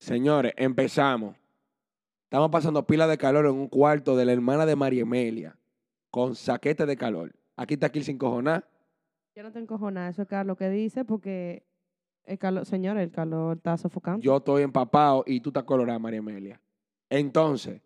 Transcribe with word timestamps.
Señores, 0.00 0.54
empezamos. 0.56 1.36
Estamos 2.24 2.50
pasando 2.50 2.86
pila 2.86 3.06
de 3.06 3.18
calor 3.18 3.44
en 3.44 3.52
un 3.52 3.68
cuarto 3.68 4.16
de 4.16 4.24
la 4.24 4.32
hermana 4.32 4.64
de 4.64 4.74
María 4.74 5.02
Emelia, 5.02 5.58
con 6.10 6.34
saquete 6.34 6.86
de 6.86 6.96
calor. 6.96 7.34
Aquí 7.54 7.74
está 7.74 7.88
aquí 7.88 8.02
sin 8.02 8.16
cojonar. 8.16 8.66
Yo 9.36 9.42
no 9.42 9.52
te 9.52 9.58
encojo 9.58 9.90
nada, 9.90 10.08
eso 10.08 10.22
es 10.22 10.28
Carlos 10.28 10.56
que 10.56 10.70
dice 10.70 11.04
porque 11.04 11.66
el 12.24 12.38
calor, 12.38 12.64
señor, 12.64 12.96
el 12.96 13.10
calor 13.10 13.58
está 13.58 13.76
sofocando. 13.76 14.22
Yo 14.22 14.38
estoy 14.38 14.62
empapado 14.62 15.22
y 15.26 15.40
tú 15.40 15.50
estás 15.50 15.64
colorada, 15.64 15.98
María 15.98 16.20
Emelia. 16.20 16.60
Entonces, 17.10 17.82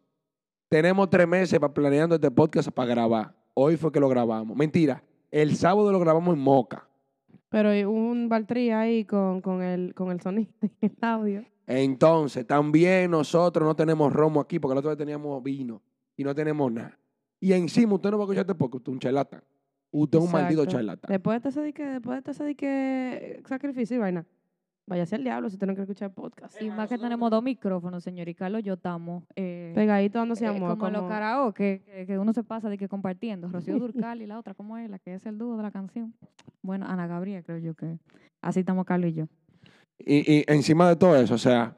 tenemos 0.69 1.11
tres 1.11 1.27
meses 1.27 1.59
para 1.59 1.75
planeando 1.75 2.15
este 2.15 2.31
podcast 2.31 2.71
para 2.71 2.91
grabar. 2.91 3.35
Hoy 3.55 3.77
fue 3.77 3.91
que 3.91 3.99
lo 3.99 4.09
grabamos. 4.09 4.57
Mentira, 4.57 5.03
el 5.33 5.57
sábado 5.57 5.91
lo 5.91 5.99
grabamos 5.99 6.33
en 6.33 6.41
Moca. 6.41 6.89
Pero 7.55 7.69
hay 7.69 7.85
un 7.85 8.29
Valtrí 8.29 8.71
ahí 8.71 9.05
con, 9.05 9.41
con, 9.41 9.63
el, 9.63 9.95
con 9.95 10.11
el 10.11 10.21
sonido 10.21 10.51
y 10.81 10.87
el 10.87 10.97
audio. 11.03 11.45
Entonces, 11.69 12.45
también 12.45 13.13
nosotros 13.13 13.65
no 13.65 13.77
tenemos 13.77 14.13
romo 14.13 14.41
aquí 14.41 14.59
porque 14.59 14.75
la 14.75 14.81
otra 14.81 14.91
vez 14.91 14.99
teníamos 14.99 15.41
vino 15.41 15.81
y 16.17 16.25
no 16.25 16.35
tenemos 16.35 16.73
nada. 16.73 16.99
Y 17.39 17.53
encima 17.53 17.95
usted 17.95 18.11
no 18.11 18.19
va 18.19 18.25
a 18.25 18.27
escuchar 18.27 18.41
este 18.41 18.57
podcast, 18.57 18.79
usted 18.79 18.91
es 18.91 18.95
un 18.95 18.99
charlatán. 18.99 19.45
Usted 19.93 20.19
es 20.19 20.25
un 20.25 20.33
maldito 20.33 20.67
charlatán. 20.67 21.09
Después 21.09 21.41
de 21.45 21.63
dique, 21.63 21.85
después 21.85 22.25
de 22.25 22.45
dique 22.45 23.43
sacrificio 23.47 23.99
y 23.99 24.01
vaina. 24.01 24.27
Váyase 24.87 25.17
al 25.17 25.25
diablo 25.25 25.49
si 25.49 25.57
tienen 25.57 25.75
que 25.75 25.83
escuchar 25.83 26.13
podcast. 26.13 26.61
Y 26.61 26.69
más 26.69 26.89
que 26.89 26.99
tenemos 26.99 27.31
dos 27.31 27.43
micrófonos, 27.43 28.05
señor, 28.05 28.29
y 28.29 28.35
Carlos, 28.35 28.63
yo 28.63 28.75
estamos. 28.75 29.25
Eh, 29.35 29.73
Pegadito 29.75 30.19
dándose 30.19 30.45
eh, 30.45 30.49
amor. 30.49 30.77
como 30.77 30.91
los 30.91 31.09
karaoke, 31.09 31.83
que, 31.87 32.07
que 32.07 32.19
uno 32.19 32.35
se 32.35 32.45
pasa 32.45 32.69
de 32.69 32.77
que 32.77 32.89
compartiendo. 32.89 33.49
Rocío 33.49 33.79
Durcal 33.79 34.21
y 34.21 34.27
la 34.27 34.39
otra, 34.39 34.53
¿cómo 34.53 34.77
es? 34.77 34.91
La 34.91 34.99
que 34.99 35.15
es 35.15 35.25
el 35.25 35.39
dúo 35.39 35.57
de 35.57 35.63
la 35.63 35.71
canción. 35.71 36.15
Bueno, 36.63 36.87
Ana 36.87 37.07
Gabriel, 37.07 37.43
creo 37.45 37.59
yo 37.59 37.75
que. 37.75 37.99
Así 38.43 38.61
estamos 38.61 38.85
Carlos 38.85 39.11
y 39.11 39.15
yo. 39.15 39.27
Y, 39.99 40.41
y 40.41 40.45
encima 40.49 40.89
de 40.89 40.97
todo 40.97 41.17
eso, 41.17 41.35
o 41.35 41.39
sea, 41.39 41.77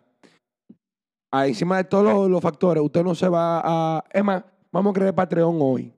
encima 1.32 1.76
de 1.76 1.84
todos 1.84 2.04
los, 2.04 2.30
los 2.30 2.40
factores, 2.40 2.82
usted 2.82 3.04
no 3.04 3.14
se 3.14 3.28
va 3.28 3.60
a... 3.64 4.04
Es 4.12 4.24
más, 4.24 4.44
vamos 4.72 4.90
a 4.90 4.94
crear 4.94 5.14
Patreon 5.14 5.58
hoy. 5.60 5.92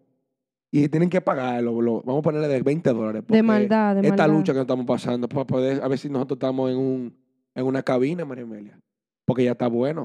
Y 0.71 0.89
tienen 0.89 1.09
que 1.09 1.21
pagarlo. 1.21 1.81
lo- 1.81 2.03
vamos 2.03 2.21
a 2.21 2.23
ponerle 2.23 2.49
de 2.49 2.63
20 2.63 2.93
dólares. 2.93 3.25
De 3.27 3.43
maldad, 3.43 3.95
de 3.97 4.03
Esta 4.03 4.25
maldad. 4.25 4.37
lucha 4.39 4.53
que 4.53 4.61
estamos 4.61 4.85
pasando 4.87 5.29
para 5.29 5.47
poder... 5.47 5.83
A 5.83 5.89
ver 5.89 5.99
si 5.99 6.09
nosotros 6.11 6.37
estamos 6.37 6.71
en, 6.71 6.77
un, 6.77 7.17
en 7.55 7.67
una 7.67 7.83
cabina, 7.83 8.25
María 8.25 8.45
Amelia. 8.45 8.79
Porque 9.27 9.45
ya 9.45 9.53
está 9.53 9.69
bueno. 9.69 10.03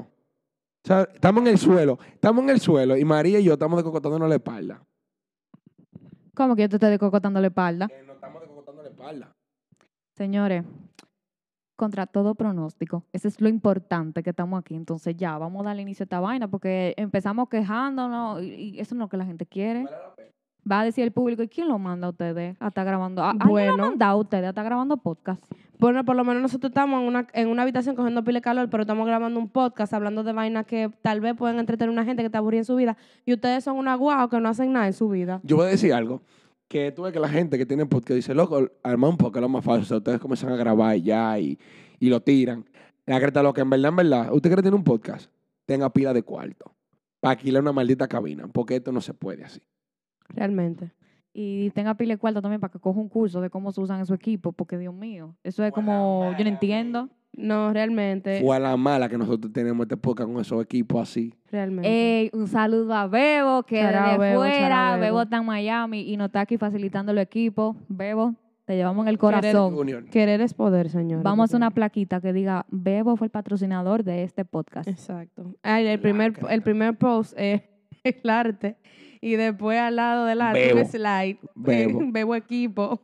O 0.84 0.86
sea, 0.86 1.08
estamos 1.12 1.42
en 1.42 1.48
el 1.48 1.58
suelo. 1.58 1.98
Estamos 2.14 2.42
en 2.44 2.50
el 2.50 2.60
suelo 2.60 2.96
y 2.96 3.04
María 3.04 3.38
y 3.40 3.44
yo 3.44 3.54
estamos 3.54 3.76
decocotándonos 3.78 4.28
la 4.28 4.36
espalda. 4.36 4.82
¿Cómo 6.34 6.56
que 6.56 6.62
yo 6.62 6.68
te 6.68 6.76
estoy 6.76 6.90
decocotando 6.90 7.40
la 7.40 7.46
espalda? 7.48 7.88
Eh, 7.92 8.02
nos 8.06 8.16
estamos 8.16 8.40
decocotando 8.42 8.82
la 8.82 8.88
espalda. 8.88 9.32
Señores, 10.16 10.64
contra 11.76 12.06
todo 12.06 12.34
pronóstico, 12.34 13.04
eso 13.12 13.28
es 13.28 13.40
lo 13.40 13.48
importante 13.48 14.22
que 14.22 14.30
estamos 14.30 14.58
aquí. 14.60 14.74
Entonces 14.74 15.16
ya, 15.16 15.36
vamos 15.38 15.62
a 15.62 15.68
darle 15.68 15.82
inicio 15.82 16.02
a 16.02 16.06
esta 16.06 16.20
vaina 16.20 16.48
porque 16.48 16.94
empezamos 16.96 17.48
quejándonos 17.48 18.42
y, 18.42 18.46
y 18.76 18.80
eso 18.80 18.94
no 18.94 19.02
es 19.02 19.06
lo 19.06 19.08
que 19.10 19.16
la 19.16 19.26
gente 19.26 19.46
quiere. 19.46 19.86
Va 20.70 20.80
a 20.80 20.84
decir 20.84 21.04
el 21.04 21.12
público, 21.12 21.42
¿y 21.42 21.48
quién 21.48 21.68
lo 21.68 21.78
manda 21.78 22.06
a 22.06 22.10
ustedes 22.10 22.56
a 22.60 22.68
estar 22.68 22.86
grabando? 22.86 23.22
¿A- 23.22 23.30
¿Alguien 23.30 23.46
lo 23.46 23.50
Bueno. 23.52 23.72
ha 23.84 23.88
mandado 23.88 24.12
a 24.12 24.20
ustedes 24.20 24.44
a 24.46 24.48
estar 24.50 24.64
grabando 24.64 24.96
podcast? 24.96 25.42
Bueno, 25.78 26.04
por 26.04 26.16
lo 26.16 26.24
menos 26.24 26.40
nosotros 26.40 26.70
estamos 26.70 27.02
en 27.02 27.06
una, 27.08 27.26
en 27.34 27.48
una 27.48 27.62
habitación 27.62 27.94
cogiendo 27.96 28.22
pile 28.24 28.38
de 28.38 28.42
calor, 28.42 28.70
pero 28.70 28.82
estamos 28.84 29.06
grabando 29.06 29.38
un 29.38 29.48
podcast 29.50 29.92
hablando 29.92 30.22
de 30.22 30.32
vainas 30.32 30.64
que 30.64 30.90
tal 31.02 31.20
vez 31.20 31.34
pueden 31.36 31.58
entretener 31.58 31.90
a 31.90 31.92
una 31.92 32.04
gente 32.04 32.22
que 32.22 32.26
está 32.26 32.38
aburrida 32.38 32.60
en 32.60 32.64
su 32.64 32.76
vida. 32.76 32.96
Y 33.26 33.34
ustedes 33.34 33.64
son 33.64 33.76
una 33.76 33.94
guau 33.96 34.28
que 34.28 34.40
no 34.40 34.48
hacen 34.48 34.72
nada 34.72 34.86
en 34.86 34.92
su 34.94 35.08
vida. 35.10 35.40
Yo 35.42 35.56
voy 35.56 35.66
a 35.66 35.70
decir 35.70 35.92
algo. 35.92 36.22
Que 36.68 36.90
tú 36.92 37.02
ves 37.02 37.12
que 37.12 37.20
la 37.20 37.28
gente 37.28 37.58
que 37.58 37.66
tiene 37.66 37.84
podcast 37.84 38.16
dice, 38.16 38.34
loco, 38.34 38.68
arma 38.82 39.08
un 39.08 39.18
podcast 39.18 39.36
es 39.36 39.42
lo 39.42 39.48
más 39.50 39.64
fácil. 39.64 39.82
O 39.82 39.86
sea, 39.86 39.96
ustedes 39.98 40.18
comienzan 40.20 40.50
a 40.50 40.56
grabar 40.56 40.96
y 40.96 41.02
ya 41.02 41.38
y, 41.38 41.58
y 42.00 42.08
lo 42.08 42.22
tiran. 42.22 42.64
La 43.04 43.20
creta 43.20 43.42
lo 43.42 43.52
que 43.52 43.60
en 43.60 43.68
verdad, 43.68 43.90
en 43.90 43.96
verdad, 43.96 44.32
usted 44.32 44.48
quiere 44.48 44.62
tener 44.62 44.74
un 44.74 44.84
podcast, 44.84 45.30
tenga 45.66 45.90
pila 45.90 46.14
de 46.14 46.22
cuarto. 46.22 46.72
Para 47.20 47.32
alquilar 47.32 47.60
una 47.62 47.72
maldita 47.72 48.08
cabina. 48.08 48.46
Porque 48.50 48.76
esto 48.76 48.92
no 48.92 49.02
se 49.02 49.12
puede 49.12 49.44
así. 49.44 49.60
Realmente. 50.28 50.92
Y 51.32 51.70
tenga 51.70 51.94
pile 51.94 52.14
de 52.14 52.18
cuarto 52.18 52.40
también 52.40 52.60
para 52.60 52.72
que 52.72 52.78
coja 52.78 53.00
un 53.00 53.08
curso 53.08 53.40
de 53.40 53.50
cómo 53.50 53.72
se 53.72 53.80
usan 53.80 53.98
en 53.98 54.06
su 54.06 54.14
equipo, 54.14 54.52
porque 54.52 54.78
Dios 54.78 54.94
mío, 54.94 55.34
eso 55.42 55.64
es 55.64 55.72
como, 55.72 56.32
yo 56.38 56.44
no 56.44 56.50
entiendo. 56.50 57.08
No, 57.36 57.72
realmente. 57.72 58.40
Fue 58.40 58.56
a 58.56 58.60
la 58.60 58.76
mala 58.76 59.08
que 59.08 59.18
nosotros 59.18 59.52
tenemos 59.52 59.84
este 59.84 59.96
podcast 59.96 60.30
con 60.30 60.40
esos 60.40 60.62
equipos 60.62 61.02
así. 61.02 61.34
Realmente. 61.50 61.88
Ey, 61.88 62.30
un 62.32 62.46
saludo 62.46 62.94
a 62.94 63.08
Bebo, 63.08 63.64
que 63.64 63.82
desde 63.82 64.18
Bebo, 64.18 64.40
fuera, 64.40 64.92
Bebo. 64.92 65.00
Bebo. 65.00 65.22
está 65.22 65.38
en 65.38 65.46
Miami 65.46 66.02
y 66.02 66.16
nos 66.16 66.26
está 66.26 66.42
aquí 66.42 66.58
facilitando 66.58 67.10
el 67.10 67.18
equipo. 67.18 67.76
Bebo, 67.88 68.36
te 68.64 68.76
llevamos 68.76 69.04
en 69.04 69.08
el 69.08 69.18
corazón. 69.18 69.74
Querer 70.10 70.40
es 70.40 70.54
poder, 70.54 70.88
señor. 70.88 71.22
Vamos 71.22 71.42
a 71.42 71.44
hacer 71.44 71.56
una 71.56 71.70
plaquita 71.70 72.20
que 72.20 72.32
diga, 72.32 72.66
Bebo 72.70 73.16
fue 73.16 73.26
el 73.26 73.30
patrocinador 73.30 74.04
de 74.04 74.22
este 74.22 74.44
podcast. 74.44 74.88
Exacto. 74.88 75.54
Ay, 75.62 75.86
el, 75.86 76.00
primer, 76.00 76.34
el 76.48 76.62
primer 76.62 76.96
post 76.96 77.34
es 77.36 77.62
el 78.04 78.30
arte. 78.30 78.76
Y 79.24 79.36
después 79.36 79.78
al 79.78 79.96
lado 79.96 80.26
del 80.26 80.42
arte 80.42 80.74
Bebo. 80.74 80.86
slide. 80.86 81.38
Bebo. 81.54 82.00
Bebo 82.12 82.34
equipo. 82.34 83.00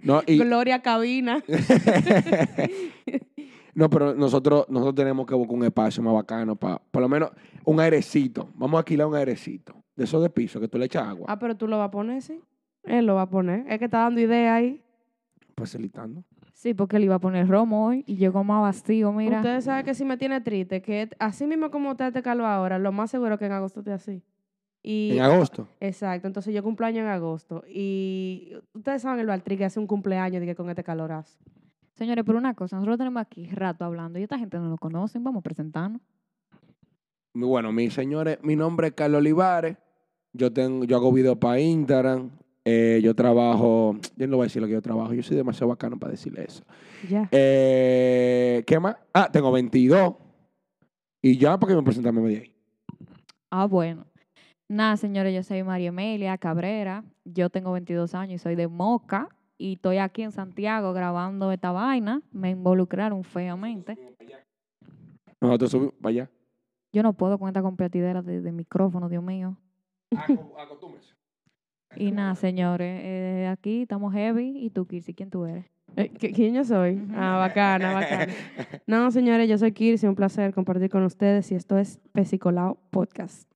No, 0.00 0.22
y, 0.24 0.38
Gloria 0.38 0.80
cabina. 0.82 1.42
no, 3.74 3.90
pero 3.90 4.14
nosotros, 4.14 4.66
nosotros 4.68 4.94
tenemos 4.94 5.26
que 5.26 5.34
buscar 5.34 5.56
un 5.56 5.64
espacio 5.64 6.00
más 6.00 6.14
bacano 6.14 6.54
para, 6.54 6.78
por 6.78 7.02
lo 7.02 7.08
menos, 7.08 7.32
un 7.64 7.80
airecito. 7.80 8.48
Vamos 8.54 8.76
a 8.76 8.78
alquilar 8.78 9.08
un 9.08 9.16
airecito. 9.16 9.74
De 9.96 10.04
esos 10.04 10.22
de 10.22 10.30
piso, 10.30 10.60
que 10.60 10.68
tú 10.68 10.78
le 10.78 10.84
echas 10.84 11.02
agua. 11.02 11.26
Ah, 11.28 11.40
pero 11.40 11.56
tú 11.56 11.66
lo 11.66 11.76
vas 11.76 11.88
a 11.88 11.90
poner, 11.90 12.22
sí. 12.22 12.40
Él 12.84 13.06
lo 13.06 13.16
va 13.16 13.22
a 13.22 13.28
poner. 13.28 13.64
Es 13.68 13.80
que 13.80 13.86
está 13.86 14.02
dando 14.02 14.20
idea 14.20 14.54
ahí. 14.54 14.80
Facilitando. 15.56 16.22
Sí, 16.52 16.72
porque 16.72 16.98
él 16.98 17.04
iba 17.04 17.16
a 17.16 17.20
poner 17.20 17.48
romo 17.48 17.84
hoy 17.84 18.04
y 18.06 18.14
llegó 18.14 18.44
más 18.44 18.62
vacío, 18.62 19.10
mira. 19.10 19.38
Ustedes 19.38 19.64
saben 19.64 19.84
que 19.84 19.94
sí 19.94 20.04
me 20.04 20.16
tiene 20.16 20.40
triste, 20.40 20.82
que 20.82 21.10
así 21.18 21.48
mismo 21.48 21.72
como 21.72 21.90
usted 21.90 22.12
te 22.12 22.22
calva 22.22 22.54
ahora, 22.54 22.78
lo 22.78 22.92
más 22.92 23.10
seguro 23.10 23.38
que 23.38 23.46
en 23.46 23.52
agosto 23.52 23.80
esté 23.80 23.90
así. 23.90 24.22
Y, 24.90 25.10
En 25.12 25.20
agosto. 25.20 25.68
Exacto, 25.80 26.26
entonces 26.26 26.54
yo 26.54 26.62
cumpleaños 26.62 27.02
en 27.02 27.08
agosto. 27.08 27.62
Y 27.68 28.54
ustedes 28.72 29.02
saben 29.02 29.20
el 29.20 29.26
Baltri 29.26 29.58
que 29.58 29.66
hace 29.66 29.78
un 29.78 29.86
cumpleaños 29.86 30.40
de 30.40 30.46
que 30.46 30.54
con 30.54 30.70
este 30.70 30.82
calorazo. 30.82 31.38
Señores, 31.92 32.24
pero 32.24 32.38
una 32.38 32.54
cosa, 32.54 32.76
nosotros 32.76 32.96
tenemos 32.96 33.20
aquí 33.20 33.44
rato 33.48 33.84
hablando 33.84 34.18
y 34.18 34.22
esta 34.22 34.38
gente 34.38 34.56
no 34.56 34.70
lo 34.70 34.78
conocen, 34.78 35.22
vamos 35.22 35.40
a 35.40 35.42
presentarnos. 35.42 36.00
Bueno, 37.34 37.70
mis 37.70 37.92
señores, 37.92 38.38
mi 38.42 38.56
nombre 38.56 38.86
es 38.86 38.92
Carlos 38.94 39.18
Olivares. 39.18 39.76
Yo 40.32 40.50
tengo, 40.54 40.84
yo 40.84 40.96
hago 40.96 41.12
videos 41.12 41.36
para 41.36 41.60
Instagram. 41.60 42.30
Eh, 42.64 43.00
yo 43.02 43.14
trabajo, 43.14 43.94
yo 44.16 44.26
no 44.26 44.36
voy 44.36 44.44
a 44.44 44.46
decir 44.46 44.62
lo 44.62 44.68
que 44.68 44.72
yo 44.72 44.80
trabajo, 44.80 45.12
yo 45.12 45.22
soy 45.22 45.36
demasiado 45.36 45.68
bacano 45.68 45.98
para 45.98 46.12
decirle 46.12 46.46
eso. 46.48 46.64
Ya. 47.10 47.28
Eh, 47.30 48.64
¿Qué 48.66 48.80
más? 48.80 48.96
Ah, 49.12 49.28
tengo 49.30 49.52
22. 49.52 50.14
Y 51.20 51.36
ya, 51.36 51.58
porque 51.58 51.74
me 51.74 51.82
presentarme 51.82 52.22
de 52.22 52.36
ahí. 52.38 52.54
Ah, 53.50 53.66
bueno. 53.66 54.07
Nada, 54.68 54.98
señores, 54.98 55.34
yo 55.34 55.42
soy 55.42 55.62
María 55.62 55.88
Emilia 55.88 56.36
Cabrera, 56.36 57.02
yo 57.24 57.48
tengo 57.48 57.72
22 57.72 58.14
años 58.14 58.34
y 58.34 58.38
soy 58.38 58.54
de 58.54 58.68
Moca 58.68 59.30
y 59.56 59.74
estoy 59.74 59.96
aquí 59.96 60.22
en 60.22 60.30
Santiago 60.30 60.92
grabando 60.92 61.50
esta 61.52 61.72
vaina. 61.72 62.20
Me 62.32 62.50
involucraron 62.50 63.24
feamente. 63.24 63.96
Nosotros 65.40 65.70
subimos 65.70 65.94
para 65.94 66.10
allá. 66.10 66.30
Yo 66.92 67.02
no 67.02 67.14
puedo 67.14 67.38
con 67.38 67.48
esta 67.48 67.62
competidera 67.62 68.20
de, 68.20 68.42
de 68.42 68.52
micrófono, 68.52 69.08
Dios 69.08 69.22
mío. 69.22 69.56
Y 71.96 72.10
nada, 72.12 72.34
señores, 72.34 73.00
eh, 73.02 73.48
aquí 73.50 73.82
estamos 73.82 74.12
heavy. 74.12 74.58
¿Y 74.58 74.70
tú, 74.70 74.86
Kirsi, 74.86 75.14
quién 75.14 75.30
tú 75.30 75.46
eres? 75.46 75.64
Eh, 75.96 76.12
¿qui- 76.12 76.32
¿Quién 76.34 76.54
yo 76.54 76.64
soy? 76.64 77.00
Ah, 77.16 77.36
bacana, 77.38 77.92
bacana. 77.92 78.32
No, 78.86 79.10
señores, 79.10 79.48
yo 79.48 79.58
soy 79.58 79.72
Kirsi, 79.72 80.06
un 80.06 80.14
placer 80.14 80.54
compartir 80.54 80.90
con 80.90 81.02
ustedes 81.04 81.50
y 81.52 81.54
esto 81.56 81.76
es 81.78 81.98
Pesicolao 82.12 82.78
Podcast. 82.90 83.48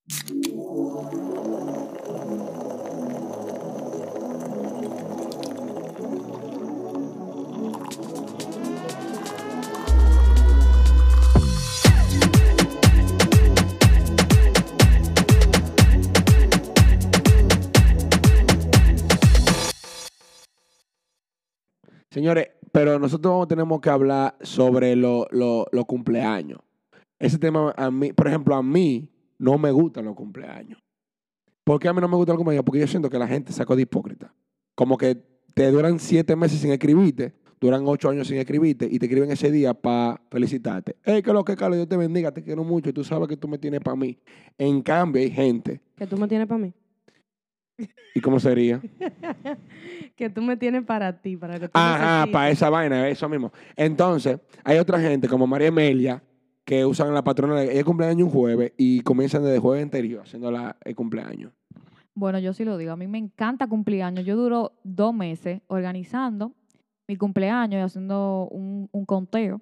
Señores, 22.12 22.50
pero 22.73 22.99
nosotros 22.99 23.49
tenemos 23.49 23.81
que 23.81 23.88
hablar 23.88 24.37
sobre 24.43 24.94
los 24.97 25.25
lo, 25.31 25.64
los 25.73 25.87
cumpleaños. 25.87 26.59
Ese 27.19 27.38
tema, 27.38 27.73
a 27.75 27.91
mí, 27.91 28.12
por 28.12 28.29
ejemplo, 28.29 28.55
a 28.55 28.62
mí 28.62 29.09
no 29.38 29.56
me 29.56 29.70
gustan 29.70 30.05
los 30.05 30.14
cumpleaños. 30.14 30.79
¿Por 31.64 31.81
qué 31.81 31.88
a 31.88 31.94
mí 31.94 32.03
no 32.03 32.09
me 32.09 32.17
gustan 32.17 32.35
los 32.35 32.41
cumpleaños? 32.41 32.67
Porque 32.67 32.81
yo 32.81 32.87
siento 32.87 33.09
que 33.09 33.19
la 33.19 33.26
gente 33.26 33.50
sacó 33.55 33.76
de 33.76 33.82
hipócrita. 33.82 34.35
Como 34.75 34.99
que 34.99 35.23
te 35.55 35.70
duran 35.70 35.99
siete 35.99 36.37
meses 36.37 36.61
sin 36.61 36.70
escribirte, 36.70 37.32
duran 37.59 37.85
ocho 37.87 38.11
años 38.11 38.29
sin 38.29 38.37
escribirte 38.37 38.87
y 38.91 38.99
te 38.99 39.06
escriben 39.06 39.31
ese 39.31 39.50
día 39.50 39.73
para 39.73 40.20
felicitarte. 40.31 40.97
Hey, 41.05 41.23
que 41.23 41.32
lo 41.32 41.47
que, 41.47 41.56
Carlos, 41.56 41.79
Dios 41.79 41.88
te 41.88 41.97
bendiga, 41.97 42.31
te 42.31 42.43
quiero 42.43 42.62
mucho 42.62 42.91
y 42.91 42.93
tú 42.93 43.05
sabes 43.05 43.26
que 43.26 43.38
tú 43.38 43.49
me 43.49 43.56
tienes 43.56 43.81
para 43.81 43.97
mí. 43.97 44.19
En 44.58 44.82
cambio, 44.82 45.23
hay 45.23 45.31
gente. 45.31 45.81
Que 45.97 46.06
tú 46.06 46.19
me 46.19 46.29
tienes 46.29 46.47
para 46.47 46.58
mí. 46.58 46.75
¿Y 48.14 48.20
cómo 48.20 48.38
sería? 48.40 48.81
que 50.17 50.31
tú 50.31 50.43
me 50.43 50.56
tienes 50.56 50.84
para 50.84 51.20
ti, 51.20 51.37
para 51.37 51.58
que 51.58 51.69
tú 51.69 51.73
Ajá, 51.75 52.26
para 52.31 52.50
esa 52.50 52.69
vaina, 52.70 53.08
eso 53.08 53.29
mismo. 53.29 53.52
Entonces, 53.76 54.38
hay 54.64 54.79
otra 54.79 55.00
gente 55.00 55.29
como 55.29 55.46
María 55.46 55.69
Emelia, 55.69 56.23
que 56.64 56.76
que 56.76 56.84
usan 56.87 57.12
la 57.12 57.25
patrona. 57.25 57.62
Ella 57.62 57.84
cumpleaños 57.84 58.26
un 58.26 58.32
jueves 58.32 58.73
y 58.76 59.00
comienzan 59.00 59.43
desde 59.43 59.56
el 59.56 59.61
jueves 59.61 59.82
anterior 59.82 60.23
haciendo 60.23 60.50
la, 60.50 60.76
el 60.84 60.94
cumpleaños. 60.94 61.52
Bueno, 62.14 62.38
yo 62.38 62.52
sí 62.52 62.64
lo 62.64 62.76
digo. 62.76 62.93
A 62.93 62.96
mí 62.96 63.06
me 63.06 63.19
encanta 63.19 63.67
cumpleaños. 63.67 64.25
Yo 64.25 64.37
duro 64.37 64.73
dos 64.84 65.14
meses 65.14 65.62
organizando 65.67 66.52
mi 67.08 67.17
cumpleaños 67.17 67.81
y 67.81 67.82
haciendo 67.82 68.49
un, 68.50 68.88
un 68.93 69.05
conteo. 69.06 69.61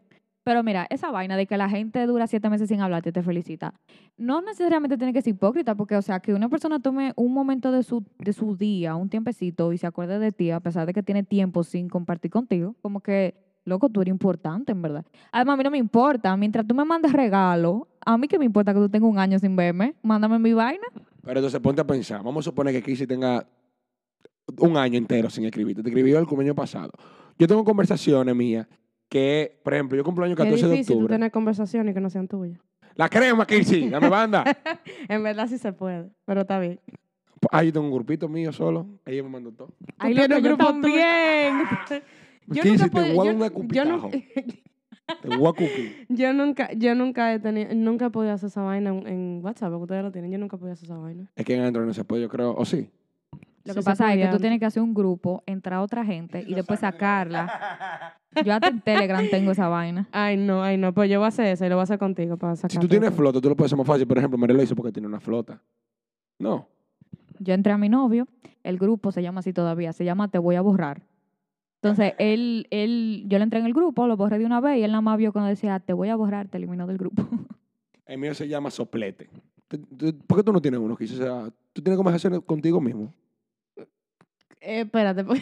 Pero 0.50 0.64
mira, 0.64 0.88
esa 0.90 1.12
vaina 1.12 1.36
de 1.36 1.46
que 1.46 1.56
la 1.56 1.68
gente 1.68 2.04
dura 2.06 2.26
siete 2.26 2.50
meses 2.50 2.68
sin 2.68 2.80
hablarte 2.80 3.12
te 3.12 3.22
felicita. 3.22 3.72
No 4.16 4.42
necesariamente 4.42 4.96
tiene 4.96 5.12
que 5.12 5.22
ser 5.22 5.34
hipócrita, 5.34 5.76
porque, 5.76 5.94
o 5.94 6.02
sea, 6.02 6.18
que 6.18 6.34
una 6.34 6.48
persona 6.48 6.80
tome 6.80 7.12
un 7.14 7.32
momento 7.32 7.70
de 7.70 7.84
su, 7.84 8.04
de 8.18 8.32
su 8.32 8.56
día, 8.56 8.96
un 8.96 9.08
tiempecito, 9.08 9.72
y 9.72 9.78
se 9.78 9.86
acuerde 9.86 10.18
de 10.18 10.32
ti, 10.32 10.50
a 10.50 10.58
pesar 10.58 10.86
de 10.86 10.92
que 10.92 11.04
tiene 11.04 11.22
tiempo 11.22 11.62
sin 11.62 11.88
compartir 11.88 12.32
contigo, 12.32 12.74
como 12.82 12.98
que, 12.98 13.36
loco, 13.64 13.90
tú 13.90 14.00
eres 14.00 14.10
importante, 14.10 14.72
en 14.72 14.82
verdad. 14.82 15.04
Además, 15.30 15.54
a 15.54 15.56
mí 15.58 15.62
no 15.62 15.70
me 15.70 15.78
importa. 15.78 16.36
Mientras 16.36 16.66
tú 16.66 16.74
me 16.74 16.84
mandes 16.84 17.12
regalo, 17.12 17.86
a 18.04 18.18
mí 18.18 18.26
que 18.26 18.36
me 18.36 18.44
importa 18.44 18.74
que 18.74 18.80
tú 18.80 18.88
tengas 18.88 19.08
un 19.08 19.20
año 19.20 19.38
sin 19.38 19.54
verme, 19.54 19.94
mándame 20.02 20.40
mi 20.40 20.52
vaina. 20.52 20.88
Pero 21.22 21.38
entonces 21.38 21.60
ponte 21.60 21.80
a 21.80 21.86
pensar. 21.86 22.24
Vamos 22.24 22.44
a 22.44 22.50
suponer 22.50 22.74
que 22.74 22.82
Kissy 22.82 23.06
tenga 23.06 23.46
un 24.58 24.76
año 24.76 24.98
entero 24.98 25.30
sin 25.30 25.44
escribirte. 25.44 25.84
Te 25.84 25.90
escribió 25.90 26.18
el 26.18 26.26
cumpleaños 26.26 26.56
pasado. 26.56 26.90
Yo 27.38 27.46
tengo 27.46 27.62
conversaciones 27.62 28.34
mías 28.34 28.66
que, 29.10 29.60
por 29.62 29.74
ejemplo, 29.74 29.98
yo 29.98 30.04
cumplo 30.04 30.24
año 30.24 30.34
Qué 30.36 30.44
14 30.44 30.64
de 30.66 30.70
difícil 30.72 30.86
tú 30.86 30.98
octubre. 31.00 31.14
tener 31.14 31.30
conversaciones 31.30 31.94
que 31.94 32.00
no 32.00 32.08
sean 32.08 32.28
tuyas. 32.28 32.58
La 32.94 33.08
crema, 33.10 33.44
Kissy, 33.46 33.88
dame 33.90 34.08
banda. 34.08 34.44
en 35.08 35.22
verdad 35.22 35.46
sí 35.48 35.58
se 35.58 35.72
puede, 35.72 36.08
pero 36.24 36.42
está 36.42 36.58
bien. 36.58 36.80
Ah, 37.50 37.62
yo 37.64 37.72
tengo 37.72 37.86
un 37.86 37.92
grupito 37.92 38.28
mío 38.28 38.52
solo. 38.52 38.86
Ella 39.06 39.22
me 39.22 39.28
mandó 39.30 39.50
todo. 39.52 39.72
Ay, 39.98 40.14
Tú 40.14 40.20
loco, 40.20 40.28
tienes 40.28 40.42
yo 40.44 40.48
grupo 40.56 40.64
también. 40.72 41.54
Yo 42.46 42.62
Kissy, 42.62 42.70
nunca 42.84 42.88
te 42.88 43.00
voy 43.00 43.10
a 43.10 43.14
dar 43.14 43.14
yo- 43.24 43.36
una 43.36 43.46
yo 43.48 44.10
Te 45.22 45.36
voy 45.36 45.48
a. 45.48 45.54
Yo 46.08 46.32
nunca, 46.32 46.72
yo 46.72 46.94
nunca 46.94 47.34
he 47.34 47.40
tenido, 47.40 47.74
nunca 47.74 48.06
he 48.06 48.10
podido 48.10 48.32
hacer 48.32 48.46
esa 48.48 48.62
vaina 48.62 48.90
en, 48.90 49.06
en 49.08 49.40
WhatsApp, 49.42 49.70
porque 49.70 49.82
ustedes 49.82 50.02
lo 50.04 50.12
tienen. 50.12 50.30
Yo 50.30 50.38
nunca 50.38 50.54
he 50.56 50.58
podido 50.60 50.74
hacer 50.74 50.84
esa 50.84 50.98
vaina. 50.98 51.30
Es 51.34 51.44
que 51.44 51.54
en 51.56 51.62
Android 51.62 51.86
no 51.86 51.94
se 51.94 52.04
puede, 52.04 52.22
yo 52.22 52.28
creo. 52.28 52.54
¿O 52.54 52.64
sí? 52.64 52.90
Lo 53.64 53.72
Sí 53.74 53.78
que 53.80 53.84
pasa 53.84 54.14
es 54.14 54.20
que 54.24 54.28
tú 54.32 54.38
tienes 54.38 54.60
que 54.60 54.66
hacer 54.66 54.82
un 54.82 54.94
grupo, 54.94 55.42
entrar 55.46 55.78
a 55.78 55.82
otra 55.82 56.04
gente 56.04 56.44
y 56.46 56.54
después 56.54 56.78
sacarla. 56.80 58.16
Yo 58.44 58.52
hasta 58.54 58.68
en 58.68 58.80
Telegram 58.80 59.24
tengo 59.28 59.50
esa 59.50 59.68
vaina. 59.68 60.08
Ay, 60.12 60.36
no, 60.36 60.62
ay, 60.62 60.76
no. 60.76 60.94
Pues 60.94 61.10
yo 61.10 61.18
voy 61.18 61.26
a 61.26 61.28
hacer 61.28 61.46
eso 61.46 61.66
y 61.66 61.68
lo 61.68 61.76
voy 61.76 61.80
a 61.80 61.84
hacer 61.84 61.98
contigo 61.98 62.36
para 62.36 62.56
sacar. 62.56 62.70
Si 62.70 62.78
tú 62.78 62.88
tienes 62.88 63.12
flota, 63.12 63.40
tú 63.40 63.48
lo 63.48 63.56
puedes 63.56 63.70
hacer 63.70 63.78
más 63.78 63.86
fácil. 63.86 64.06
Por 64.06 64.18
ejemplo, 64.18 64.38
María 64.38 64.56
lo 64.56 64.62
hizo 64.62 64.76
porque 64.76 64.92
tiene 64.92 65.08
una 65.08 65.20
flota. 65.20 65.60
No. 66.38 66.68
Yo 67.38 67.54
entré 67.54 67.72
a 67.72 67.78
mi 67.78 67.88
novio, 67.88 68.28
el 68.62 68.78
grupo 68.78 69.12
se 69.12 69.22
llama 69.22 69.40
así 69.40 69.52
todavía, 69.52 69.92
se 69.92 70.04
llama 70.04 70.28
Te 70.28 70.38
voy 70.38 70.56
a 70.56 70.60
borrar. 70.60 71.02
Entonces, 71.82 72.12
él, 72.18 72.66
él, 72.70 73.24
yo 73.26 73.38
le 73.38 73.44
entré 73.44 73.58
en 73.58 73.66
el 73.66 73.72
grupo, 73.72 74.06
lo 74.06 74.16
borré 74.16 74.38
de 74.38 74.44
una 74.44 74.60
vez 74.60 74.78
y 74.78 74.82
él 74.82 74.90
nada 74.90 75.00
más 75.00 75.16
vio 75.16 75.32
cuando 75.32 75.48
decía, 75.48 75.80
te 75.80 75.94
voy 75.94 76.10
a 76.10 76.16
borrar, 76.16 76.48
te 76.48 76.58
eliminó 76.58 76.86
del 76.86 76.98
grupo. 76.98 77.26
El 78.04 78.18
mío 78.18 78.34
se 78.34 78.48
llama 78.48 78.70
soplete. 78.70 79.30
¿Por 80.26 80.36
qué 80.36 80.42
tú 80.42 80.52
no 80.52 80.60
tienes 80.60 80.80
uno? 80.80 80.94
O 81.00 81.06
sea, 81.06 81.48
tú 81.72 81.80
tienes 81.80 81.96
conversaciones 81.96 82.40
contigo 82.40 82.80
mismo. 82.80 83.14
Eh, 84.60 84.80
espérate, 84.80 85.22
pues, 85.24 85.40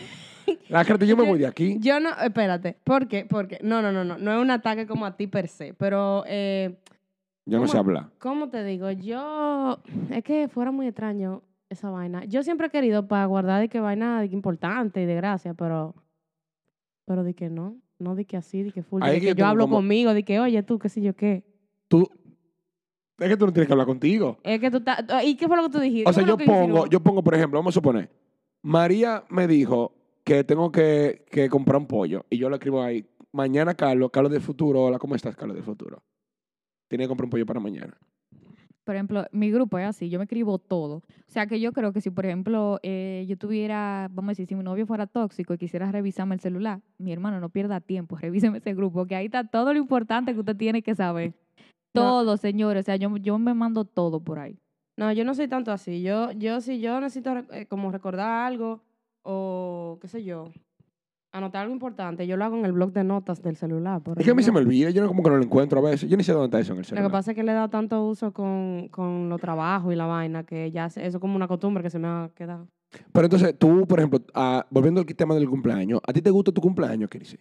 Carta, 0.71 1.05
yo 1.05 1.17
me 1.17 1.25
voy 1.25 1.39
de 1.39 1.47
aquí. 1.47 1.77
yo 1.81 2.01
no, 2.01 2.11
espérate. 2.23 2.77
¿Por 2.85 3.09
qué? 3.09 3.27
Porque, 3.29 3.59
no, 3.63 3.83
no, 3.83 3.93
no, 3.93 4.05
no. 4.05 4.19
No 4.19 4.33
es 4.33 4.41
un 4.41 4.51
ataque 4.51 4.87
como 4.87 5.07
a 5.07 5.17
ti 5.17 5.27
per 5.27 5.49
se, 5.49 5.75
pero, 5.75 6.25
eh, 6.27 6.77
Yo 7.47 7.59
no 7.59 7.67
sé 7.69 7.79
hablar. 7.79 8.11
¿cómo 8.19 8.49
te 8.49 8.63
digo? 8.65 8.91
Yo, 8.91 9.79
es 10.11 10.23
que 10.25 10.49
fuera 10.49 10.71
muy 10.71 10.87
extraño 10.87 11.43
esa 11.71 11.91
vaina. 11.91 12.25
Yo 12.25 12.43
siempre 12.43 12.69
he 12.69 12.71
querido 12.71 13.07
para 13.09 13.25
guardar 13.27 13.61
de 13.61 13.69
que 13.69 13.81
vaina 13.81 14.21
de 14.21 14.29
que 14.31 14.35
importante 14.35 15.03
y 15.03 15.07
de 15.07 15.15
gracia, 15.15 15.55
pero, 15.55 15.95
pero 17.05 17.25
de 17.25 17.35
que 17.35 17.49
no. 17.51 17.77
No 17.99 18.15
de 18.15 18.25
que 18.25 18.37
así, 18.37 18.63
de 18.63 18.71
que 18.71 18.83
full. 18.85 19.03
Ahí 19.03 19.15
De 19.15 19.21
que 19.21 19.27
que 19.35 19.41
yo 19.41 19.47
hablo 19.47 19.65
como- 19.65 19.77
conmigo, 19.79 20.15
de 20.15 20.23
que, 20.23 20.39
oye, 20.39 20.63
tú, 20.63 20.79
qué 20.79 20.89
sé 20.89 21.01
yo 21.03 21.17
qué. 21.17 21.45
Tú. 21.89 22.09
Es 23.19 23.29
que 23.29 23.37
tú 23.37 23.47
no 23.47 23.53
tienes 23.53 23.67
que 23.67 23.73
hablar 23.73 23.89
contigo. 23.89 24.39
Es 24.45 24.61
que 24.61 24.71
tú 24.71 24.77
estás. 24.77 25.03
¿Y 25.25 25.35
qué 25.35 25.49
fue 25.49 25.57
lo 25.57 25.65
que 25.65 25.71
tú 25.71 25.81
dijiste? 25.81 26.09
O 26.09 26.13
sea, 26.13 26.23
¿Qué 26.23 26.29
yo 26.29 26.39
pongo, 26.39 26.87
yo 26.87 27.01
pongo, 27.01 27.25
por 27.25 27.35
ejemplo, 27.35 27.59
vamos 27.59 27.75
a 27.75 27.75
suponer, 27.75 28.09
María 28.63 29.25
me 29.31 29.49
dijo 29.49 29.93
que 30.29 30.45
tengo 30.45 30.71
que, 30.71 31.25
que 31.31 31.49
comprar 31.49 31.79
un 31.79 31.87
pollo 31.87 32.27
y 32.29 32.37
yo 32.37 32.51
le 32.51 32.57
escribo 32.57 32.83
ahí, 32.83 33.09
mañana 33.33 33.75
Carlos, 33.75 34.11
Carlos 34.13 34.31
del 34.31 34.43
futuro, 34.43 34.85
hola, 34.85 34.99
¿cómo 34.99 35.15
estás, 35.15 35.35
Carlos 35.35 35.55
del 35.57 35.65
futuro? 35.65 36.03
Tiene 36.87 37.05
que 37.05 37.09
comprar 37.09 37.25
un 37.25 37.31
pollo 37.31 37.47
para 37.47 37.61
mañana. 37.61 37.97
Por 38.85 38.95
ejemplo, 38.95 39.25
mi 39.33 39.51
grupo 39.51 39.79
es 39.79 39.87
así, 39.87 40.11
yo 40.11 40.19
me 40.19 40.25
escribo 40.25 40.59
todo. 40.59 40.97
O 40.97 41.31
sea, 41.31 41.47
que 41.47 41.61
yo 41.61 41.73
creo 41.73 41.95
que 41.95 42.03
si, 42.03 42.11
por 42.11 42.27
ejemplo, 42.27 42.79
eh, 42.83 43.25
yo 43.27 43.39
tuviera, 43.39 44.09
vamos 44.11 44.29
a 44.29 44.33
decir, 44.33 44.47
si 44.47 44.55
mi 44.55 44.63
novio 44.63 44.87
fuera 44.87 45.07
tóxico 45.07 45.55
y 45.55 45.59
quisiera 45.59 45.91
revisarme 45.91 46.35
el 46.35 46.41
celular, 46.43 46.83
mi 46.99 47.11
hermano, 47.11 47.41
no 47.41 47.49
pierda 47.49 47.81
tiempo, 47.81 48.17
revíseme 48.21 48.59
ese 48.59 48.75
grupo, 48.75 49.07
que 49.07 49.17
ahí 49.17 49.27
está 49.27 49.45
todo 49.45 49.73
lo 49.73 49.79
importante 49.79 50.35
que 50.35 50.41
usted 50.41 50.57
tiene 50.57 50.83
que 50.83 50.95
saber. 50.95 51.33
No. 51.95 52.03
Todo, 52.03 52.37
señores. 52.37 52.83
O 52.83 52.85
sea, 52.85 52.97
yo, 52.97 53.17
yo 53.17 53.39
me 53.39 53.55
mando 53.55 53.87
todo 53.87 54.21
por 54.21 54.39
ahí. 54.39 54.59
No, 54.99 55.11
yo 55.11 55.25
no 55.25 55.35
soy 55.35 55.49
tanto 55.49 55.73
así. 55.73 56.03
Yo, 56.03 56.33
yo 56.33 56.61
si 56.61 56.81
yo 56.81 57.01
necesito 57.01 57.35
eh, 57.51 57.65
como 57.65 57.91
recordar 57.91 58.47
algo 58.47 58.83
o 59.31 59.99
qué 60.01 60.09
sé 60.09 60.25
yo, 60.25 60.47
anotar 61.33 61.63
algo 61.63 61.75
importante, 61.75 62.27
yo 62.27 62.39
lo 62.39 62.45
hago 62.47 62.57
en 62.57 62.65
el 62.65 62.73
blog 62.73 62.93
de 62.93 63.05
notas 63.05 63.43
del 63.43 63.57
celular. 63.57 64.01
por 64.03 64.19
Es 64.19 64.25
que 64.25 64.31
a 64.31 64.35
mí 64.35 64.43
se 64.43 64.51
me 64.51 64.59
olvida, 64.61 64.89
yo 64.89 65.03
no 65.03 65.09
como 65.09 65.23
que 65.23 65.29
no 65.29 65.37
lo 65.37 65.43
encuentro 65.45 65.79
a 65.81 65.91
veces. 65.91 66.09
Yo 66.09 66.17
ni 66.17 66.25
sé 66.25 66.33
dónde 66.33 66.47
está 66.47 66.61
eso 66.61 66.73
en 66.73 66.79
el 66.79 66.85
Lo 66.85 66.89
celular. 66.89 67.07
que 67.11 67.13
pasa 67.13 67.31
es 67.33 67.35
que 67.37 67.43
le 67.43 67.53
he 67.53 67.55
dado 67.55 67.69
tanto 67.69 68.03
uso 68.07 68.33
con, 68.33 68.89
con 68.89 69.29
los 69.29 69.39
trabajos 69.41 69.93
y 69.93 69.97
la 69.97 70.07
vaina 70.07 70.45
que 70.45 70.71
ya 70.71 70.89
se- 70.89 71.07
eso 71.07 71.19
es 71.19 71.21
como 71.21 71.37
una 71.37 71.47
costumbre 71.47 71.83
que 71.83 71.91
se 71.91 71.99
me 71.99 72.09
ha 72.09 72.31
quedado. 72.35 72.69
Pero 73.13 73.27
entonces, 73.27 73.55
tú, 73.59 73.87
por 73.87 73.99
ejemplo, 73.99 74.21
ah, 74.33 74.67
volviendo 74.71 75.01
al 75.03 75.07
tema 75.07 75.35
del 75.35 75.47
cumpleaños, 75.49 76.01
¿a 76.07 76.13
ti 76.15 76.23
te 76.23 76.31
gusta 76.31 76.51
tu 76.53 76.63
cumpleaños, 76.63 77.11
Kirsi? 77.11 77.37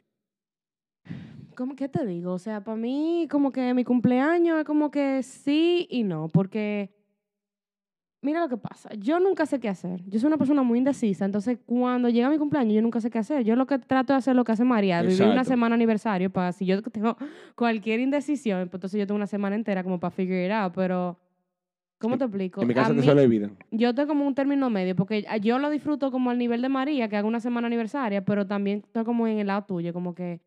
¿Cómo 1.56 1.75
qué 1.75 1.88
te 1.89 2.06
digo? 2.06 2.34
O 2.34 2.39
sea, 2.39 2.63
para 2.63 2.78
mí 2.78 3.28
como 3.31 3.51
que 3.51 3.74
mi 3.74 3.84
cumpleaños 3.84 4.60
es 4.60 4.66
como 4.66 4.92
que 4.92 5.24
sí 5.24 5.88
y 5.89 6.04
no, 6.04 6.28
porque 6.28 6.92
mira 8.27 8.41
lo 8.41 8.50
que 8.50 8.57
pasa, 8.57 8.89
yo 9.00 9.21
nunca 9.21 9.45
sé 9.45 9.57
qué 9.57 9.69
hacer. 9.69 10.01
Yo 10.06 10.19
soy 10.19 10.27
una 10.27 10.38
persona 10.38 10.62
muy 10.62 10.79
indecisa, 10.79 11.24
entonces 11.24 11.59
cuando 11.65 12.09
llega 12.09 12.29
mi 12.29 12.38
cumpleaños 12.38 12.74
yo 12.75 12.81
nunca 12.81 13.00
sé 13.00 13.09
qué 13.09 13.19
hacer. 13.19 13.45
Yo 13.45 13.56
lo 13.56 13.65
que 13.65 13.79
trato 13.79 14.12
de 14.12 14.18
hacer 14.18 14.35
lo 14.35 14.44
que 14.44 14.51
hace 14.51 14.65
María, 14.65 15.01
vivir 15.01 15.24
una 15.24 15.45
semana 15.45 15.75
aniversario 15.75 16.29
para 16.29 16.51
si 16.51 16.65
yo 16.65 16.81
tengo 16.81 17.15
cualquier 17.56 18.01
indecisión, 18.01 18.68
pues 18.68 18.79
entonces 18.79 19.00
yo 19.00 19.07
tengo 19.07 19.15
una 19.15 19.27
semana 19.27 19.56
entera 19.56 19.81
como 19.81 19.97
para 19.97 20.12
figure 20.12 20.45
it 20.45 20.51
out, 20.51 20.74
pero 20.75 21.18
¿cómo 22.00 22.18
te 22.18 22.25
explico? 22.25 22.62
En 22.62 22.68
mi 22.68 22.74
casa 22.74 22.94
te 22.94 23.01
suele 23.01 23.24
olvidar. 23.24 23.51
yo 23.71 23.89
estoy 23.89 24.07
como 24.07 24.27
un 24.27 24.35
término 24.35 24.69
medio, 24.69 24.94
porque 24.94 25.25
yo 25.41 25.57
lo 25.57 25.69
disfruto 25.69 26.12
como 26.12 26.29
al 26.29 26.38
nivel 26.38 26.62
de 26.62 26.68
María, 26.68 27.07
que 27.07 27.15
hago 27.15 27.29
una 27.29 27.39
semana 27.39 27.68
aniversaria, 27.68 28.25
pero 28.25 28.45
también 28.45 28.79
estoy 28.85 29.06
como 29.06 29.25
en 29.25 29.39
el 29.39 29.47
lado 29.47 29.63
tuyo, 29.63 29.94
como 29.94 30.13
que 30.13 30.41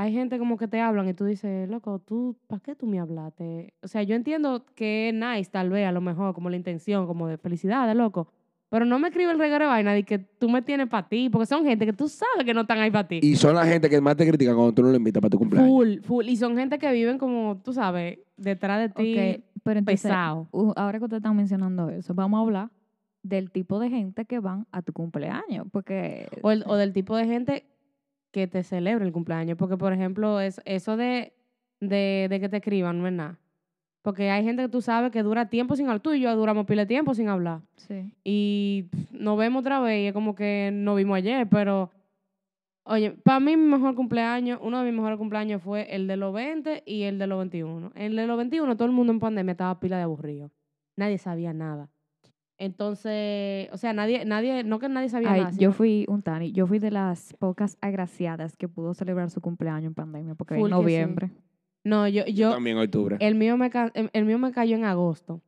hay 0.00 0.12
gente 0.12 0.38
como 0.38 0.56
que 0.56 0.66
te 0.66 0.80
hablan 0.80 1.08
y 1.08 1.14
tú 1.14 1.24
dices, 1.24 1.68
loco, 1.68 1.98
tú, 1.98 2.36
¿para 2.46 2.60
qué 2.60 2.74
tú 2.74 2.86
me 2.86 2.98
hablaste? 3.00 3.74
O 3.82 3.88
sea, 3.88 4.02
yo 4.02 4.14
entiendo 4.16 4.64
que 4.74 5.08
es 5.10 5.14
nice, 5.14 5.50
tal 5.50 5.68
vez, 5.70 5.86
a 5.86 5.92
lo 5.92 6.00
mejor, 6.00 6.34
como 6.34 6.48
la 6.48 6.56
intención, 6.56 7.06
como 7.06 7.26
de 7.28 7.36
felicidades, 7.36 7.94
loco. 7.94 8.28
Pero 8.70 8.84
no 8.84 8.98
me 9.00 9.08
escribe 9.08 9.32
el 9.32 9.38
regalo 9.38 9.64
de 9.64 9.68
vaina 9.70 9.92
de 9.92 10.04
que 10.04 10.18
tú 10.18 10.48
me 10.48 10.62
tienes 10.62 10.88
para 10.88 11.08
ti, 11.08 11.28
porque 11.28 11.44
son 11.46 11.64
gente 11.64 11.84
que 11.84 11.92
tú 11.92 12.08
sabes 12.08 12.44
que 12.46 12.54
no 12.54 12.60
están 12.62 12.78
ahí 12.78 12.90
para 12.90 13.06
ti. 13.08 13.18
Y 13.22 13.34
son 13.36 13.54
la 13.56 13.66
gente 13.66 13.90
que 13.90 14.00
más 14.00 14.16
te 14.16 14.26
critica 14.26 14.54
cuando 14.54 14.72
tú 14.72 14.82
no 14.82 14.90
lo 14.90 14.96
invitas 14.96 15.20
para 15.20 15.30
tu 15.30 15.38
cumpleaños. 15.38 15.68
Full, 15.70 15.98
full. 16.02 16.28
Y 16.28 16.36
son 16.36 16.56
gente 16.56 16.78
que 16.78 16.90
viven 16.92 17.18
como, 17.18 17.60
tú 17.64 17.72
sabes, 17.72 18.20
detrás 18.36 18.78
de 18.80 18.88
ti, 18.88 19.12
Ok, 19.18 19.44
pero 19.64 19.80
entonces, 19.80 20.02
pesado. 20.02 20.48
uh, 20.52 20.72
ahora 20.76 20.98
que 20.98 21.04
ustedes 21.04 21.18
están 21.20 21.36
mencionando 21.36 21.90
eso, 21.90 22.14
vamos 22.14 22.38
a 22.38 22.42
hablar 22.42 22.70
del 23.22 23.50
tipo 23.50 23.80
de 23.80 23.90
gente 23.90 24.24
que 24.24 24.38
van 24.38 24.66
a 24.72 24.82
tu 24.82 24.92
cumpleaños. 24.92 25.66
Porque 25.72 26.28
O, 26.42 26.52
el- 26.52 26.64
o 26.66 26.76
del 26.76 26.92
tipo 26.92 27.16
de 27.16 27.26
gente 27.26 27.64
que 28.30 28.46
te 28.46 28.62
celebra 28.62 29.04
el 29.04 29.12
cumpleaños. 29.12 29.56
Porque, 29.56 29.76
por 29.76 29.92
ejemplo, 29.92 30.40
es, 30.40 30.60
eso 30.64 30.96
de, 30.96 31.32
de, 31.80 32.26
de 32.30 32.40
que 32.40 32.48
te 32.48 32.58
escriban 32.58 32.98
no 33.00 33.06
es 33.06 33.12
nada. 33.12 33.38
Porque 34.02 34.30
hay 34.30 34.44
gente 34.44 34.62
que 34.62 34.68
tú 34.68 34.80
sabes 34.80 35.10
que 35.10 35.22
dura 35.22 35.50
tiempo 35.50 35.76
sin 35.76 35.86
hablar. 35.86 36.00
Tú 36.00 36.14
y 36.14 36.20
yo 36.20 36.34
duramos 36.34 36.66
pile 36.66 36.82
de 36.82 36.86
tiempo 36.86 37.14
sin 37.14 37.28
hablar. 37.28 37.60
sí. 37.76 38.10
Y 38.24 38.88
pff, 38.90 39.12
nos 39.12 39.38
vemos 39.38 39.60
otra 39.60 39.80
vez 39.80 40.04
y 40.04 40.06
es 40.06 40.12
como 40.14 40.34
que 40.34 40.70
nos 40.72 40.96
vimos 40.96 41.16
ayer. 41.18 41.46
Pero, 41.48 41.90
oye, 42.84 43.10
para 43.10 43.40
mí 43.40 43.56
mi 43.56 43.66
mejor 43.66 43.94
cumpleaños, 43.94 44.58
uno 44.62 44.78
de 44.78 44.84
mis 44.86 44.94
mejores 44.94 45.18
cumpleaños 45.18 45.62
fue 45.62 45.94
el 45.94 46.06
de 46.06 46.16
los 46.16 46.32
20 46.32 46.82
y 46.86 47.02
el 47.02 47.18
de 47.18 47.26
los 47.26 47.38
21. 47.38 47.92
El 47.94 48.16
de 48.16 48.26
los 48.26 48.36
21 48.38 48.74
todo 48.76 48.86
el 48.86 48.92
mundo 48.92 49.12
en 49.12 49.20
pandemia 49.20 49.52
estaba 49.52 49.78
pila 49.80 49.98
de 49.98 50.04
aburrido. 50.04 50.50
Nadie 50.96 51.18
sabía 51.18 51.52
nada. 51.52 51.90
Entonces, 52.60 53.68
o 53.72 53.76
sea, 53.78 53.92
nadie, 53.94 54.24
nadie, 54.26 54.64
no 54.64 54.78
que 54.78 54.88
nadie 54.88 55.08
sabía 55.08 55.32
Ay, 55.32 55.40
nada. 55.40 55.50
yo 55.52 55.56
sino- 55.56 55.72
fui 55.72 56.04
un 56.08 56.22
Tani, 56.22 56.52
yo 56.52 56.66
fui 56.66 56.78
de 56.78 56.90
las 56.90 57.32
pocas 57.38 57.78
agraciadas 57.80 58.54
que 58.56 58.68
pudo 58.68 58.92
celebrar 58.94 59.30
su 59.30 59.40
cumpleaños 59.40 59.88
en 59.88 59.94
pandemia, 59.94 60.34
porque 60.34 60.54
Full 60.56 60.70
en 60.70 60.76
sí. 60.76 60.82
noviembre. 60.82 61.30
No, 61.84 62.06
yo, 62.06 62.24
yo, 62.26 62.52
También 62.52 62.76
en 62.76 62.82
octubre. 62.84 63.16
el 63.20 63.34
mío 63.34 63.56
me 63.56 63.70
ca- 63.70 63.90
el, 63.94 64.10
el 64.12 64.24
mío 64.26 64.38
me 64.38 64.52
cayó 64.52 64.76
en 64.76 64.84
agosto. 64.84 65.40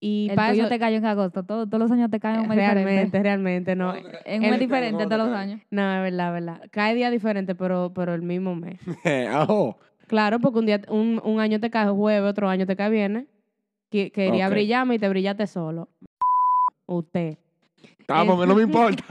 Y 0.00 0.26
El 0.28 0.36
para 0.36 0.50
tuyo 0.50 0.64
eso, 0.64 0.68
te 0.68 0.78
cayó 0.78 0.98
en 0.98 1.06
agosto, 1.06 1.44
todo- 1.44 1.66
todos 1.66 1.78
los 1.80 1.90
años 1.90 2.10
te 2.10 2.20
caen 2.20 2.36
en 2.36 2.42
un 2.42 2.48
mes 2.48 2.56
realmente, 2.58 2.90
diferente. 2.90 3.22
realmente, 3.22 3.74
no. 3.76 3.94
En 4.26 4.44
un 4.44 4.50
mes 4.50 4.60
diferente 4.60 5.04
todos 5.06 5.26
los 5.28 5.34
años. 5.34 5.62
No, 5.70 5.80
es 5.96 6.02
verdad, 6.02 6.28
es 6.28 6.44
verdad. 6.44 6.62
Cae 6.70 6.94
día 6.94 7.10
diferente, 7.10 7.54
pero, 7.54 7.92
pero 7.94 8.12
el 8.12 8.20
mismo 8.20 8.54
mes. 8.54 8.78
Ajo. 9.30 9.78
Claro, 10.06 10.40
porque 10.40 10.58
un 10.58 10.66
día, 10.66 10.82
un, 10.90 11.22
un 11.24 11.40
año 11.40 11.58
te 11.58 11.70
cae 11.70 11.88
jueves, 11.88 12.30
otro 12.30 12.50
año 12.50 12.66
te 12.66 12.76
cae 12.76 12.90
viernes. 12.90 13.26
Que, 13.90 14.10
quería 14.10 14.48
Ok. 14.48 14.52
brillarme 14.54 14.96
y 14.96 14.98
te 14.98 15.08
brillaste 15.08 15.46
solo. 15.46 15.88
Usted. 16.86 17.36
Ah, 18.08 18.24
porque 18.26 18.46
no 18.46 18.54
me 18.54 18.62
importa. 18.62 19.04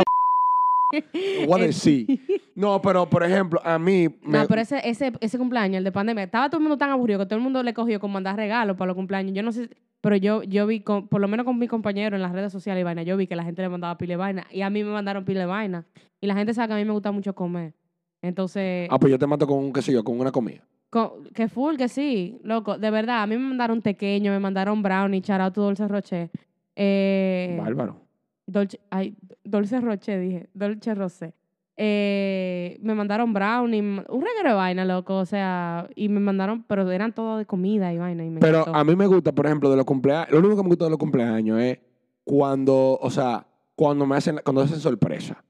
Voy 1.48 1.62
a 1.62 1.65
decir. 1.65 2.20
No, 2.56 2.80
pero 2.84 3.10
por 3.10 3.24
ejemplo, 3.24 3.60
a 3.65 3.80
mí. 3.80 4.08
me- 4.22 4.38
No, 4.38 4.46
pero 4.48 4.62
ese, 4.62 4.80
ese, 4.88 5.12
ese 5.22 5.39
cumpleaños, 5.39 5.80
el 5.80 5.84
de 5.84 5.92
pandemia, 5.92 6.24
estaba 6.24 6.50
todo 6.51 6.58
el 6.58 6.62
mundo 6.62 6.77
tan 6.77 6.92
aburrido 6.92 7.18
que 7.18 7.25
todo 7.25 7.38
el 7.38 7.42
mundo 7.42 7.63
le 7.63 7.74
cogió 7.74 8.00
con 8.00 8.12
mandar 8.12 8.36
regalos 8.36 8.77
para 8.77 8.89
los 8.89 8.96
cumpleaños. 8.96 9.34
Yo 9.36 9.42
no 9.42 9.51
sé, 9.51 9.72
pero 10.01 10.15
yo, 10.18 10.44
yo 10.44 10.68
vi, 10.68 10.82
con, 10.82 11.08
por 11.08 11.20
lo 11.20 11.27
menos 11.27 11.48
con 11.48 11.58
mi 11.58 11.68
compañero 11.68 12.15
en 12.15 12.22
las 12.22 12.32
redes 12.32 12.51
sociales 12.51 12.82
y 12.82 12.84
vaina, 12.84 13.01
yo 13.01 13.18
vi 13.18 13.25
que 13.25 13.36
la 13.36 13.44
gente 13.44 13.63
le 13.63 13.70
mandaba 13.70 13.98
pile 13.98 14.18
vaina 14.18 14.46
y 14.51 14.62
a 14.62 14.70
mí 14.70 14.84
me 14.84 14.92
mandaron 14.92 15.25
pile 15.25 15.48
vaina. 15.48 15.84
Y 16.22 16.27
la 16.27 16.36
gente 16.36 16.53
sabe 16.53 16.68
que 16.68 16.74
a 16.75 16.77
mí 16.77 16.86
me 16.86 16.92
gusta 16.92 17.12
mucho 17.12 17.34
comer. 17.34 17.74
Entonces, 18.22 18.88
Ah, 18.92 19.00
pues 19.00 19.10
yo 19.10 19.18
te 19.18 19.25
mato 19.25 19.48
con, 19.48 19.74
qué 19.74 19.82
sé 19.82 19.92
yo, 19.92 20.03
con 20.03 20.20
una 20.20 20.32
comida. 20.32 20.62
co- 20.92 21.24
que 21.34 21.48
full, 21.48 21.75
que 21.75 21.88
sí, 21.89 22.38
loco, 22.44 22.77
de 22.77 22.92
verdad, 22.92 23.24
a 23.24 23.25
mí 23.25 23.36
me 23.36 23.48
mandaron 23.48 23.82
pequeño, 23.82 24.32
me 24.32 24.38
mandaron 24.39 24.84
brownie, 24.84 25.22
charao 25.22 25.51
tu 25.51 25.62
dulce 25.63 25.88
roche. 25.88 26.30
Eh, 26.75 27.58
Bárbaro. 27.62 27.98
Dolce, 28.46 28.80
ay, 28.89 29.15
Dulce 29.44 29.80
Roche, 29.80 30.18
dije. 30.20 30.50
Dolce 30.53 30.94
Rosé. 30.96 31.34
Eh, 31.75 32.77
me 32.82 32.94
mandaron 32.94 33.34
brownie, 33.34 33.82
un 33.82 34.22
reguero 34.22 34.50
de 34.50 34.53
vaina, 34.53 34.86
loco. 34.86 35.15
O 35.18 35.25
sea, 35.25 35.88
y 35.96 36.10
me 36.10 36.20
mandaron, 36.20 36.63
pero 36.63 36.89
eran 36.92 37.13
todo 37.13 37.38
de 37.38 37.46
comida 37.46 37.92
y 37.94 37.98
vaina. 37.98 38.24
Y 38.25 38.30
me 38.30 38.39
Pero 38.39 38.60
encantó. 38.62 38.80
a 38.80 38.84
mí 38.84 38.96
me 38.96 39.08
gusta, 39.08 39.32
por 39.32 39.46
ejemplo, 39.46 39.70
de 39.70 39.77
los 39.77 39.86
cumpleaños. 39.86 40.32
Lo 40.32 40.39
único 40.39 40.58
que 40.58 40.63
me 40.63 40.70
gusta 40.70 40.86
de 40.86 40.92
los 40.92 41.00
cumpleaños 41.00 41.60
es 41.62 41.80
cuando, 42.24 42.98
o 43.01 43.10
sea, 43.10 43.48
cuando 43.75 44.06
me 44.06 44.15
hacen, 44.18 44.39
cuando 44.44 44.62
hacen 44.62 44.80
sorpresa. 44.80 45.44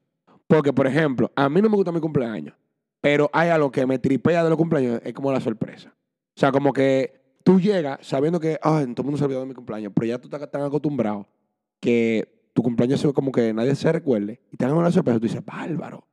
Porque, 0.46 0.72
por 0.72 0.86
ejemplo, 0.86 1.30
a 1.34 1.48
mí 1.48 1.60
no 1.60 1.68
me 1.68 1.76
gusta 1.76 1.90
mi 1.92 2.00
cumpleaños, 2.00 2.54
pero 3.00 3.28
hay 3.32 3.48
algo 3.48 3.70
que 3.70 3.86
me 3.86 3.98
tripea 3.98 4.44
de 4.44 4.50
los 4.50 4.58
cumpleaños, 4.58 5.00
es 5.04 5.12
como 5.14 5.32
la 5.32 5.40
sorpresa. 5.40 5.94
O 6.36 6.40
sea, 6.40 6.52
como 6.52 6.72
que 6.72 7.23
tú 7.44 7.60
llegas 7.60 7.98
sabiendo 8.04 8.40
que, 8.40 8.58
ay, 8.60 8.86
todo 8.94 9.02
el 9.02 9.04
mundo 9.04 9.18
se 9.18 9.24
olvidó 9.24 9.40
de 9.40 9.46
mi 9.46 9.54
cumpleaños, 9.54 9.92
pero 9.94 10.06
ya 10.08 10.18
tú 10.18 10.26
estás 10.26 10.50
tan 10.50 10.62
acostumbrado 10.62 11.28
que 11.80 12.48
tu 12.52 12.62
cumpleaños 12.62 13.00
se 13.00 13.06
ve 13.06 13.12
como 13.12 13.30
que 13.30 13.52
nadie 13.52 13.74
se 13.76 13.92
recuerde 13.92 14.40
y 14.50 14.56
te 14.56 14.64
hagan 14.64 14.76
una 14.78 14.90
sorpresa, 14.90 15.18
tú 15.20 15.26
dices, 15.26 15.44
bárbaro. 15.44 16.06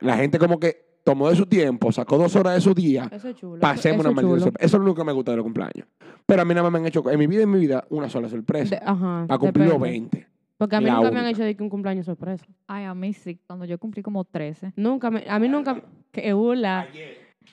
La 0.00 0.16
gente 0.16 0.38
como 0.38 0.58
que 0.58 1.00
tomó 1.04 1.28
de 1.30 1.36
su 1.36 1.46
tiempo, 1.46 1.92
sacó 1.92 2.18
dos 2.18 2.34
horas 2.36 2.54
de 2.54 2.60
su 2.60 2.74
día 2.74 3.08
Eso 3.12 3.28
es 3.28 3.36
chulo. 3.36 3.60
pasemos 3.60 4.00
eso 4.00 4.08
una 4.10 4.14
maldita 4.16 4.32
chulo. 4.34 4.40
sorpresa. 4.44 4.66
Eso 4.66 4.76
es 4.76 4.80
lo 4.80 4.84
único 4.86 4.96
que 5.02 5.04
me 5.06 5.12
gusta 5.12 5.30
de 5.30 5.36
los 5.36 5.44
cumpleaños. 5.44 5.86
Pero 6.26 6.42
a 6.42 6.44
mí 6.44 6.50
nada 6.54 6.62
más 6.64 6.72
me 6.72 6.78
han 6.78 6.86
hecho, 6.86 7.08
en 7.10 7.18
mi 7.18 7.26
vida, 7.26 7.42
en 7.44 7.50
mi 7.50 7.58
vida, 7.60 7.84
una 7.90 8.08
sola 8.10 8.28
sorpresa. 8.28 8.76
De- 8.76 8.82
ajá. 8.84 9.24
para 9.26 9.38
cumplir 9.38 9.66
los 9.68 9.74
depende. 9.80 9.98
20. 10.18 10.28
Porque 10.58 10.76
a 10.76 10.80
mí 10.80 10.86
La 10.86 10.94
nunca 10.96 11.10
me 11.12 11.20
han 11.20 11.26
hecho 11.26 11.44
de 11.44 11.56
que 11.56 11.62
un 11.62 11.68
cumpleaños 11.70 12.04
sorpresa. 12.06 12.44
Ay, 12.66 12.84
a 12.84 12.94
mí 12.94 13.12
sí, 13.14 13.38
cuando 13.46 13.64
yo 13.64 13.78
cumplí 13.78 14.02
como 14.02 14.24
13. 14.24 14.72
Nunca 14.76 15.10
me, 15.10 15.24
a 15.28 15.38
mí 15.38 15.48
nunca. 15.48 15.80
Que 16.10 16.34
hula. 16.34 16.88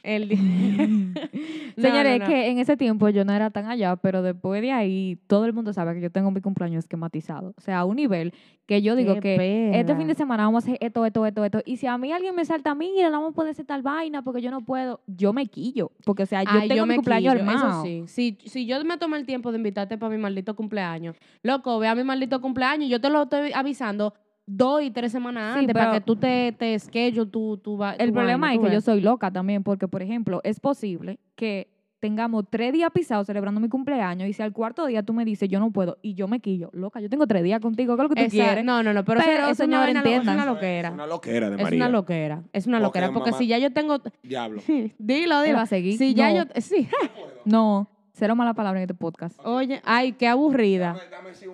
El 0.04 0.30
No, 1.76 1.82
Señores, 1.82 2.20
no, 2.20 2.26
que 2.28 2.50
en 2.50 2.60
ese 2.60 2.78
tiempo 2.78 3.10
yo 3.10 3.26
no 3.26 3.34
era 3.34 3.50
tan 3.50 3.66
allá, 3.68 3.96
pero 3.98 4.22
después 4.22 4.62
de 4.62 4.72
ahí 4.72 5.18
todo 5.28 5.46
el 5.46 5.54
mundo 5.54 5.74
sabe 5.74 5.94
que 5.96 6.02
yo 6.02 6.10
tengo 6.10 6.32
mi 6.32 6.40
cumpleaños 6.40 6.86
esquematizado. 6.86 7.54
O 7.58 7.62
sea, 7.62 7.80
a 7.80 7.86
un 7.86 7.98
nivel 7.98 8.34
que 8.66 8.82
yo 8.82 8.96
digo 8.96 9.20
que 9.20 9.72
este 9.74 9.96
fin 9.96 10.08
de 10.08 10.16
semana 10.16 10.46
vamos 10.46 10.64
a 10.64 10.68
hacer 10.68 10.78
esto, 10.82 11.06
esto, 11.06 11.26
esto, 11.26 11.44
esto. 11.44 11.62
Y 11.66 11.78
si 11.78 11.88
a 11.88 11.98
mí 11.98 12.12
alguien 12.14 12.34
me 12.34 12.46
salta, 12.46 12.74
mira, 12.76 13.10
no 13.10 13.18
vamos 13.18 13.34
a 13.34 13.36
poder 13.36 13.52
hacer 13.52 13.66
tal 13.66 13.82
vaina 13.82 14.22
porque 14.22 14.42
yo 14.42 14.52
no 14.52 14.62
puedo, 14.62 15.02
yo 15.06 15.34
me 15.34 15.48
quillo. 15.48 15.92
Porque, 16.06 16.24
o 16.24 16.26
sea, 16.26 16.44
yo 16.44 16.50
Ay, 16.52 16.70
tengo 16.70 16.86
mi 16.86 16.90
me 16.90 16.96
cumpleaños 16.96 17.34
quillo, 17.34 17.50
armado. 17.50 17.84
Eso 17.84 18.08
sí. 18.08 18.38
Si, 18.42 18.50
si 18.50 18.66
yo 18.66 18.84
me 18.86 18.98
tomé 18.98 19.18
el 19.18 19.26
tiempo 19.26 19.52
de 19.52 19.58
invitarte 19.58 19.98
para 19.98 20.16
mi 20.16 20.22
maldito 20.22 20.56
cumpleaños, 20.56 21.18
loco, 21.44 21.78
ve 21.80 21.88
a 21.88 21.96
mi 21.96 22.04
maldito 22.04 22.40
cumpleaños, 22.42 22.90
yo 22.90 23.02
te 23.02 23.10
lo 23.10 23.24
estoy 23.24 23.52
avisando 23.54 24.14
dos 24.46 24.82
y 24.84 24.92
tres 24.92 25.12
semanas 25.12 25.54
Sí, 25.54 25.60
antes 25.62 25.74
para 25.74 25.92
que 25.94 26.02
tú 26.02 26.16
te, 26.16 26.52
te 26.52 26.78
schedule 26.80 27.26
tu, 27.30 27.58
tu, 27.58 27.78
va- 27.78 27.94
El 27.96 28.10
tu 28.10 28.14
problema 28.14 28.48
vaina, 28.48 28.64
es 28.64 28.70
que 28.70 28.74
yo 28.76 28.82
soy 28.82 29.02
loca 29.02 29.32
también, 29.32 29.64
porque, 29.64 29.88
por 29.88 30.02
ejemplo, 30.02 30.42
es 30.44 30.60
posible 30.60 31.20
que 31.36 31.72
tengamos 32.00 32.46
tres 32.52 32.72
días 32.72 32.92
pisados 32.94 33.26
celebrando 33.26 33.60
mi 33.60 33.68
cumpleaños 33.68 34.30
y 34.30 34.34
si 34.34 34.44
al 34.44 34.52
cuarto 34.54 34.86
día 34.86 35.02
tú 35.02 35.12
me 35.14 35.26
dices 35.26 35.50
yo 35.50 35.60
no 35.60 35.72
puedo 35.72 35.98
y 36.04 36.14
yo 36.14 36.28
me 36.28 36.40
quillo, 36.40 36.70
loca, 36.74 37.00
yo 37.02 37.10
tengo 37.10 37.26
tres 37.26 37.42
días 37.42 37.60
contigo, 37.60 37.96
¿qué 37.96 38.04
es 38.04 38.10
lo 38.10 38.10
que 38.16 38.22
tú 38.22 38.28
Esa- 38.28 38.32
quieres? 38.46 38.64
No, 38.64 38.84
no, 38.84 38.94
no, 38.94 39.04
pero, 39.04 39.20
eso- 39.22 39.28
Pero, 39.30 39.44
eso 39.44 39.52
es 39.52 39.60
una 39.60 39.66
señor, 39.66 39.80
vaina 39.82 40.02
lo- 40.02 40.08
es 40.10 40.14
entiendan. 40.18 40.36
una 40.36 40.44
Es 40.44 40.50
loquera. 40.50 40.92
una 40.92 41.08
loquera 41.08 41.50
de 41.50 41.56
Es 41.56 41.64
María. 41.64 41.78
una 41.78 41.90
loquera. 41.90 42.44
Es 42.54 42.68
una 42.68 42.80
loquera. 42.80 43.12
Porque 43.12 43.32
si 43.34 43.48
ya 43.48 43.58
yo 43.58 43.72
tengo. 43.74 43.98
Diablo. 44.22 44.62
Dilo, 45.00 45.42
dilo. 45.42 45.56
va 45.58 45.64
a 45.64 45.66
seguir. 45.66 45.98
Si 45.98 46.14
ya 46.14 46.32
yo. 46.32 46.44
Sí. 46.62 46.88
No, 47.46 47.88
cero 48.14 48.36
mala 48.36 48.54
palabra 48.54 48.80
en 48.80 48.84
este 48.84 48.94
podcast. 48.96 49.40
Oye, 49.46 49.82
ay, 49.86 50.14
qué 50.14 50.28
aburrida. 50.28 50.94
Dame, 51.12 51.32
dame 51.34 51.50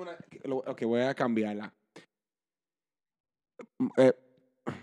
una. 0.53 0.61
Ok, 0.67 0.83
voy 0.85 1.01
a 1.01 1.13
cambiarla. 1.13 1.73
Mm, 3.77 3.87
eh, 3.97 4.13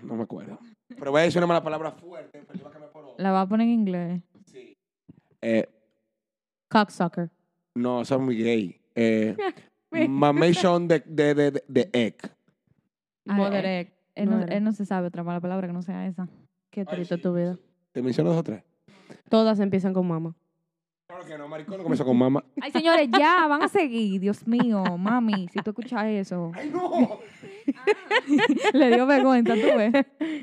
no 0.03 0.17
me 0.17 0.23
acuerdo. 0.25 0.59
Pero 0.89 1.11
voy 1.11 1.21
a 1.21 1.25
decir 1.25 1.39
una 1.39 1.47
mala 1.47 1.63
palabra 1.63 1.93
fuerte. 1.93 2.43
pero 2.47 2.59
yo 2.59 2.65
voy 2.65 2.71
a 2.71 2.73
cambiar 2.73 2.93
por 2.93 3.05
otra. 3.05 3.23
La 3.23 3.33
va 3.33 3.43
a 3.43 3.49
poner 3.49 3.67
en 3.67 3.73
inglés. 3.75 4.23
Sí. 4.47 4.77
Eh, 5.41 5.69
Cocksucker. 6.69 7.31
no, 7.75 8.05
son 8.05 8.25
muy 8.25 8.37
gay. 8.43 8.81
Eh, 8.95 9.37
mamation 10.09 10.89
de, 10.89 11.01
de, 11.01 11.63
de, 11.67 11.91
egg. 11.93 12.17
Ay, 13.27 13.37
Mother 13.37 13.65
ay. 13.67 13.73
egg. 13.77 13.93
Él 14.15 14.31
no, 14.31 14.43
él 14.43 14.65
no 14.65 14.73
se 14.73 14.85
sabe 14.85 15.07
otra 15.07 15.23
mala 15.23 15.41
palabra 15.41 15.69
que 15.69 15.73
no 15.73 15.83
sea 15.83 16.07
esa. 16.07 16.29
Qué 16.71 16.81
Ay, 16.81 16.87
triste 16.87 17.17
sí, 17.17 17.23
tu 17.23 17.33
vida. 17.35 17.57
¿Te 17.93 18.03
menciono 18.03 18.31
dos 18.31 18.41
o 18.41 18.43
tres? 18.43 18.65
Todas 19.29 19.61
empiezan 19.61 19.93
con 19.95 20.07
mamá. 20.09 20.35
Claro 21.09 21.25
que 21.25 21.39
no, 21.39 21.49
maricón. 21.49 21.79
No 21.79 21.83
comienza 21.85 22.05
con 22.05 22.19
mamá. 22.19 22.45
Ay, 22.61 22.71
señores, 22.71 23.09
ya, 23.19 23.47
van 23.49 23.63
a 23.63 23.69
seguir. 23.69 24.21
Dios 24.21 24.47
mío, 24.47 24.85
mami, 24.99 25.49
si 25.49 25.59
tú 25.63 25.71
escuchas 25.71 26.05
eso. 26.07 26.53
¡Ay, 26.55 26.71
no! 26.71 27.19
Le 28.75 28.91
dio 28.91 29.07
vergüenza, 29.07 29.55
tú 29.55 29.79
ves. 29.79 29.93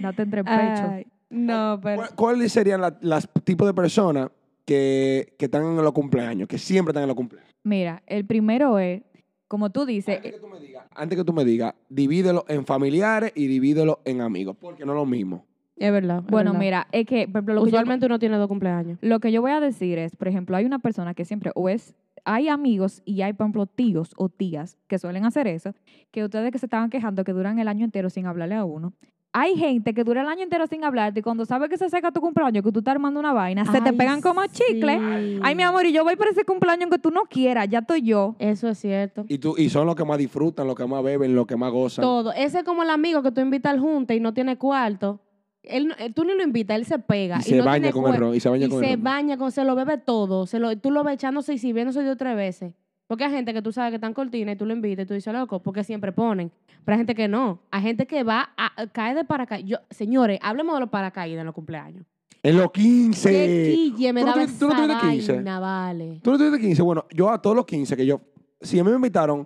Date 0.01 0.21
entre 0.23 0.43
pecho. 0.43 0.55
Ay, 0.91 1.05
no, 1.29 1.79
pero. 1.83 1.97
¿Cuál- 1.97 2.15
¿Cuáles 2.15 2.51
serían 2.51 2.81
las 2.99 3.29
tipos 3.43 3.67
de 3.67 3.75
personas 3.75 4.31
que, 4.65 5.35
que 5.37 5.45
están 5.45 5.63
en 5.65 5.75
los 5.75 5.91
cumpleaños? 5.93 6.47
Que 6.47 6.57
siempre 6.57 6.89
están 6.93 7.03
en 7.03 7.09
los 7.09 7.15
cumpleaños. 7.15 7.51
Mira, 7.63 8.01
el 8.07 8.25
primero 8.25 8.79
es, 8.79 9.03
como 9.47 9.71
tú 9.71 9.85
dices, 9.85 10.15
Antes 10.17 10.31
que 10.33 10.39
tú 10.39 10.47
me 10.47 10.59
digas, 10.59 10.85
antes 10.95 11.15
que 11.19 11.23
tú 11.23 11.33
me 11.33 11.45
digas, 11.45 11.75
divídelo 11.89 12.43
en 12.47 12.65
familiares 12.65 13.31
y 13.35 13.45
divídelo 13.45 13.99
en 14.03 14.21
amigos, 14.21 14.57
porque 14.59 14.83
no 14.83 14.93
es 14.93 14.97
lo 14.97 15.05
mismo. 15.05 15.45
Es 15.77 15.91
verdad. 15.91 16.19
es 16.19 16.31
bueno, 16.31 16.51
verdad. 16.51 16.59
mira, 16.65 16.87
es 16.91 17.05
que, 17.05 17.27
por 17.27 17.39
ejemplo, 17.39 17.53
lo 17.55 17.61
que, 17.63 17.71
yo, 17.71 17.75
Usualmente 17.75 18.05
uno 18.05 18.19
tiene 18.19 18.37
dos 18.37 18.47
cumpleaños. 18.47 18.97
lo 19.01 19.19
que 19.19 19.31
yo 19.31 19.41
voy 19.41 19.51
a 19.51 19.59
decir 19.59 19.97
es, 19.97 20.15
por 20.15 20.27
ejemplo, 20.27 20.55
hay 20.55 20.65
una 20.65 20.79
persona 20.79 21.13
que 21.13 21.25
siempre, 21.25 21.51
o 21.55 21.69
es, 21.69 21.95
hay 22.23 22.47
amigos 22.47 23.01
y 23.05 23.21
hay, 23.21 23.33
por 23.33 23.45
ejemplo, 23.45 23.65
tíos 23.65 24.13
o 24.17 24.29
tías 24.29 24.77
que 24.87 24.97
suelen 24.97 25.25
hacer 25.25 25.47
eso, 25.47 25.73
que 26.11 26.23
ustedes 26.23 26.51
que 26.51 26.59
se 26.59 26.65
estaban 26.65 26.89
quejando 26.89 27.23
que 27.23 27.33
duran 27.33 27.59
el 27.59 27.67
año 27.67 27.85
entero 27.85 28.09
sin 28.09 28.25
hablarle 28.25 28.55
a 28.55 28.63
uno. 28.63 28.93
Hay 29.37 29.57
gente 29.57 29.93
que 29.93 30.05
dura 30.05 30.21
el 30.21 30.29
año 30.29 30.43
entero 30.43 30.65
sin 30.65 30.85
hablarte 30.85 31.19
y 31.19 31.21
cuando 31.21 31.43
sabe 31.43 31.67
que 31.67 31.77
se 31.77 31.83
acerca 31.83 32.09
tu 32.09 32.21
cumpleaños, 32.21 32.63
que 32.63 32.71
tú 32.71 32.79
estás 32.79 32.93
armando 32.93 33.19
una 33.19 33.33
vaina, 33.33 33.65
se 33.65 33.81
te 33.81 33.91
pegan 33.91 34.21
como 34.21 34.45
chicle. 34.45 34.97
sí. 34.97 35.39
Ay, 35.43 35.55
mi 35.55 35.63
amor, 35.63 35.85
y 35.85 35.91
yo 35.91 36.05
voy 36.05 36.15
por 36.15 36.29
ese 36.29 36.45
cumpleaños 36.45 36.89
que 36.89 36.99
tú 36.99 37.11
no 37.11 37.23
quieras, 37.23 37.67
ya 37.67 37.79
estoy 37.79 38.01
yo. 38.01 38.37
Eso 38.39 38.69
es 38.69 38.77
cierto. 38.77 39.25
Y, 39.27 39.39
tú, 39.39 39.55
y 39.57 39.67
son 39.67 39.87
los 39.87 39.95
que 39.97 40.05
más 40.05 40.17
disfrutan, 40.17 40.65
los 40.65 40.75
que 40.77 40.87
más 40.87 41.03
beben, 41.03 41.35
los 41.35 41.45
que 41.45 41.57
más 41.57 41.69
gozan. 41.69 42.01
Todo. 42.01 42.31
Ese 42.31 42.59
es 42.59 42.63
como 42.63 42.83
el 42.83 42.89
amigo 42.89 43.21
que 43.23 43.31
tú 43.33 43.41
invitas 43.41 43.73
al 43.73 43.81
junta 43.81 44.13
y 44.13 44.21
no 44.21 44.33
tiene 44.33 44.57
cuarto. 44.57 45.19
Él, 45.69 45.87
no- 45.87 45.95
eh, 45.97 46.11
tú 46.13 46.23
ni 46.23 46.33
lo 46.33 46.43
invitas, 46.43 46.75
él 46.77 46.85
se 46.85 46.99
pega. 46.99 47.39
Y 47.39 47.43
se 47.43 47.55
no 47.57 47.65
baña 47.65 47.91
con 47.91 48.13
el 48.13 48.19
ron. 48.19 48.35
Y 48.35 48.39
se 48.39 48.49
baña 48.49 48.65
y 48.65 48.69
con 48.69 48.83
el 48.83 48.89
se 48.89 48.95
ron. 48.95 49.03
baña 49.03 49.37
con, 49.37 49.51
se 49.51 49.63
lo 49.63 49.75
bebe 49.75 49.97
todo. 49.97 50.45
Se 50.47 50.59
lo, 50.59 50.75
tú 50.77 50.91
lo 50.91 51.03
ves 51.03 51.15
echándose 51.15 51.53
y 51.53 51.57
sirviéndose 51.57 52.01
de 52.03 52.15
tres 52.15 52.35
veces. 52.35 52.73
Porque 53.07 53.23
hay 53.23 53.31
gente 53.31 53.53
que 53.53 53.61
tú 53.61 53.71
sabes 53.71 53.91
que 53.91 53.95
están 53.95 54.13
cortina 54.13 54.51
y 54.53 54.55
tú 54.55 54.65
lo 54.65 54.73
invitas 54.73 55.03
y 55.03 55.07
tú 55.07 55.13
dices, 55.13 55.31
loco, 55.33 55.61
porque 55.61 55.83
siempre 55.83 56.11
ponen. 56.11 56.51
Pero 56.83 56.93
hay 56.95 56.99
gente 56.99 57.13
que 57.15 57.27
no. 57.27 57.59
Hay 57.71 57.81
gente 57.83 58.07
que 58.07 58.23
va 58.23 58.49
a, 58.57 58.81
a- 58.81 58.87
cae 58.87 59.13
de 59.13 59.23
paracaídas. 59.23 59.81
Señores, 59.91 60.39
hablemos 60.41 60.73
de 60.75 60.79
los 60.81 60.89
paracaídas 60.89 61.39
en 61.41 61.45
los 61.45 61.53
cumpleaños. 61.55 62.03
En 62.41 62.57
los 62.57 62.71
15. 62.71 63.29
Qué 63.29 63.71
quille 63.75 64.13
me 64.13 64.21
¿Tú 64.21 64.27
no 64.27 64.33
tú 64.33 64.67
no 64.67 64.75
tuviste 64.87 65.07
15? 65.09 65.33
vaina, 65.33 65.59
vale. 65.59 66.19
¿Tú 66.23 66.31
no 66.31 66.37
tuviste 66.37 66.59
15? 66.59 66.81
Bueno, 66.83 67.05
yo 67.11 67.29
a 67.31 67.41
todos 67.41 67.55
los 67.55 67.65
15 67.65 67.95
que 67.97 68.05
yo... 68.05 68.21
Si 68.61 68.77
a 68.79 68.83
mí 68.83 68.89
me 68.89 68.95
invitaron, 68.97 69.45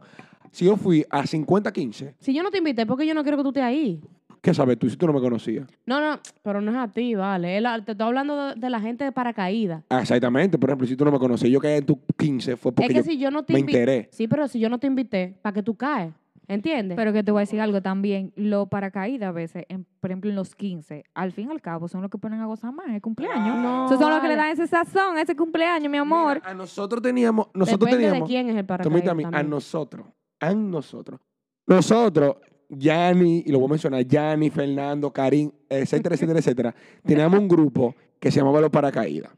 si 0.52 0.66
yo 0.66 0.76
fui 0.78 1.06
a 1.10 1.26
50, 1.26 1.72
15, 1.72 2.16
Si 2.20 2.34
yo 2.34 2.44
no 2.44 2.52
te 2.52 2.58
invité, 2.60 2.86
¿por 2.86 2.98
qué 2.98 3.06
yo 3.08 3.14
no 3.14 3.24
quiero 3.24 3.38
que 3.38 3.44
tú 3.44 3.50
estés 3.50 3.64
ahí? 3.64 4.02
¿Qué 4.42 4.54
sabes 4.54 4.78
tú 4.80 4.90
si 4.90 4.96
tú 4.98 5.06
no 5.08 5.14
me 5.14 5.20
conocías? 5.20 5.68
No, 5.86 6.00
no, 6.00 6.20
pero 6.44 6.62
no 6.62 6.72
es 6.72 6.78
a 6.78 6.88
ti, 6.92 7.16
vale. 7.16 7.58
Él- 7.58 7.68
te 7.86 7.92
estoy 7.94 8.08
hablando 8.08 8.48
de, 8.50 8.56
de 8.56 8.70
la 8.70 8.80
gente 8.80 9.04
de 9.04 9.12
paracaídas. 9.12 9.84
Ah, 9.90 10.02
Exactamente. 10.02 10.58
Por 10.58 10.70
ejemplo, 10.70 10.88
si 10.88 10.96
tú 10.96 11.06
no 11.06 11.12
me 11.12 11.20
conocías, 11.20 11.52
yo 11.52 11.60
caí 11.60 11.78
en 11.78 11.86
tu 11.86 12.00
15 12.18 12.56
fue 12.58 12.72
porque 12.72 12.86
es 12.88 12.90
que 12.94 12.96
yo 13.00 13.04
si 13.04 13.18
yo 13.18 13.32
no 13.32 13.44
te 13.44 13.54
me 13.54 13.60
enteré. 13.60 14.10
Sí, 14.12 14.28
pero 14.28 14.48
si 14.48 14.60
yo 14.60 14.70
no 14.70 14.80
te 14.80 14.88
invité, 14.88 15.38
¿para 15.42 15.54
que 15.54 15.64
tú 15.64 15.76
caes? 15.76 16.14
¿Entiendes? 16.48 16.96
Pero 16.96 17.14
que 17.14 17.22
te 17.24 17.32
voy 17.32 17.42
a 17.42 17.42
decir 17.42 17.62
algo 17.62 17.80
también, 17.84 18.34
los 18.36 18.68
paracaídas 18.70 19.30
a 19.30 19.32
veces, 19.32 19.66
en- 19.70 19.86
por 20.00 20.10
ejemplo 20.10 20.32
en 20.32 20.36
los 20.36 20.56
15, 20.56 21.04
al 21.14 21.32
fin 21.32 21.48
y 21.50 21.52
al 21.52 21.62
cabo 21.62 21.88
son 21.88 22.02
los 22.02 22.10
que 22.10 22.18
ponen 22.18 22.40
a 22.42 22.48
gozar 22.48 22.74
más, 22.74 22.88
el 22.90 23.02
cumpleaños. 23.02 23.56
no, 23.60 23.86
Esos 23.86 24.00
son 24.00 24.10
los 24.10 24.20
que 24.20 24.28
le 24.30 24.36
vale. 24.36 24.48
dan 24.50 24.54
ese 24.54 24.66
sazón, 24.66 25.20
ese 25.20 25.36
cumpleaños, 25.36 25.92
mi 25.92 26.00
amor. 26.00 26.38
Mira, 26.38 26.50
a 26.50 26.54
nosotros 26.56 27.04
teníamos... 27.04 27.50
Nosotros 27.54 27.82
Depende 27.92 28.06
teníamos... 28.08 28.28
de 28.28 28.34
quién 28.34 28.50
es 28.50 28.56
el 28.56 28.66
Tú 28.66 28.74
me 28.74 28.78
paracaídas 28.78 28.96
dices 29.04 29.12
a 29.12 29.14
mí, 29.16 29.24
a 29.26 29.30
también. 29.30 29.50
nosotros, 29.52 30.08
a 30.40 30.54
nosotros. 30.56 31.20
Nosotros, 31.68 32.38
Yanni, 32.70 33.44
y 33.46 33.52
lo 33.52 33.60
voy 33.60 33.68
a 33.68 33.70
mencionar, 33.72 34.06
Yanni, 34.06 34.50
Fernando, 34.50 35.12
Karim, 35.12 35.52
etcétera, 35.68 36.16
etcétera, 36.16 36.40
etcétera, 36.40 36.76
teníamos 37.04 37.40
un 37.40 37.48
grupo 37.48 37.96
que 38.20 38.32
se 38.32 38.40
llamaba 38.40 38.62
Los 38.62 38.70
Paracaídas. 38.70 39.32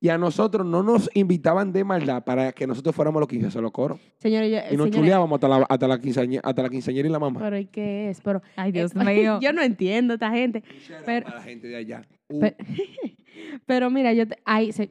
Y 0.00 0.08
a 0.08 0.18
nosotros 0.18 0.66
no 0.66 0.82
nos 0.82 1.08
invitaban 1.14 1.72
de 1.72 1.84
maldad 1.84 2.24
para 2.24 2.50
que 2.50 2.66
nosotros 2.66 2.92
fuéramos 2.92 3.20
los 3.20 3.28
15 3.28 3.52
solo 3.52 3.70
coro. 3.70 4.00
Señores, 4.18 4.50
yo- 4.50 4.56
Y 4.56 4.60
nos 4.76 4.86
señores, 4.86 4.94
chuleábamos 4.96 5.36
hasta 5.36 5.48
la, 5.48 5.56
hasta, 5.68 5.86
la 5.86 6.00
quinceañera, 6.00 6.42
hasta 6.44 6.62
la 6.62 6.68
quinceañera 6.70 7.08
y 7.08 7.12
la 7.12 7.20
mamá. 7.20 7.38
Pero 7.38 7.56
¿y 7.56 7.66
qué 7.66 8.10
es? 8.10 8.20
Pero, 8.20 8.42
Ay, 8.56 8.72
Dios 8.72 8.90
eh, 8.96 9.04
mío. 9.04 9.38
yo 9.40 9.52
no 9.52 9.62
entiendo 9.62 10.14
esta 10.14 10.32
gente. 10.32 10.64
pero- 11.06 11.26
Para 11.26 11.36
la 11.36 11.42
gente 11.44 11.68
de 11.68 11.76
allá. 11.76 12.02
Uh, 12.28 12.40
Pero, 12.40 12.56
pero 13.66 13.90
mira, 13.90 14.12
yo, 14.12 14.26
te- 14.26 14.38
hay, 14.44 14.72
se- 14.72 14.90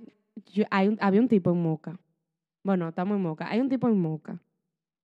yo- 0.53 0.63
hay 0.71 0.87
un- 0.87 0.97
había 1.01 1.19
un 1.19 1.27
tipo 1.27 1.51
en 1.51 1.61
Moca. 1.61 1.99
Bueno, 2.63 2.87
estamos 2.87 3.17
en 3.17 3.21
Moca. 3.23 3.49
Hay 3.49 3.59
un 3.59 3.67
tipo 3.67 3.89
en 3.89 3.99
Moca 3.99 4.41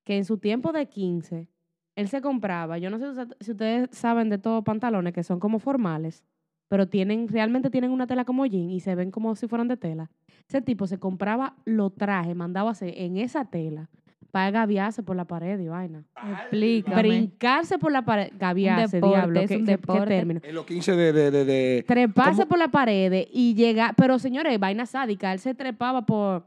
que 0.06 0.16
en 0.16 0.24
su 0.24 0.38
tiempo 0.38 0.72
de 0.72 0.88
15 0.88 1.50
él 1.98 2.08
se 2.08 2.22
compraba, 2.22 2.78
yo 2.78 2.90
no 2.90 3.00
sé 3.00 3.06
si 3.14 3.20
usted- 3.20 3.36
si 3.42 3.52
ustedes 3.52 3.90
saben 3.92 4.30
de 4.30 4.38
todos 4.38 4.64
pantalones 4.64 5.14
que 5.14 5.24
son 5.24 5.40
como 5.40 5.60
formales, 5.60 6.24
pero 6.70 6.88
tienen, 6.88 7.28
realmente 7.28 7.70
tienen 7.70 7.92
una 7.92 8.08
tela 8.08 8.24
como 8.24 8.46
jean 8.46 8.70
y 8.70 8.80
se 8.80 8.94
ven 8.96 9.10
como 9.12 9.36
si 9.36 9.48
fueran 9.48 9.68
de 9.68 9.78
tela. 9.78 10.10
Ese 10.48 10.62
tipo 10.62 10.86
se 10.88 10.98
compraba 11.00 11.56
los 11.66 11.94
trajes, 11.96 12.36
mandaba 12.36 12.70
a 12.70 12.72
hacer 12.74 12.94
en 12.98 13.18
esa 13.18 13.46
tela 13.46 13.90
para 14.32 14.52
gaviarse 14.52 15.02
por 15.02 15.16
la 15.16 15.26
pared 15.26 15.60
y 15.60 15.68
vaina. 15.70 16.04
Explícame. 16.42 16.98
Brincarse 17.02 17.80
por 17.80 17.92
la 17.92 18.04
pared, 18.04 18.30
gaviarse, 18.38 18.98
deporte, 18.98 19.16
diablo, 19.18 19.40
es 19.40 19.48
qué, 19.48 19.56
un 19.58 19.66
qué- 19.66 19.78
qué 19.78 20.02
término. 20.06 20.42
En 20.44 20.54
los 20.56 20.66
15 20.66 20.92
de... 20.96 21.14
de, 21.14 21.32
de, 21.32 21.46
de- 21.46 21.86
Treparse 21.88 22.42
¿Cómo? 22.42 22.50
por 22.50 22.60
la 22.60 22.68
pared 22.68 23.26
y 23.32 23.56
llegar, 23.56 23.96
pero 23.96 24.20
señores, 24.20 24.60
vaina 24.60 24.86
sádica, 24.86 25.34
él 25.34 25.40
se 25.40 25.56
trepaba 25.56 26.06
por, 26.06 26.46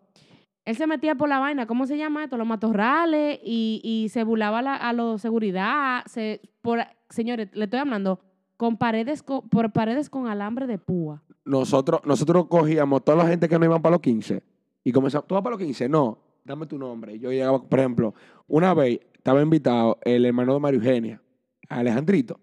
él 0.65 0.77
se 0.77 0.87
metía 0.87 1.15
por 1.15 1.29
la 1.29 1.39
vaina, 1.39 1.67
¿cómo 1.67 1.87
se 1.87 1.97
llama 1.97 2.25
esto? 2.25 2.37
Los 2.37 2.47
matorrales 2.47 3.41
y, 3.43 4.09
se 4.11 4.25
burlaba 4.25 4.59
a 4.59 4.93
los 4.93 5.21
seguridad, 5.21 6.05
se, 6.07 6.41
por, 6.61 6.81
señores, 7.09 7.49
le 7.55 7.65
estoy 7.65 7.81
hablando 7.81 8.21
con 8.57 8.77
paredes 8.77 9.23
por 9.23 9.73
paredes 9.73 10.11
con 10.11 10.27
alambre 10.27 10.67
de 10.67 10.79
púa. 10.79 11.23
nosotros, 11.45 12.01
nosotros 12.05 12.47
cogíamos 12.47 13.03
toda 13.05 13.17
la 13.17 13.27
gente 13.27 13.49
que 13.49 13.59
no 13.59 13.65
iban 13.65 13.81
para 13.81 13.95
los 13.95 14.03
15 14.03 14.43
y 14.85 14.93
comenzamos, 14.93 15.27
¿tú 15.27 15.35
vas 15.35 15.43
para 15.43 15.57
los 15.57 15.65
15? 15.65 15.89
No, 15.89 16.19
dame 16.45 16.67
tu 16.67 16.79
nombre. 16.79 17.19
Yo 17.19 17.31
llegaba, 17.31 17.63
por 17.63 17.79
ejemplo, 17.79 18.15
una 18.47 18.75
vez 18.75 19.01
estaba 19.15 19.41
invitado 19.41 19.99
el 20.03 20.25
hermano 20.27 20.55
de 20.55 20.61
María 20.61 20.79
Eugenia, 20.79 21.23
Alejandrito, 21.69 22.39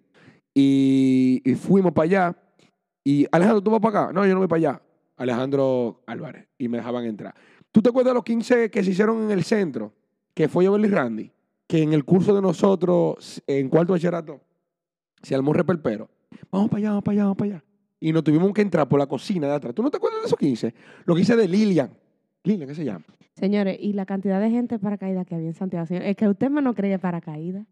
y, 0.54 1.42
y 1.46 1.56
fuimos 1.56 1.92
para 1.92 2.06
allá. 2.06 2.38
Y 3.04 3.26
Alejandro, 3.32 3.62
¿tú 3.62 3.72
vas 3.72 3.80
para 3.80 4.06
acá? 4.06 4.14
No, 4.14 4.26
yo 4.26 4.34
no 4.34 4.40
voy 4.40 4.48
para 4.48 4.58
allá. 4.58 4.82
Alejandro 5.18 6.04
Álvarez, 6.06 6.48
y 6.58 6.68
me 6.68 6.78
dejaban 6.78 7.06
entrar. 7.06 7.34
¿Tú 7.72 7.82
te 7.82 7.90
acuerdas 7.90 8.12
de 8.12 8.16
los 8.16 8.24
15 8.24 8.72
que 8.72 8.84
se 8.84 8.92
hicieron 8.92 9.24
en 9.24 9.32
el 9.32 9.44
centro? 9.44 9.94
Que 10.34 10.48
fue 10.48 10.66
Jovel 10.66 10.86
y 10.86 10.90
Randy, 10.90 11.32
que 11.68 11.82
en 11.82 11.94
el 11.94 12.06
curso 12.06 12.34
de 12.36 12.42
nosotros, 12.42 13.42
en 13.48 13.70
cuarto 13.70 13.94
bachillerato, 13.94 14.40
se 15.22 15.36
armó 15.36 15.52
un 15.52 15.58
reperpero. 15.58 16.10
Vamos 16.52 16.70
para 16.70 16.80
allá, 16.80 16.90
vamos 16.90 17.04
para 17.04 17.14
allá, 17.14 17.24
vamos 17.24 17.38
para 17.38 17.52
allá. 17.52 17.64
Y 18.00 18.12
nos 18.12 18.24
tuvimos 18.24 18.52
que 18.54 18.62
entrar 18.62 18.88
por 18.88 19.00
la 19.00 19.08
cocina 19.08 19.48
de 19.48 19.54
atrás. 19.54 19.74
¿Tú 19.74 19.82
no 19.82 19.90
te 19.90 19.98
acuerdas 19.98 20.22
de 20.22 20.28
esos 20.28 20.40
15? 20.40 20.74
Los 21.06 21.18
15 21.18 21.36
de 21.36 21.48
Lilian. 21.48 21.90
Lilian, 22.44 22.68
¿qué 22.70 22.76
se 22.76 22.86
llama? 22.86 23.06
Señores, 23.34 23.78
y 23.80 23.94
la 23.94 24.06
cantidad 24.06 24.40
de 24.40 24.50
gente 24.50 24.80
paracaídas 24.80 25.26
que 25.26 25.36
había 25.36 25.48
en 25.48 25.54
Santiago, 25.54 25.86
señor, 25.86 26.04
es 26.04 26.16
que 26.16 26.28
usted 26.28 26.50
me 26.50 26.62
no 26.62 26.74
creía 26.74 26.98
paracaídas. 26.98 27.68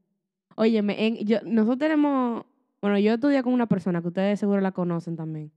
Óyeme, 0.55 1.07
en, 1.07 1.17
yo, 1.25 1.39
nosotros 1.43 1.79
tenemos, 1.79 2.45
bueno, 2.81 2.97
yo 2.99 3.13
estudié 3.13 3.43
con 3.43 3.53
una 3.53 3.65
persona 3.67 4.01
que 4.01 4.07
ustedes 4.07 4.39
seguro 4.39 4.61
la 4.61 4.71
conocen 4.71 5.15
también, 5.15 5.51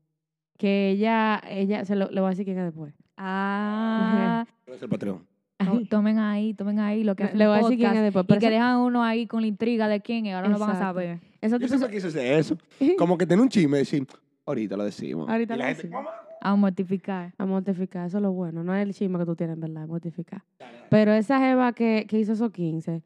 que 0.56 0.90
ella, 0.90 1.42
ella, 1.48 1.84
se 1.84 1.94
lo, 1.94 2.10
le 2.10 2.20
voy 2.20 2.28
a 2.28 2.30
decir 2.30 2.44
quién 2.44 2.58
es 2.58 2.64
después. 2.64 2.94
Ah, 3.18 4.46
Es 4.66 4.82
el 4.82 4.88
Patreon. 4.88 5.26
to- 5.58 5.86
tomen 5.90 6.18
ahí, 6.18 6.54
tomen 6.54 6.78
ahí 6.78 7.02
lo 7.04 7.14
que 7.16 7.24
Le 7.24 7.28
hacen 7.28 7.38
le 7.38 7.46
voy 7.48 7.54
a 7.58 7.62
decir 7.62 7.78
quién 7.78 7.94
es 7.96 8.02
después. 8.14 8.26
y 8.28 8.38
que 8.38 8.50
dejan 8.50 8.78
uno 8.78 9.02
ahí 9.02 9.26
con 9.26 9.40
la 9.40 9.46
intriga 9.48 9.88
de 9.88 10.00
quién 10.00 10.26
es, 10.26 10.34
ahora 10.34 10.48
no 10.48 10.58
van 10.58 10.70
a 10.70 10.72
Exacto. 10.74 10.94
saber. 11.00 11.18
esa 11.40 11.56
Yo 11.56 11.66
tipo- 11.66 11.78
siempre 11.78 11.90
quise 11.96 12.06
hacer 12.08 12.38
eso. 12.38 12.56
Como 12.98 13.18
que 13.18 13.26
tener 13.26 13.42
un 13.42 13.48
chisme 13.48 13.76
y 13.78 13.80
decir, 13.80 14.06
ahorita 14.46 14.76
lo 14.76 14.84
decimos. 14.84 15.28
Ahorita 15.28 15.54
Y 15.54 15.58
la 15.58 15.64
lo 15.64 15.68
gente, 15.68 15.82
decimos. 15.82 16.04
"¿Cómo?". 16.04 16.16
A 16.40 16.54
mortificar. 16.54 17.34
A 17.36 17.46
mortificar, 17.46 18.06
eso 18.06 18.18
es 18.18 18.22
lo 18.22 18.30
bueno. 18.32 18.62
No 18.62 18.72
es 18.74 18.82
el 18.86 18.94
chisme 18.94 19.18
que 19.18 19.24
tú 19.26 19.34
tienes, 19.34 19.58
¿verdad? 19.58 19.82
Es 19.82 19.88
mortificar. 19.88 20.42
Pero 20.88 21.12
esa 21.12 21.40
jeva 21.40 21.72
que, 21.72 22.06
que 22.08 22.20
hizo 22.20 22.32
esos 22.32 22.52
15, 22.52 23.02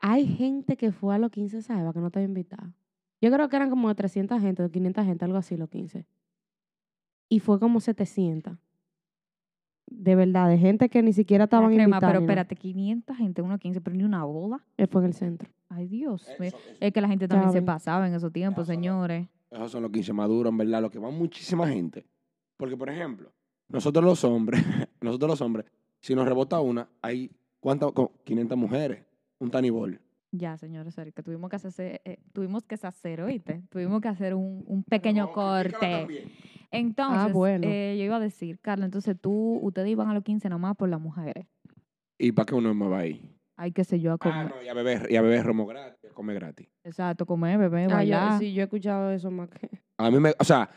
hay 0.00 0.26
gente 0.26 0.76
que 0.76 0.90
fue 0.90 1.14
a 1.14 1.18
los 1.18 1.30
15 1.30 1.56
de 1.56 1.60
esa 1.60 1.76
jeva 1.76 1.92
que 1.92 2.00
no 2.00 2.08
estaba 2.08 2.24
invitada. 2.24 2.72
Yo 3.20 3.30
creo 3.30 3.48
que 3.48 3.54
eran 3.54 3.70
como 3.70 3.88
de 3.88 3.94
300 3.94 4.40
gente, 4.40 4.60
de 4.64 4.70
500 4.70 5.04
gente, 5.04 5.24
algo 5.24 5.38
así, 5.38 5.56
los 5.56 5.68
15. 5.70 6.04
Y 7.28 7.38
fue 7.38 7.60
como 7.60 7.78
700. 7.78 8.58
De 9.94 10.14
verdad, 10.14 10.48
de 10.48 10.58
gente 10.58 10.88
que 10.88 11.02
ni 11.02 11.12
siquiera 11.12 11.44
estaban 11.44 11.68
crema, 11.68 11.84
invitadas. 11.84 12.10
pero 12.12 12.20
espérate, 12.20 12.56
500 12.56 13.16
gente, 13.16 13.42
uno 13.42 13.58
15, 13.58 13.80
pero 13.80 13.96
ni 13.96 14.02
una 14.04 14.24
boda. 14.24 14.64
Él 14.76 14.88
fue 14.88 15.02
en 15.02 15.06
el 15.08 15.14
centro. 15.14 15.48
Ay, 15.68 15.86
Dios. 15.88 16.22
Eso- 16.28 16.36
ve- 16.38 16.46
eso- 16.48 16.58
Es 16.80 16.92
que 16.92 17.00
la 17.00 17.08
gente 17.08 17.28
también 17.28 17.52
se 17.52 17.62
pasaba 17.62 18.06
en 18.08 18.14
esos 18.14 18.32
tiempos, 18.32 18.64
Eso 18.68 18.72
no. 18.72 18.76
señores. 18.78 19.28
Esos 19.50 19.70
son 19.70 19.82
los 19.82 19.90
15 19.92 20.12
maduros, 20.12 20.50
en 20.50 20.56
verdad, 20.58 20.80
los 20.82 20.90
que 20.90 20.98
van 20.98 21.14
muchísima 21.14 21.68
gente. 21.68 22.06
Porque, 22.56 22.76
por 22.76 22.88
ejemplo, 22.90 23.30
nosotros 23.68 24.04
los 24.04 24.22
hombres, 24.24 24.62
nosotros 25.00 25.30
los 25.30 25.40
hombres, 25.40 25.66
si 26.00 26.14
nos 26.14 26.26
rebota 26.26 26.60
una, 26.60 26.88
hay 27.02 27.30
¿cuántas? 27.60 27.92
Como 27.92 28.12
500 28.24 28.56
mujeres, 28.58 29.04
un 29.38 29.50
tanibol. 29.50 30.00
Ya, 30.34 30.56
señores, 30.56 30.94
que 31.14 31.22
tuvimos 31.22 31.50
que 31.50 31.56
hacer, 31.56 32.00
eh, 32.06 32.18
tuvimos 32.32 32.64
que 32.64 32.74
hacer, 32.74 33.20
¿oíste? 33.20 33.62
Tuvimos 33.68 34.00
que 34.00 34.08
hacer 34.08 34.34
un, 34.34 34.64
un 34.66 34.82
pequeño 34.82 35.30
corte. 35.30 36.06
Entonces, 36.72 37.32
bueno. 37.32 37.66
eh, 37.68 37.96
yo 37.98 38.04
iba 38.04 38.16
a 38.16 38.20
decir, 38.20 38.58
Carla, 38.60 38.86
entonces 38.86 39.16
tú, 39.20 39.58
ustedes 39.62 39.88
iban 39.90 40.08
a 40.08 40.14
los 40.14 40.24
15 40.24 40.48
nomás 40.48 40.74
por 40.76 40.88
las 40.88 41.00
mujeres. 41.00 41.46
¿Y 42.18 42.32
para 42.32 42.46
qué 42.46 42.54
uno 42.54 42.72
me 42.74 42.88
va 42.88 42.98
ahí? 43.00 43.28
Ay, 43.56 43.72
qué 43.72 43.84
sé 43.84 44.00
yo, 44.00 44.12
a 44.12 44.14
Ah, 44.14 44.18
comer. 44.18 44.48
no, 44.48 44.62
y 44.62 44.68
a 44.68 44.74
beber, 44.74 45.06
y 45.10 45.16
a 45.16 45.22
beber 45.22 45.44
romo 45.44 45.66
gratis, 45.66 46.10
a 46.10 46.14
comer 46.14 46.36
gratis. 46.36 46.68
Exacto, 46.84 47.26
comer, 47.26 47.58
beber, 47.58 47.84
Ah, 47.86 47.88
yo, 47.88 48.16
bailar. 48.16 48.38
sí, 48.38 48.52
yo 48.54 48.62
he 48.62 48.64
escuchado 48.64 49.10
eso 49.12 49.30
más 49.30 49.48
que... 49.50 49.68
A 49.98 50.10
mí 50.10 50.18
me, 50.18 50.32
o 50.38 50.44
sea, 50.44 50.70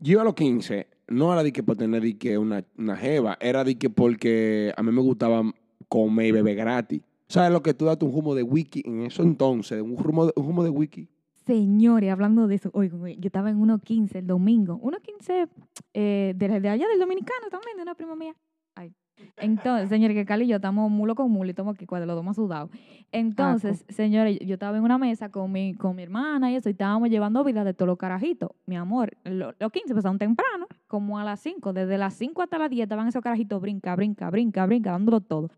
yo 0.00 0.12
iba 0.12 0.22
a 0.22 0.24
los 0.24 0.34
15, 0.34 0.86
no 1.08 1.32
era 1.32 1.42
de 1.42 1.52
que 1.52 1.62
por 1.62 1.76
tener 1.76 2.02
de 2.02 2.18
que 2.18 2.36
una, 2.36 2.64
una 2.76 2.96
jeva, 2.96 3.38
era 3.40 3.62
de 3.64 3.78
que 3.78 3.88
porque 3.88 4.72
a 4.76 4.82
mí 4.82 4.90
me 4.90 5.00
gustaba 5.00 5.42
comer 5.88 6.26
y 6.26 6.32
beber 6.32 6.56
gratis. 6.56 7.00
¿Sabes 7.28 7.52
lo 7.52 7.62
que 7.62 7.74
tú 7.74 7.86
das 7.86 7.98
un 8.02 8.12
humo 8.14 8.34
de 8.34 8.42
wiki 8.42 8.82
en 8.84 9.02
eso 9.02 9.22
entonces? 9.22 9.80
Un 9.80 9.92
humo 9.92 10.26
de, 10.26 10.32
un 10.36 10.46
humo 10.46 10.62
de 10.64 10.70
wiki. 10.70 11.08
Señores, 11.46 12.10
hablando 12.10 12.46
de 12.48 12.56
eso, 12.56 12.70
oigan, 12.72 13.00
yo 13.06 13.26
estaba 13.26 13.50
en 13.50 13.60
1.15 13.60 14.16
el 14.16 14.26
domingo. 14.26 14.80
1.15 14.82 15.48
eh, 15.94 16.34
de, 16.36 16.60
de 16.60 16.68
allá 16.68 16.88
del 16.88 16.98
dominicano 16.98 17.48
también, 17.50 17.76
de 17.76 17.82
una 17.82 17.94
prima 17.94 18.16
mía. 18.16 18.34
Ay. 18.74 18.92
Entonces, 19.38 19.88
señores, 19.88 20.14
que 20.14 20.26
Cali 20.26 20.44
y 20.44 20.48
yo 20.48 20.56
estamos 20.56 20.90
mulo 20.90 21.14
con 21.14 21.30
mulo 21.30 21.46
y 21.46 21.50
estamos 21.50 21.74
aquí 21.74 21.86
cuando 21.86 22.04
los 22.06 22.16
dos 22.16 22.24
más 22.24 22.36
sudados. 22.36 22.70
Entonces, 23.12 23.84
señores, 23.88 24.38
yo 24.40 24.54
estaba 24.54 24.76
en 24.76 24.82
una 24.82 24.98
mesa 24.98 25.30
con 25.30 25.50
mi, 25.52 25.72
con 25.74 25.96
mi 25.96 26.02
hermana 26.02 26.50
y 26.50 26.56
eso, 26.56 26.68
y 26.68 26.72
estábamos 26.72 27.08
llevando 27.08 27.42
vida 27.44 27.64
de 27.64 27.72
todos 27.72 27.86
los 27.86 27.96
carajitos. 27.96 28.50
Mi 28.66 28.76
amor, 28.76 29.16
lo- 29.24 29.54
los 29.58 29.72
15 29.72 29.92
empezaron 29.92 30.18
temprano, 30.18 30.66
como 30.88 31.18
a 31.18 31.24
las 31.24 31.40
5. 31.40 31.72
Desde 31.72 31.96
las 31.96 32.14
5 32.14 32.42
hasta 32.42 32.58
las 32.58 32.68
10 32.70 32.82
estaban 32.84 33.08
esos 33.08 33.22
carajitos 33.22 33.60
brinca, 33.60 33.94
brinca, 33.96 34.28
brinca, 34.30 34.66
brinca, 34.66 34.90
dándolo 34.90 35.20
todo. 35.20 35.48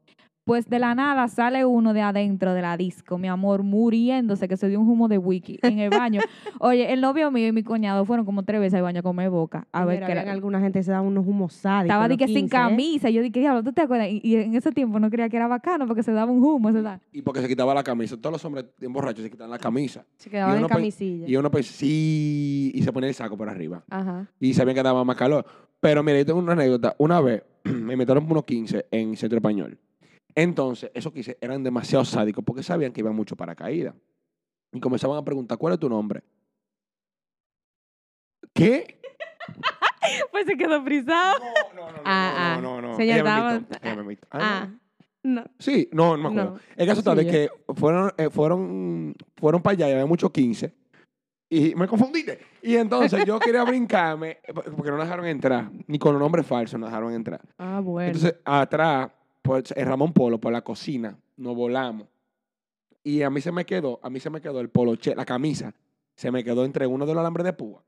Pues 0.49 0.71
de 0.71 0.79
la 0.79 0.95
nada 0.95 1.29
sale 1.29 1.67
uno 1.67 1.93
de 1.93 2.01
adentro 2.01 2.55
de 2.55 2.63
la 2.63 2.79
disco, 2.79 3.19
mi 3.19 3.29
amor, 3.29 3.63
muriéndose, 3.63 4.49
que 4.49 4.57
se 4.57 4.67
dio 4.71 4.81
un 4.81 4.89
humo 4.89 5.07
de 5.07 5.19
wiki 5.19 5.59
en 5.61 5.79
el 5.79 5.91
baño. 5.91 6.23
Oye, 6.59 6.91
el 6.91 7.03
novio 7.03 7.31
mío 7.31 7.49
y 7.49 7.53
mi 7.53 7.63
cuñado 7.63 8.07
fueron 8.07 8.25
como 8.25 8.45
tres 8.45 8.59
veces 8.59 8.79
al 8.79 8.83
baño 8.83 9.01
a 9.01 9.03
comer 9.03 9.29
boca. 9.29 9.69
A 9.73 9.85
ver 9.85 10.03
era. 10.03 10.33
alguna 10.33 10.59
gente 10.59 10.79
que 10.79 10.85
se 10.85 10.91
daba 10.91 11.07
unos 11.07 11.27
humos 11.27 11.53
sádicos. 11.53 11.91
Estaba 11.91 12.09
de 12.09 12.17
que 12.17 12.27
sin 12.29 12.37
15, 12.37 12.47
¿eh? 12.47 12.49
camisa. 12.49 13.11
Yo 13.11 13.21
dije, 13.21 13.41
diablo, 13.41 13.63
¿tú 13.63 13.75
te 13.75 13.83
acuerdas? 13.83 14.09
Y, 14.09 14.23
y 14.25 14.37
en 14.37 14.55
ese 14.55 14.73
tiempo 14.73 14.99
no 14.99 15.11
creía 15.11 15.29
que 15.29 15.37
era 15.37 15.49
bacano 15.49 15.87
porque 15.87 16.03
se 16.03 16.13
daba 16.13 16.33
un 16.33 16.43
humo. 16.43 16.73
Se 16.73 16.81
da. 16.81 16.99
Y 17.13 17.21
porque 17.21 17.43
se 17.43 17.49
quitaba 17.49 17.75
la 17.75 17.85
camisa. 17.85 18.17
Todos 18.17 18.33
los 18.33 18.45
hombres 18.47 18.65
bien 18.81 18.91
borrachos 18.91 19.25
se 19.25 19.31
quitan 19.31 19.51
la 19.51 19.59
camisa. 19.59 20.07
Se 20.17 20.31
quedaban 20.31 20.57
en 20.63 20.67
camisilla. 20.67 21.29
Y 21.29 21.37
uno 21.37 21.51
pues 21.51 21.67
sí, 21.67 22.73
y 22.75 22.83
se 22.83 22.91
ponía 22.91 23.11
el 23.11 23.15
saco 23.15 23.37
por 23.37 23.51
arriba. 23.51 23.85
Ajá. 23.91 24.27
Y 24.41 24.55
sabían 24.55 24.77
que 24.77 24.83
daba 24.83 25.05
más 25.05 25.17
calor. 25.17 25.45
Pero 25.79 26.03
mira, 26.03 26.17
yo 26.17 26.25
tengo 26.25 26.39
una 26.39 26.53
anécdota. 26.53 26.95
Una 26.97 27.21
vez 27.21 27.43
me 27.65 27.97
metieron 27.97 28.27
unos 28.31 28.45
15 28.45 28.87
en 28.91 29.15
Centro 29.15 29.37
Español. 29.37 29.79
Entonces, 30.41 30.91
esos 30.95 31.13
15 31.13 31.37
eran 31.41 31.65
demasiado 31.65 32.05
sádicos 32.05 32.45
porque 32.45 32.63
sabían 32.63 32.93
que 32.93 33.01
iban 33.01 33.15
mucho 33.15 33.35
para 33.35 33.57
caída. 33.57 33.95
Y 34.73 34.79
comenzaban 34.79 35.17
a 35.19 35.25
preguntar, 35.25 35.59
¿cuál 35.59 35.73
es 35.75 35.81
tu 35.81 35.89
nombre? 35.89 36.23
¿Qué? 38.55 39.01
Pues 40.31 40.47
se 40.47 40.57
quedó 40.57 40.83
frisado. 40.85 41.39
No, 41.75 41.83
no, 41.87 41.93
no, 41.93 41.99
Ah, 42.05 42.55
ah. 42.57 42.61
no, 42.63 42.81
no, 42.81 42.89
no. 42.89 42.97
Señor, 42.97 43.15
Ella 43.17 43.25
me 43.25 43.29
estaba- 43.31 43.55
invitó, 43.57 43.79
ella 43.83 43.95
me 43.97 44.03
invitó. 44.03 44.29
Ah, 44.31 44.39
Ah. 44.41 44.69
no. 45.23 45.41
No. 45.43 45.45
Sí, 45.59 45.89
no, 45.93 46.17
no 46.17 46.31
me 46.31 46.41
acuerdo. 46.41 46.59
No. 46.59 46.61
El 46.77 46.87
caso 46.87 47.01
está 47.01 47.11
Sí, 47.13 47.17
de 47.19 47.25
yo- 47.27 47.31
que 47.33 47.75
fueron, 47.75 48.13
eh, 48.17 48.31
fueron, 48.31 49.15
fueron 49.37 49.61
para 49.61 49.73
allá 49.75 49.89
y 49.89 49.93
había 49.93 50.07
muchos 50.07 50.31
15. 50.31 50.73
Y 51.51 51.75
me 51.75 51.87
confundiste. 51.89 52.39
Y 52.63 52.77
entonces 52.77 53.23
yo 53.27 53.39
quería 53.39 53.65
brincarme 53.87 54.39
eh, 54.43 54.55
porque 54.55 54.91
no 54.91 54.97
nos 54.97 55.05
dejaron 55.07 55.27
entrar. 55.27 55.71
Ni 55.89 55.99
con 55.99 56.13
los 56.15 56.21
nombres 56.23 56.47
falsos 56.47 56.81
nos 56.81 56.89
dejaron 56.89 57.13
entrar. 57.13 57.41
Ah, 57.59 57.81
bueno. 57.83 58.07
Entonces, 58.13 58.37
atrás, 58.45 59.11
pues, 59.49 59.73
en 59.75 59.87
Ramón 59.87 60.13
Polo, 60.13 60.39
por 60.39 60.53
la 60.53 60.61
cocina, 60.61 61.19
nos 61.39 61.57
volamos. 61.57 62.07
Y 63.03 63.23
a 63.23 63.31
mí 63.31 63.41
se 63.41 63.51
me 63.51 63.65
quedó, 63.65 63.99
a 64.03 64.11
mí 64.11 64.21
se 64.21 64.29
me 64.29 64.43
quedó 64.43 64.61
el 64.61 64.69
poloche, 64.69 65.15
la 65.17 65.25
camisa, 65.25 65.75
se 66.15 66.31
me 66.31 66.45
quedó 66.45 66.67
entre 66.67 66.87
uno 66.87 67.07
de 67.07 67.15
los 67.15 67.21
alambres 67.21 67.45
de 67.45 67.55
púa. 67.55 67.83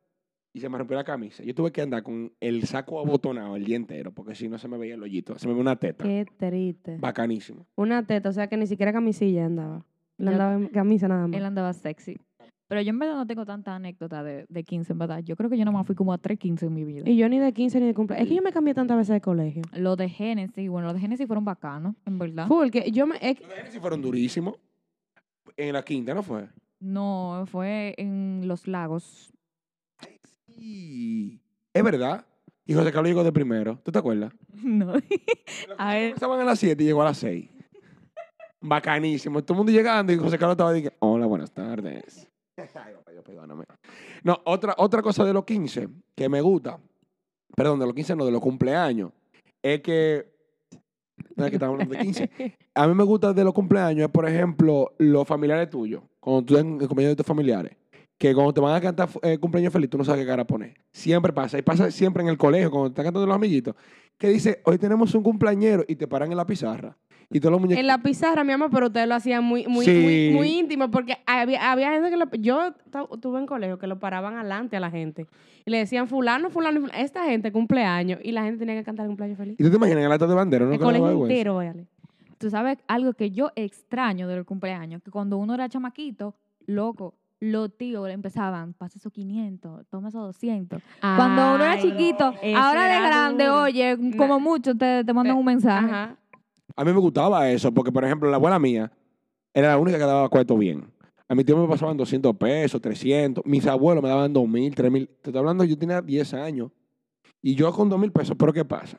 Y 0.55 0.61
se 0.61 0.71
me 0.71 0.79
rompió 0.79 0.97
la 0.97 1.05
camisa. 1.05 1.45
Yo 1.45 1.55
tuve 1.55 1.71
que 1.71 1.83
andar 1.83 2.03
con 2.03 2.33
el 2.41 2.65
saco 2.65 2.99
abotonado 2.99 3.57
el 3.57 3.65
día 3.65 3.77
entero, 3.77 4.11
porque 4.11 4.35
si 4.35 4.49
no 4.49 4.59
se 4.59 4.69
me 4.69 4.79
veía 4.79 4.95
el 4.95 5.03
hoyito. 5.03 5.39
Se 5.39 5.47
me 5.47 5.53
veía 5.53 5.61
una 5.61 5.77
teta. 5.77 6.03
Qué 6.03 6.27
triste. 6.39 6.97
Bacanísimo. 6.99 7.67
Una 7.77 8.07
teta, 8.07 8.31
o 8.31 8.33
sea 8.33 8.49
que 8.49 8.57
ni 8.57 8.67
siquiera 8.67 8.93
camisilla 8.93 9.45
andaba. 9.45 9.85
Andaba 10.19 10.55
en 10.55 10.69
camisa 10.69 11.09
nada 11.09 11.29
más. 11.29 11.37
Él 11.37 11.45
andaba 11.45 11.75
sexy. 11.75 12.19
Pero 12.71 12.83
yo 12.83 12.91
en 12.91 13.01
verdad 13.01 13.17
no 13.17 13.27
tengo 13.27 13.45
tanta 13.45 13.75
anécdota 13.75 14.23
de, 14.23 14.47
de 14.49 14.63
15, 14.63 14.93
en 14.93 14.99
verdad. 15.01 15.19
Yo 15.25 15.35
creo 15.35 15.51
que 15.51 15.59
yo 15.59 15.65
nomás 15.65 15.85
fui 15.85 15.97
como 15.97 16.13
a 16.13 16.19
3 16.19 16.39
15 16.39 16.67
en 16.67 16.73
mi 16.73 16.85
vida. 16.85 17.03
Y 17.05 17.17
yo 17.17 17.29
ni 17.29 17.41
de 17.41 17.53
15 17.53 17.81
ni 17.81 17.87
de 17.87 17.95
cumpleaños. 17.95 18.23
Es 18.23 18.29
que 18.29 18.37
yo 18.37 18.43
me 18.43 18.53
cambié 18.53 18.75
tantas 18.75 18.97
veces 18.97 19.13
de 19.13 19.21
colegio. 19.21 19.63
Los 19.73 19.97
de 19.97 20.09
Genesis, 20.09 20.71
bueno, 20.71 20.87
los 20.87 20.95
de 20.95 21.01
Genesis 21.01 21.27
fueron 21.27 21.45
bacanos, 21.45 21.97
en 22.07 22.21
verdad. 22.21 22.47
Full, 22.47 22.69
que 22.71 22.93
yo 22.93 23.09
me... 23.09 23.15
Los 23.15 23.23
de 23.23 23.57
Genesis 23.57 23.81
fueron 23.81 24.01
durísimos. 24.01 24.55
En 25.57 25.73
la 25.73 25.83
quinta, 25.83 26.15
¿no 26.15 26.23
fue? 26.23 26.47
No, 26.79 27.43
fue 27.51 27.97
en 27.99 28.47
Los 28.47 28.69
Lagos. 28.69 29.33
Sí. 30.47 31.43
Es 31.75 31.83
verdad. 31.83 32.25
Y 32.67 32.75
José 32.75 32.93
Carlos 32.93 33.09
llegó 33.09 33.25
de 33.25 33.33
primero. 33.33 33.81
¿Tú 33.83 33.91
te 33.91 33.99
acuerdas? 33.99 34.33
No. 34.63 34.93
A 35.77 35.95
ver. 35.95 36.13
Estaban 36.13 36.39
a 36.39 36.45
las 36.45 36.61
7 36.61 36.81
y 36.81 36.87
llegó 36.87 37.03
a 37.03 37.07
las 37.07 37.19
6. 37.19 37.51
Bacanísimo. 38.61 39.43
Todo 39.43 39.55
el 39.55 39.57
mundo 39.57 39.73
llegando 39.73 40.13
y 40.13 40.17
José 40.17 40.39
Carlos 40.39 40.53
estaba 40.55 40.73
diciendo, 40.73 40.97
hola, 41.01 41.27
buenas 41.27 41.51
tardes. 41.51 42.30
No, 44.25 44.39
otra, 44.45 44.75
otra 44.77 45.03
cosa 45.03 45.25
de 45.25 45.33
los 45.33 45.45
15 45.45 45.89
que 46.15 46.29
me 46.29 46.41
gusta, 46.41 46.79
perdón, 47.57 47.81
de 47.81 47.87
los 47.87 47.95
15 47.95 48.17
no, 48.17 48.27
de 48.27 48.33
los 48.33 48.41
cumpleaños, 48.41 49.13
es 49.63 49.81
que, 49.81 50.31
estamos 51.37 51.75
hablando 51.75 51.95
de 51.95 52.01
15, 52.01 52.31
a 52.75 52.87
mí 52.87 52.95
me 52.95 53.05
gusta 53.05 53.33
de 53.33 53.45
los 53.45 53.55
cumpleaños, 53.55 54.11
por 54.11 54.29
ejemplo, 54.29 54.93
los 54.99 55.27
familiares 55.27 55.71
tuyos, 55.71 56.03
cuando 56.21 56.45
tú 56.45 56.59
en 56.59 56.81
el 56.81 56.87
cumpleaños 56.87 57.13
de 57.13 57.17
tus 57.17 57.27
familiares, 57.27 57.77
que 58.19 58.35
cuando 58.35 58.53
te 58.53 58.61
van 58.61 58.75
a 58.75 58.81
cantar 58.81 59.09
eh, 59.23 59.39
cumpleaños 59.39 59.73
feliz, 59.73 59.89
tú 59.89 59.97
no 59.97 60.05
sabes 60.05 60.21
qué 60.21 60.27
cara 60.27 60.47
poner. 60.47 60.75
Siempre 60.93 61.33
pasa, 61.33 61.59
y 61.59 61.63
pasa 61.63 61.91
siempre 61.91 62.23
en 62.23 62.29
el 62.29 62.37
colegio, 62.37 62.71
cuando 62.71 62.91
te 62.91 62.93
están 62.93 63.07
cantando 63.07 63.27
los 63.27 63.35
amiguitos, 63.35 63.75
que 64.19 64.29
dice, 64.29 64.61
hoy 64.67 64.77
tenemos 64.77 65.15
un 65.15 65.23
cumpleañero, 65.23 65.85
y 65.89 65.97
te 65.97 66.07
paran 66.07 66.31
en 66.31 66.37
la 66.37 66.47
pizarra. 66.47 66.95
Y 67.33 67.39
todos 67.39 67.53
los 67.53 67.61
muñecos... 67.61 67.81
En 67.81 67.87
la 67.87 67.99
pizarra, 67.99 68.43
mi 68.43 68.53
amor, 68.53 68.71
pero 68.73 68.87
ustedes 68.87 69.07
lo 69.07 69.15
hacían 69.15 69.45
muy, 69.45 69.65
muy, 69.69 69.85
Sí. 69.85 69.93
muy, 69.93 70.31
muy 70.35 70.59
íntimo, 70.59 70.91
porque 70.91 71.17
había, 71.27 71.71
había 71.71 71.93
gente 71.93 72.11
que 72.11 72.17
lo, 72.17 72.29
yo 72.33 72.75
tuve 73.21 73.39
en 73.39 73.47
colegio 73.47 73.79
que 73.79 73.87
lo 73.87 74.01
paraban 74.01 74.35
adelante 74.35 74.77
a 74.77 74.81
la 74.81 74.91
gente. 74.91 75.27
Y 75.65 75.71
le 75.71 75.79
decían, 75.79 76.09
fulano, 76.09 76.51
fulano, 76.51 76.81
fulano, 76.81 76.99
esta 77.01 77.25
gente 77.25 77.53
cumpleaños, 77.53 78.19
y 78.25 78.33
la 78.33 78.43
gente 78.43 78.59
tenía 78.59 78.75
que 78.75 78.83
cantar 78.83 79.05
el 79.05 79.11
cumpleaños 79.11 79.39
feliz. 79.39 79.55
Y 79.61 79.63
tú 79.63 79.71
te 79.71 79.77
imaginas 79.77 80.01
en 80.01 80.07
el 80.07 80.13
acto 80.13 80.27
de 80.27 80.35
bandera, 80.35 80.67
¿no? 80.67 80.73
el 80.73 80.79
colegio 80.81 81.23
entero, 81.23 81.57
véale. 81.59 81.87
Tú 82.39 82.51
sabes 82.51 82.79
algo 82.89 83.13
que 83.13 83.31
yo 83.31 83.53
extraño 83.55 84.27
del 84.27 84.45
cumpleaños, 84.45 85.03
que 85.03 85.11
cuando 85.13 85.37
uno 85.37 85.55
era 85.55 85.69
chamaquito, 85.69 86.35
loco, 86.67 87.15
los 87.39 87.75
tíos 87.77 88.07
le 88.09 88.15
empezaban, 88.15 88.75
pasa 88.75 88.99
esos 88.99 89.13
500, 89.13 89.87
toma 89.89 90.09
esos 90.09 90.23
200. 90.23 90.83
Cuando 91.01 91.55
uno 91.55 91.65
era 91.65 91.79
chiquito, 91.81 92.35
ahora 92.57 92.85
de 92.87 93.07
grande, 93.07 93.45
duro. 93.45 93.63
oye, 93.63 93.97
como 94.17 94.41
mucho 94.41 94.75
te, 94.75 95.05
te 95.05 95.13
mandan 95.13 95.37
un 95.37 95.45
mensaje. 95.45 95.87
Ajá. 95.87 96.17
A 96.77 96.85
mí 96.85 96.93
me 96.93 96.99
gustaba 96.99 97.51
eso, 97.51 97.73
porque, 97.73 97.93
por 97.93 98.05
ejemplo, 98.05 98.31
la 98.31 98.37
abuela 98.37 98.59
mía 98.59 98.93
era 99.53 99.69
la 99.69 99.79
única 99.79 99.99
que 99.99 100.05
daba 100.05 100.29
cuarto 100.29 100.57
bien. 100.57 100.85
A 101.29 101.35
mi 101.35 101.45
tío 101.45 101.57
me 101.57 101.69
pasaban 101.69 101.97
200 101.97 102.37
pesos, 102.37 102.81
300. 102.81 103.45
Mis 103.47 103.67
abuelos 103.67 104.03
me 104.03 104.09
daban 104.09 104.35
2.000, 104.35 104.75
3.000. 104.75 105.07
Te 105.07 105.31
estoy 105.31 105.39
hablando, 105.39 105.63
yo 105.65 105.79
tenía 105.79 106.03
10 106.03 106.35
años. 106.35 106.71
Y 107.41 107.55
yo 107.55 107.71
con 107.73 107.89
2.000 107.89 108.11
pesos. 108.11 108.37
Pero 108.37 108.53
¿qué 108.53 108.65
pasa? 108.65 108.99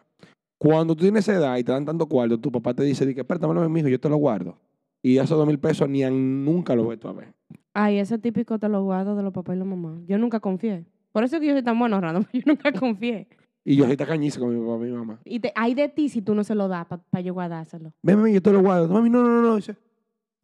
Cuando 0.58 0.96
tú 0.96 1.04
tienes 1.04 1.28
esa 1.28 1.38
edad 1.38 1.58
y 1.58 1.64
te 1.64 1.72
dan 1.72 1.86
tanto 1.86 2.06
cuarto, 2.08 2.40
tu 2.40 2.52
papá 2.52 2.74
te 2.74 2.84
dice, 2.84 3.10
espérate, 3.10 3.48
mi 3.48 3.80
hijo, 3.80 3.90
yo 3.90 4.00
te 4.00 4.08
lo 4.08 4.16
guardo. 4.18 4.58
Y 5.02 5.18
esos 5.18 5.38
2.000 5.38 5.60
pesos 5.60 5.90
ni 5.90 6.04
nunca 6.04 6.76
los 6.76 6.86
vuelto 6.86 7.10
a 7.10 7.14
ver. 7.14 7.34
Ay, 7.74 7.98
ese 7.98 8.18
típico 8.18 8.60
te 8.60 8.70
lo 8.70 8.84
guardo 8.84 9.16
de 9.16 9.24
los 9.24 9.34
papás 9.34 9.56
y 9.56 9.60
la 9.60 9.66
mamá. 9.66 10.00
Yo 10.08 10.18
nunca 10.18 10.40
confié. 10.40 10.86
Por 11.12 11.24
eso 11.24 11.36
es 11.36 11.42
que 11.42 11.48
yo 11.48 11.54
soy 11.54 11.64
tan 11.64 11.78
bueno 11.78 11.96
ahorrando, 11.96 12.26
yo 12.34 12.42
nunca 12.46 12.72
confié. 12.72 13.28
Y 13.64 13.76
yo 13.76 13.86
soy 13.86 13.96
tacañiza 13.96 14.40
con 14.40 14.50
mi 14.58 14.60
papá 14.66 14.86
y 14.88 14.92
mi 14.92 14.98
mamá. 14.98 15.20
Y 15.24 15.40
te, 15.40 15.52
hay 15.56 15.76
de 15.76 15.88
ti 15.88 16.10
si 16.10 16.22
tú 16.22 16.34
no 16.34 16.44
se 16.44 16.56
lo 16.56 16.68
das 16.68 16.88
para 16.88 17.22
yo 17.22 17.34
guardárselo. 17.34 17.94
Ven, 18.02 18.22
ven, 18.24 18.34
yo 18.34 18.42
te 18.42 18.52
lo 18.52 18.62
guardo. 18.62 18.88
Mami, 18.88 19.10
no, 19.10 19.22
no, 19.22 19.30
no, 19.30 19.42
no. 19.42 19.56
Dice, 19.56 19.76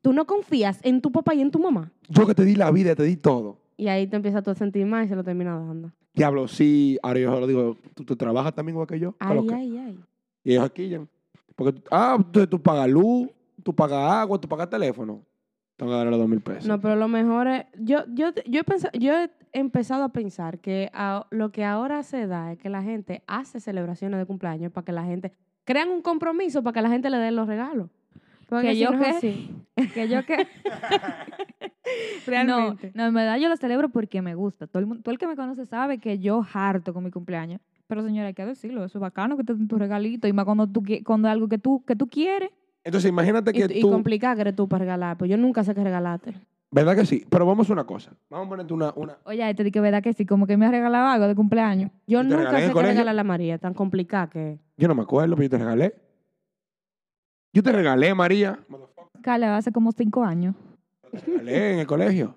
Tú 0.02 0.14
no 0.14 0.26
confías 0.26 0.80
en 0.84 1.02
tu 1.02 1.12
papá 1.12 1.34
y 1.34 1.42
en 1.42 1.50
tu 1.52 1.60
mamá. 1.60 1.92
yo 2.08 2.28
que 2.28 2.36
te 2.36 2.46
di 2.46 2.56
la 2.56 2.70
vida, 2.72 2.96
te 2.96 3.04
di 3.04 3.18
todo. 3.18 3.58
Y 3.76 3.88
ahí 3.88 4.08
te 4.08 4.16
empiezas 4.16 4.44
tú 4.44 4.52
a 4.52 4.56
sentir 4.56 4.86
más 4.86 5.06
y 5.06 5.10
se 5.10 5.16
lo 5.16 5.24
terminas 5.24 5.60
dando. 5.68 5.92
Diablo, 6.14 6.48
sí. 6.48 6.98
Ahora 7.04 7.20
yo 7.20 7.40
lo 7.40 7.48
digo, 7.48 7.78
¿tú, 7.96 8.04
tú 8.04 8.16
trabajas 8.16 8.54
también 8.54 8.76
igual 8.76 8.88
que 8.88 9.00
yo? 9.00 9.14
¿Qué 9.18 9.28
es 9.28 9.34
lo 9.36 9.42
Ay, 9.42 9.48
que? 9.48 9.54
ay, 9.56 9.78
ay. 9.78 10.00
Y 10.44 10.52
ellos 10.54 10.64
aquí 10.66 10.90
ya. 10.90 11.02
Porque, 11.56 11.74
tú- 11.80 11.84
ah, 11.92 12.16
entonces 12.18 12.50
tú 12.50 12.62
pagas 12.62 12.88
luz, 12.90 13.30
tú 13.64 13.74
pagas 13.76 14.12
agua, 14.12 14.40
tú 14.40 14.48
pagas 14.48 14.70
teléfono. 14.70 15.22
Tengo 15.78 15.92
que 15.92 15.96
darle 15.98 16.12
los 16.12 16.20
dos 16.20 16.28
mil 16.28 16.42
pesos. 16.42 16.66
No, 16.68 16.82
pero 16.82 16.96
lo 16.96 17.08
mejor 17.08 17.48
es. 17.48 17.66
Yo, 17.78 18.04
yo, 18.10 18.32
yo, 18.48 18.62
he 18.62 18.64
pensado, 18.64 18.92
yo 19.00 19.14
he 19.14 19.30
empezado 19.54 20.04
a 20.04 20.10
pensar 20.10 20.60
que 20.60 20.90
a- 20.94 21.28
lo 21.30 21.52
que 21.52 21.64
ahora 21.64 22.02
se 22.04 22.26
da 22.28 22.52
es 22.52 22.58
que 22.58 22.70
la 22.70 22.82
gente 22.82 23.24
hace 23.28 23.60
celebraciones 23.60 24.20
de 24.20 24.26
cumpleaños 24.26 24.72
para 24.72 24.84
que 24.86 24.92
la 24.92 25.04
gente. 25.06 25.32
Crean 25.66 25.90
un 25.90 26.02
compromiso 26.02 26.64
para 26.64 26.74
que 26.74 26.82
la 26.82 26.90
gente 26.90 27.10
le 27.10 27.18
den 27.18 27.36
los 27.36 27.48
regalos. 27.48 27.90
Porque 28.50 28.70
¿Que 28.70 28.78
yo 28.78 28.92
no 28.92 29.06
así, 29.06 29.54
Que 29.94 30.08
yo 30.08 30.26
que... 30.26 30.48
realmente. 32.26 32.92
No, 32.96 33.04
no, 33.04 33.08
en 33.10 33.14
verdad 33.14 33.38
yo 33.38 33.50
lo 33.50 33.58
celebro 33.58 33.90
porque 33.90 34.22
me 34.22 34.36
gusta. 34.36 34.68
Todo 34.68 34.80
el, 34.80 34.86
mundo, 34.88 35.04
todo 35.04 35.12
el 35.12 35.20
que 35.20 35.28
me 35.28 35.36
conoce 35.36 35.66
sabe 35.66 36.00
que 36.00 36.20
yo 36.20 36.46
harto 36.54 36.94
con 36.94 37.04
mi 37.04 37.12
cumpleaños. 37.12 37.62
Pero 37.88 38.04
señora, 38.04 38.28
hay 38.28 38.34
que 38.34 38.46
decirlo, 38.46 38.84
eso 38.84 38.98
es 38.98 39.02
bacano 39.02 39.38
que 39.38 39.44
te 39.44 39.54
den 39.54 39.68
tu 39.68 39.78
regalito 39.78 40.28
y 40.28 40.34
más 40.34 40.46
cuando 40.46 40.68
tú 40.68 40.84
cuando 41.06 41.28
es 41.28 41.32
algo 41.34 41.48
que 41.48 41.58
tú 41.58 41.84
que 41.86 41.96
tú 41.96 42.08
quieres. 42.08 42.50
Entonces, 42.88 43.10
imagínate 43.10 43.52
Y, 43.54 43.68
que 43.68 43.80
y 43.80 43.82
tú. 43.82 43.90
complicada 43.92 44.36
que 44.36 44.42
eres 44.42 44.56
tú 44.56 44.70
para 44.70 44.80
regalar. 44.86 45.18
Pues 45.18 45.30
yo 45.30 45.36
nunca 45.36 45.62
sé 45.66 45.76
qué 45.76 45.84
regalarte. 45.84 46.34
¿Verdad 46.72 46.96
que 46.96 47.06
sí? 47.06 47.26
Pero 47.30 47.46
vamos 47.46 47.70
a 47.70 47.74
una 47.74 47.84
cosa. 47.84 48.12
Vamos 48.30 48.48
a 48.48 48.50
ponerte 48.50 48.74
una. 48.74 48.94
una 48.96 49.18
Oye, 49.26 49.54
te 49.56 49.66
di 49.66 49.72
que 49.72 49.82
verdad 49.82 50.02
que 50.02 50.14
sí, 50.14 50.26
como 50.26 50.48
que 50.48 50.56
me 50.56 50.66
ha 50.66 50.72
regalado 50.72 51.08
algo 51.08 51.28
de 51.28 51.36
cumpleaños. 51.36 51.92
Yo 52.08 52.22
¿Y 52.22 52.24
nunca 52.28 52.58
sé 52.62 52.72
qué 52.74 52.82
regalarle 52.82 53.20
a 53.22 53.24
María. 53.26 53.58
Tan 53.58 53.74
complicada 53.74 54.30
que 54.30 54.58
yo 54.78 54.88
no 54.88 54.96
me 54.96 55.02
acuerdo, 55.02 55.36
pero 55.36 55.44
yo 55.44 55.50
te 55.50 55.58
regalé. 55.58 55.96
Yo 57.52 57.62
te 57.62 57.74
regalé, 57.74 58.14
María. 58.14 58.58
Carla, 59.22 59.58
hace 59.58 59.74
como 59.74 59.92
cinco 59.92 60.24
años. 60.24 60.56
Te 61.12 61.20
regalé 61.20 61.74
en 61.74 61.80
el 61.80 61.88
colegio. 61.88 62.36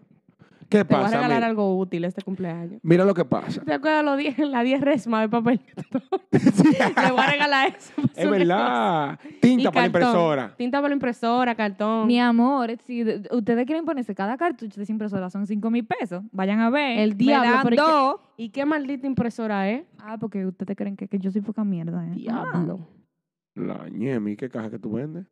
¿Qué 0.70 0.84
Te 0.84 0.94
voy 0.94 1.00
a 1.02 1.04
pasa? 1.06 1.16
regalar 1.16 1.38
Mira, 1.38 1.46
algo 1.48 1.76
útil 1.78 2.04
este 2.04 2.22
cumpleaños. 2.22 2.80
mira 2.84 3.04
lo 3.04 3.12
que 3.12 3.24
pasa. 3.24 3.60
¿Te 3.62 3.72
acuerdas 3.74 4.04
los 4.04 4.16
10, 4.16 4.38
la 4.38 4.62
10 4.62 4.80
resma 4.80 5.20
de 5.20 5.28
papel? 5.28 5.60
Le 6.30 7.10
voy 7.10 7.20
a 7.20 7.26
regalar 7.30 7.74
eso. 7.76 7.92
Es 8.16 8.30
verdad. 8.30 9.18
Y 9.24 9.40
Tinta 9.40 9.70
para 9.72 9.80
la 9.82 9.86
impresora. 9.86 10.54
Tinta 10.56 10.78
para 10.78 10.88
la 10.90 10.94
impresora, 10.94 11.54
cartón. 11.56 12.06
Mi 12.06 12.20
amor, 12.20 12.70
si 12.86 13.02
de- 13.02 13.28
ustedes 13.32 13.66
quieren 13.66 13.84
ponerse 13.84 14.14
cada 14.14 14.36
cartucho 14.36 14.76
de 14.76 14.82
esa 14.84 14.92
impresora 14.92 15.28
son 15.28 15.46
cinco 15.46 15.70
mil 15.70 15.84
pesos, 15.84 16.22
vayan 16.32 16.60
a 16.60 16.70
ver. 16.70 16.98
El 17.00 17.10
me 17.10 17.14
diablo, 17.16 17.50
pero 17.64 17.74
¿y 17.74 17.78
qué- 17.78 17.82
dos. 17.92 18.20
¿Y 18.36 18.48
qué 18.50 18.64
maldita 18.64 19.06
impresora 19.06 19.68
es? 19.70 19.82
Ah, 19.98 20.16
porque 20.18 20.46
ustedes 20.46 20.76
creen 20.76 20.96
que, 20.96 21.08
que 21.08 21.18
yo 21.18 21.30
soy 21.32 21.40
poca 21.40 21.64
mierda. 21.64 22.06
¿eh? 22.06 22.12
Diablo. 22.14 22.78
La 23.56 23.88
ñemi, 23.88 24.36
¿qué 24.36 24.48
caja 24.48 24.70
que 24.70 24.78
tú 24.78 24.92
vendes? 24.92 25.26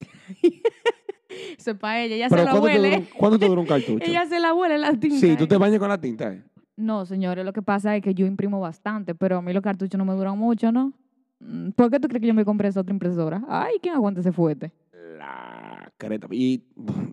Eso 1.62 1.70
es 1.70 1.76
para 1.78 2.00
ella. 2.02 2.16
Ella 2.16 2.26
Pero 2.28 2.42
se 2.42 2.44
la 2.46 2.50
¿cuánto 2.50 2.66
te, 2.68 2.76
dura, 2.78 2.88
huele. 2.90 2.98
un- 2.98 3.08
cuánto 3.18 3.38
te 3.38 3.46
dura 3.46 3.60
un 3.60 3.66
cartucho? 3.66 4.04
Ella 4.04 4.26
se 4.26 4.40
la 4.40 4.52
huele 4.52 4.78
la 4.78 4.92
tinta. 4.94 5.16
sí, 5.16 5.36
tú 5.36 5.46
te 5.46 5.56
bañas 5.56 5.78
con 5.78 5.88
la 5.88 6.00
tinta. 6.00 6.32
¿eh? 6.32 6.42
No, 6.76 7.06
señores, 7.06 7.44
lo 7.44 7.52
que 7.52 7.62
pasa 7.62 7.94
es 7.96 8.02
que 8.02 8.14
yo 8.14 8.26
imprimo 8.26 8.58
bastante, 8.60 9.14
pero 9.14 9.36
a 9.38 9.42
mí 9.42 9.52
los 9.52 9.62
cartuchos 9.62 9.96
no 9.98 10.04
me 10.04 10.14
duran 10.14 10.36
mucho, 10.36 10.72
¿no? 10.72 10.92
Mm, 11.40 11.70
¿Por 11.70 11.90
qué 11.90 12.00
tú 12.00 12.08
crees 12.08 12.20
que 12.20 12.26
yo 12.28 12.34
me 12.34 12.44
compré 12.44 12.68
esa 12.68 12.80
otra 12.80 12.92
impresora? 12.92 13.42
Ay, 13.48 13.74
¿quién 13.80 13.94
aguanta 13.94 14.20
ese 14.20 14.32
fuerte? 14.32 14.72
La 15.18 15.92
creta. 15.98 16.26
Y, 16.30 16.62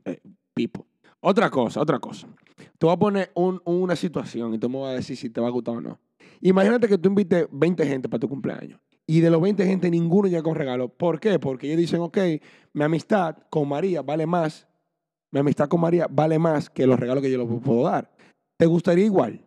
eh, 0.05 0.19
pipo. 0.53 0.85
Otra 1.19 1.49
cosa, 1.49 1.79
otra 1.81 1.99
cosa. 1.99 2.27
Te 2.77 2.85
voy 2.85 2.93
a 2.93 2.97
poner 2.97 3.31
un- 3.35 3.62
una 3.65 3.95
situación 3.95 4.53
y 4.53 4.57
tú 4.57 4.69
me 4.69 4.79
vas 4.79 4.89
a 4.91 4.93
decir 4.93 5.15
si 5.17 5.29
te 5.29 5.39
va 5.41 5.47
a 5.47 5.51
gustar 5.51 5.75
o 5.75 5.81
no. 5.81 5.99
Imagínate 6.41 6.88
que 6.88 6.97
tú 6.97 7.09
invites 7.09 7.47
20 7.51 7.85
gente 7.85 8.07
para 8.07 8.19
tu 8.19 8.29
cumpleaños 8.29 8.79
y 9.10 9.22
de 9.22 9.32
los 9.32 9.41
20 9.41 9.65
gente 9.65 9.89
ninguno 9.89 10.28
llega 10.28 10.43
con 10.43 10.54
regalo. 10.54 10.88
¿Por 10.88 11.19
qué? 11.19 11.39
Porque 11.39 11.65
ellos 11.65 11.80
dicen, 11.80 12.00
ok, 12.00 12.15
mi 12.74 12.84
amistad 12.84 13.38
con 13.50 13.67
María 13.67 14.04
vale 14.04 14.28
más, 14.28 14.67
mi 15.32 15.39
amistad 15.39 15.67
con 15.67 15.82
María 15.82 16.06
vale 16.08 16.38
más 16.38 16.69
que 16.69 16.86
los 16.86 17.00
regalos 17.00 17.24
que 17.24 17.32
yo 17.32 17.39
le 17.39 17.60
puedo 17.60 17.86
dar. 17.86 18.12
¿Te 18.56 18.67
gustaría 18.67 19.06
igual? 19.06 19.41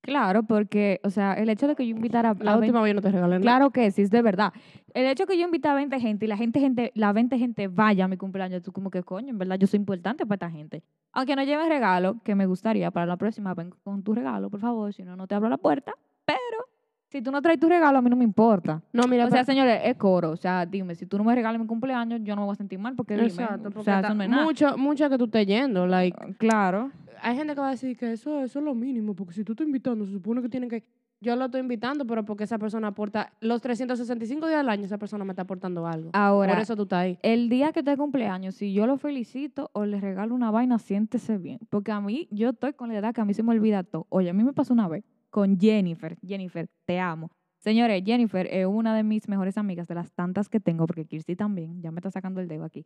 Claro, 0.00 0.42
porque, 0.42 1.00
o 1.04 1.10
sea, 1.10 1.34
el 1.34 1.50
hecho 1.50 1.68
de 1.68 1.76
que 1.76 1.86
yo 1.86 1.94
invitara 1.94 2.30
a 2.30 2.34
La 2.34 2.56
20 2.56 2.58
última 2.58 2.82
vez 2.82 2.90
yo 2.90 2.94
no 2.96 3.00
te 3.00 3.12
regalé 3.12 3.34
nada. 3.34 3.42
Claro 3.42 3.70
que 3.70 3.92
sí, 3.92 4.02
es 4.02 4.10
de 4.10 4.22
verdad. 4.22 4.52
El 4.92 5.06
hecho 5.06 5.24
de 5.24 5.34
que 5.34 5.38
yo 5.38 5.44
invite 5.44 5.68
a 5.68 5.74
20 5.74 6.00
gente 6.00 6.24
y 6.24 6.28
la 6.28 6.36
gente, 6.36 6.58
gente, 6.58 6.90
la 6.96 7.12
20 7.12 7.38
gente 7.38 7.68
vaya 7.68 8.06
a 8.06 8.08
mi 8.08 8.16
cumpleaños, 8.16 8.60
tú 8.64 8.72
como 8.72 8.90
que 8.90 9.04
coño, 9.04 9.28
en 9.28 9.38
verdad 9.38 9.56
yo 9.56 9.68
soy 9.68 9.78
importante 9.78 10.26
para 10.26 10.48
esta 10.48 10.50
gente. 10.50 10.82
Aunque 11.12 11.36
no 11.36 11.44
lleven 11.44 11.68
regalo, 11.68 12.16
que 12.24 12.34
me 12.34 12.46
gustaría 12.46 12.90
para 12.90 13.06
la 13.06 13.16
próxima, 13.16 13.54
ven 13.54 13.72
con 13.84 14.02
tu 14.02 14.14
regalo, 14.14 14.50
por 14.50 14.58
favor, 14.58 14.92
si 14.92 15.04
no, 15.04 15.14
no 15.14 15.28
te 15.28 15.36
abro 15.36 15.48
la 15.48 15.58
puerta. 15.58 15.94
Pero 16.24 16.73
si 17.14 17.22
tú 17.22 17.30
no 17.30 17.40
traes 17.40 17.60
tu 17.60 17.68
regalo, 17.68 17.96
a 17.96 18.02
mí 18.02 18.10
no 18.10 18.16
me 18.16 18.24
importa. 18.24 18.82
No, 18.92 19.06
mira, 19.06 19.26
O 19.26 19.30
sea, 19.30 19.44
señores, 19.44 19.82
es 19.84 19.94
coro. 19.94 20.32
O 20.32 20.36
sea, 20.36 20.66
dime, 20.66 20.96
si 20.96 21.06
tú 21.06 21.16
no 21.16 21.22
me 21.22 21.32
regalas 21.32 21.60
mi 21.60 21.66
cumpleaños, 21.68 22.20
yo 22.24 22.34
no 22.34 22.40
me 22.42 22.46
voy 22.46 22.54
a 22.54 22.56
sentir 22.56 22.80
mal 22.80 22.96
porque 22.96 23.14
dime. 23.14 23.28
Exacto, 23.28 23.68
o 23.68 23.70
porque 23.70 23.84
sea, 23.84 24.00
eso 24.00 24.14
no 24.16 24.24
es 24.24 24.28
nada. 24.28 24.42
mucho, 24.42 24.76
mucho 24.76 25.08
que 25.08 25.16
tú 25.16 25.26
estés 25.26 25.46
yendo. 25.46 25.86
Like, 25.86 26.34
Claro. 26.38 26.90
hay 27.22 27.36
gente 27.36 27.54
que 27.54 27.60
va 27.60 27.68
a 27.68 27.70
decir 27.70 27.96
que 27.96 28.10
eso, 28.12 28.42
eso 28.42 28.58
es 28.58 28.64
lo 28.64 28.74
mínimo, 28.74 29.14
porque 29.14 29.32
si 29.32 29.44
tú 29.44 29.52
estás 29.52 29.64
invitando, 29.64 30.04
se 30.06 30.12
supone 30.12 30.42
que 30.42 30.48
tienen 30.48 30.68
que... 30.68 30.82
Yo 31.20 31.36
lo 31.36 31.44
estoy 31.44 31.60
invitando, 31.60 32.04
pero 32.04 32.24
porque 32.24 32.42
esa 32.44 32.58
persona 32.58 32.88
aporta... 32.88 33.32
Los 33.40 33.62
365 33.62 34.48
días 34.48 34.58
del 34.58 34.68
año, 34.68 34.84
esa 34.84 34.98
persona 34.98 35.24
me 35.24 35.30
está 35.32 35.42
aportando 35.42 35.86
algo. 35.86 36.10
Ahora, 36.14 36.52
Por 36.54 36.62
eso 36.62 36.74
tú 36.74 36.82
estás 36.82 36.98
ahí. 36.98 37.18
el 37.22 37.48
día 37.48 37.72
que 37.72 37.84
te 37.84 37.96
cumpleaños, 37.96 38.56
si 38.56 38.74
yo 38.74 38.86
lo 38.88 38.98
felicito 38.98 39.70
o 39.72 39.86
le 39.86 40.00
regalo 40.00 40.34
una 40.34 40.50
vaina, 40.50 40.78
siéntese 40.80 41.38
bien. 41.38 41.60
Porque 41.70 41.92
a 41.92 42.00
mí, 42.00 42.26
yo 42.32 42.50
estoy 42.50 42.72
con 42.72 42.88
la 42.92 42.98
edad 42.98 43.14
que 43.14 43.20
a 43.20 43.24
mí 43.24 43.32
se 43.32 43.44
me 43.44 43.52
olvida 43.52 43.84
todo. 43.84 44.06
Oye, 44.10 44.28
a 44.30 44.32
mí 44.34 44.42
me 44.42 44.52
pasó 44.52 44.74
una 44.74 44.88
vez 44.88 45.04
con 45.34 45.58
Jennifer. 45.58 46.16
Jennifer, 46.24 46.68
te 46.86 47.00
amo. 47.00 47.28
Señores, 47.58 48.04
Jennifer 48.06 48.46
es 48.48 48.66
una 48.66 48.94
de 48.94 49.02
mis 49.02 49.28
mejores 49.28 49.58
amigas, 49.58 49.88
de 49.88 49.96
las 49.96 50.12
tantas 50.12 50.48
que 50.48 50.60
tengo, 50.60 50.86
porque 50.86 51.06
Kirsty 51.06 51.34
también, 51.34 51.82
ya 51.82 51.90
me 51.90 51.98
está 51.98 52.12
sacando 52.12 52.40
el 52.40 52.46
dedo 52.46 52.62
aquí. 52.62 52.84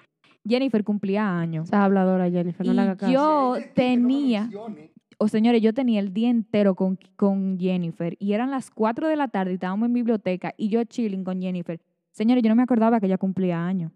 Jennifer 0.49 0.83
cumplía 0.83 1.29
años. 1.39 1.67
Esa 1.67 1.85
habladora, 1.85 2.31
Jennifer, 2.31 2.67
no 2.67 2.73
le 2.73 2.81
hagas 2.81 2.97
y 2.97 3.01
caso. 3.01 3.13
yo 3.13 3.57
tenía, 3.75 4.49
o 5.19 5.29
señores, 5.29 5.61
yo 5.61 5.75
tenía 5.75 6.01
el 6.01 6.15
día 6.15 6.31
entero 6.31 6.75
con, 6.75 6.99
con 7.17 7.59
Jennifer 7.61 8.17
y 8.19 8.33
eran 8.33 8.51
las 8.51 8.71
4 8.71 9.09
de 9.09 9.17
la 9.17 9.29
tarde 9.29 9.51
y 9.51 9.55
estábamos 9.55 9.87
en 9.87 9.93
biblioteca 9.93 10.55
y 10.57 10.71
yo 10.71 10.83
chilling 10.85 11.25
con 11.25 11.43
Jennifer. 11.43 11.79
Señores, 12.13 12.43
yo 12.43 12.49
no 12.49 12.57
me 12.57 12.63
acordaba 12.63 12.99
que 12.99 13.05
ella 13.05 13.19
cumplía 13.19 13.63
años. 13.63 13.93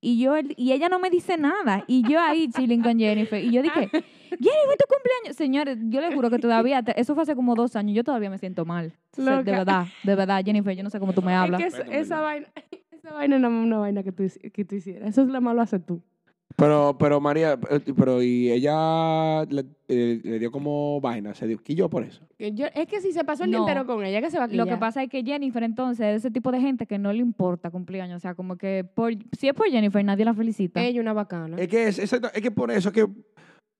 Y 0.00 0.18
yo 0.20 0.34
y 0.56 0.72
ella 0.72 0.88
no 0.88 0.98
me 0.98 1.10
dice 1.10 1.36
nada. 1.36 1.84
Y 1.86 2.02
yo 2.08 2.20
ahí 2.20 2.48
chilling 2.54 2.82
con 2.82 2.98
Jennifer. 2.98 3.42
Y 3.42 3.50
yo 3.50 3.62
dije, 3.62 3.80
Jennifer, 3.90 4.76
tu 4.78 4.94
cumpleaños. 4.94 5.36
Señores, 5.36 5.78
yo 5.82 6.00
le 6.00 6.14
juro 6.14 6.30
que 6.30 6.38
todavía, 6.38 6.82
te- 6.82 7.00
eso 7.00 7.14
fue 7.14 7.22
hace 7.24 7.34
como 7.34 7.54
dos 7.54 7.74
años, 7.76 7.96
yo 7.96 8.04
todavía 8.04 8.30
me 8.30 8.38
siento 8.38 8.64
mal. 8.64 8.92
O 9.16 9.22
sea, 9.22 9.42
de 9.42 9.50
verdad, 9.52 9.86
de 10.04 10.14
verdad, 10.14 10.42
Jennifer, 10.44 10.76
yo 10.76 10.82
no 10.84 10.90
sé 10.90 11.00
cómo 11.00 11.12
tú 11.12 11.22
me 11.22 11.34
hablas. 11.34 11.60
Es 11.60 11.66
que 11.66 11.68
es- 11.68 11.78
Respeto, 11.78 12.00
esa 12.02 12.20
vaina, 12.20 12.46
esa 12.92 13.12
vaina 13.12 13.38
no 13.38 13.48
es 13.48 13.54
una 13.66 13.78
vaina 13.78 14.02
que 14.02 14.12
tú, 14.12 14.24
que 14.52 14.64
tú 14.64 14.74
hicieras. 14.76 15.08
Eso 15.08 15.22
es 15.22 15.28
lo 15.28 15.40
malo 15.40 15.62
haces 15.62 15.84
tú. 15.84 16.02
Pero, 16.56 16.96
pero 16.98 17.20
María, 17.20 17.58
eh, 17.70 17.80
pero 17.96 18.20
y 18.20 18.50
ella 18.50 19.44
le, 19.44 19.64
eh, 19.86 20.20
le 20.24 20.38
dio 20.40 20.50
como 20.50 21.00
vaina, 21.00 21.32
se 21.34 21.46
dio 21.46 21.58
quilló 21.62 21.88
por 21.88 22.02
eso. 22.02 22.26
Que 22.36 22.52
yo- 22.52 22.66
es 22.74 22.86
que 22.86 23.00
si 23.00 23.12
se 23.12 23.22
pasó 23.22 23.44
el 23.44 23.50
día 23.50 23.58
No. 23.60 23.68
entero 23.68 23.86
con 23.86 24.04
ella, 24.04 24.20
que 24.20 24.30
se 24.30 24.38
va 24.38 24.44
a 24.44 24.46
Lo 24.48 24.50
quillar. 24.52 24.68
que 24.68 24.76
pasa 24.76 25.02
es 25.04 25.08
que 25.08 25.22
Jennifer 25.22 25.62
entonces 25.62 26.06
es 26.06 26.16
ese 26.16 26.30
tipo 26.32 26.50
de 26.50 26.60
gente 26.60 26.86
que 26.86 26.98
no 26.98 27.12
le 27.12 27.20
importa 27.20 27.70
cumpleaños. 27.70 28.16
O 28.16 28.20
sea, 28.20 28.34
como 28.34 28.56
que 28.56 28.82
por, 28.82 29.12
si 29.38 29.46
es 29.48 29.54
por 29.54 29.68
Jennifer 29.68 30.04
nadie 30.04 30.24
la 30.24 30.34
felicita. 30.34 30.82
Ella 30.82 31.00
una 31.00 31.12
bacana. 31.12 31.56
Es 31.58 31.68
que 31.68 31.86
es, 31.86 31.98
exacto, 32.00 32.28
es 32.34 32.42
que 32.42 32.50
por 32.50 32.72
eso 32.72 32.90
que 32.90 33.06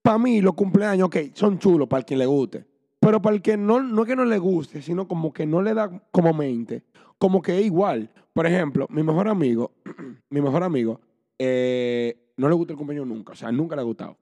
para 0.02 0.18
mí 0.18 0.40
los 0.40 0.54
cumpleaños, 0.54 1.06
ok, 1.08 1.16
son 1.34 1.58
chulos 1.58 1.88
para 1.88 2.00
el 2.00 2.04
quien 2.06 2.20
le 2.20 2.26
guste. 2.26 2.64
Pero 3.00 3.20
para 3.20 3.34
el 3.34 3.42
que 3.42 3.56
no, 3.56 3.82
no 3.82 4.02
es 4.02 4.08
que 4.08 4.14
no 4.16 4.24
le 4.24 4.38
guste, 4.38 4.82
sino 4.82 5.08
como 5.08 5.32
que 5.32 5.46
no 5.46 5.62
le 5.62 5.74
da 5.74 5.90
como 6.12 6.32
mente, 6.32 6.84
como 7.18 7.42
que 7.42 7.58
es 7.58 7.64
igual. 7.66 8.08
Por 8.32 8.46
ejemplo, 8.46 8.86
mi 8.90 9.02
mejor 9.02 9.26
amigo, 9.28 9.72
mi 10.30 10.40
mejor 10.40 10.62
amigo, 10.62 11.00
eh, 11.40 12.16
no 12.38 12.48
le 12.48 12.54
gusta 12.54 12.72
el 12.72 12.78
cumpleaños 12.78 13.06
nunca, 13.06 13.32
o 13.32 13.36
sea, 13.36 13.52
nunca 13.52 13.76
le 13.76 13.82
ha 13.82 13.84
gustado. 13.84 14.16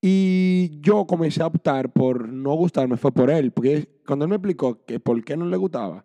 Y 0.00 0.80
yo 0.80 1.06
comencé 1.06 1.42
a 1.42 1.46
optar 1.46 1.92
por 1.92 2.28
no 2.28 2.54
gustarme, 2.54 2.96
fue 2.96 3.12
por 3.12 3.30
él, 3.30 3.52
porque 3.52 3.88
cuando 4.04 4.24
él 4.24 4.28
me 4.28 4.36
explicó 4.36 4.84
que 4.84 4.98
por 4.98 5.24
qué 5.24 5.36
no 5.36 5.46
le 5.46 5.56
gustaba, 5.56 6.04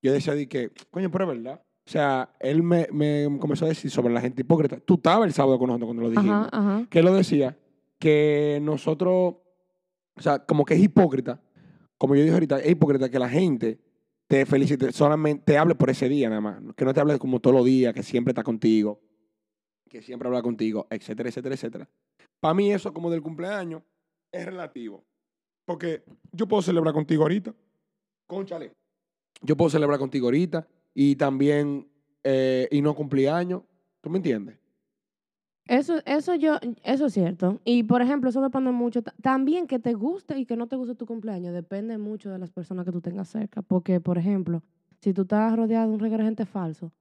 yo 0.00 0.12
decía 0.12 0.34
de 0.34 0.48
que, 0.48 0.70
coño, 0.90 1.10
pero 1.10 1.24
es 1.24 1.36
verdad. 1.36 1.60
O 1.84 1.90
sea, 1.90 2.30
él 2.38 2.62
me, 2.62 2.86
me 2.92 3.26
comenzó 3.40 3.64
a 3.64 3.68
decir 3.68 3.90
sobre 3.90 4.14
la 4.14 4.20
gente 4.20 4.42
hipócrita. 4.42 4.78
Tú 4.78 4.94
estabas 4.94 5.26
el 5.26 5.32
sábado 5.32 5.58
con 5.58 5.66
nosotros 5.66 5.88
cuando 5.88 6.02
lo 6.04 6.10
dijimos 6.10 6.48
Ajá, 6.52 6.76
ajá. 6.76 6.86
que 6.88 7.00
él 7.00 7.04
lo 7.04 7.14
decía, 7.14 7.58
que 7.98 8.60
nosotros, 8.62 9.34
o 10.14 10.20
sea, 10.20 10.38
como 10.38 10.64
que 10.64 10.74
es 10.74 10.80
hipócrita, 10.80 11.40
como 11.98 12.14
yo 12.14 12.22
dije 12.22 12.34
ahorita, 12.34 12.60
es 12.60 12.70
hipócrita 12.70 13.08
que 13.08 13.18
la 13.18 13.28
gente 13.28 13.80
te 14.28 14.46
felicite, 14.46 14.92
solamente 14.92 15.42
te 15.44 15.58
hable 15.58 15.74
por 15.74 15.90
ese 15.90 16.08
día 16.08 16.28
nada 16.28 16.40
más, 16.40 16.62
que 16.76 16.84
no 16.84 16.94
te 16.94 17.00
hable 17.00 17.18
como 17.18 17.40
todos 17.40 17.56
los 17.56 17.64
días, 17.64 17.92
que 17.92 18.02
siempre 18.04 18.30
está 18.30 18.44
contigo, 18.44 19.00
que 19.92 20.00
siempre 20.02 20.26
habla 20.26 20.40
contigo, 20.40 20.86
etcétera, 20.88 21.28
etcétera, 21.28 21.54
etcétera. 21.54 21.88
Para 22.40 22.54
mí 22.54 22.72
eso 22.72 22.92
como 22.94 23.10
del 23.10 23.20
cumpleaños 23.22 23.82
es 24.32 24.46
relativo, 24.46 25.04
porque 25.66 26.02
yo 26.32 26.48
puedo 26.48 26.62
celebrar 26.62 26.94
contigo 26.94 27.22
ahorita, 27.24 27.54
conchale, 28.26 28.72
yo 29.42 29.54
puedo 29.54 29.68
celebrar 29.68 29.98
contigo 29.98 30.26
ahorita 30.28 30.66
y 30.94 31.16
también, 31.16 31.86
eh, 32.24 32.68
y 32.70 32.80
no 32.80 32.94
cumpleaños, 32.94 33.62
¿tú 34.00 34.08
me 34.08 34.16
entiendes? 34.16 34.56
Eso, 35.68 35.98
eso 36.06 36.34
yo, 36.34 36.58
eso 36.82 37.06
es 37.06 37.12
cierto. 37.12 37.60
Y 37.64 37.84
por 37.84 38.02
ejemplo, 38.02 38.30
eso 38.30 38.40
depende 38.42 38.72
mucho. 38.72 39.02
ta- 39.02 39.14
También 39.22 39.66
que 39.66 39.78
te 39.78 39.92
guste 39.94 40.36
y 40.38 40.44
que 40.46 40.56
no 40.56 40.66
te 40.66 40.76
guste 40.76 40.94
tu 40.94 41.06
cumpleaños, 41.06 41.54
depende 41.54 41.98
mucho 41.98 42.30
de 42.30 42.38
las 42.38 42.50
personas 42.50 42.84
que 42.84 42.90
tú 42.92 43.00
tengas 43.00 43.28
cerca. 43.28 43.62
Porque, 43.62 44.00
por 44.00 44.18
ejemplo, 44.18 44.62
si 45.00 45.12
tú 45.12 45.22
estás 45.22 45.54
rodeado 45.54 45.88
de 45.88 45.94
un 45.94 46.00
reguero 46.00 46.22
de 46.24 46.28
gente 46.30 46.46
falso, 46.46 46.92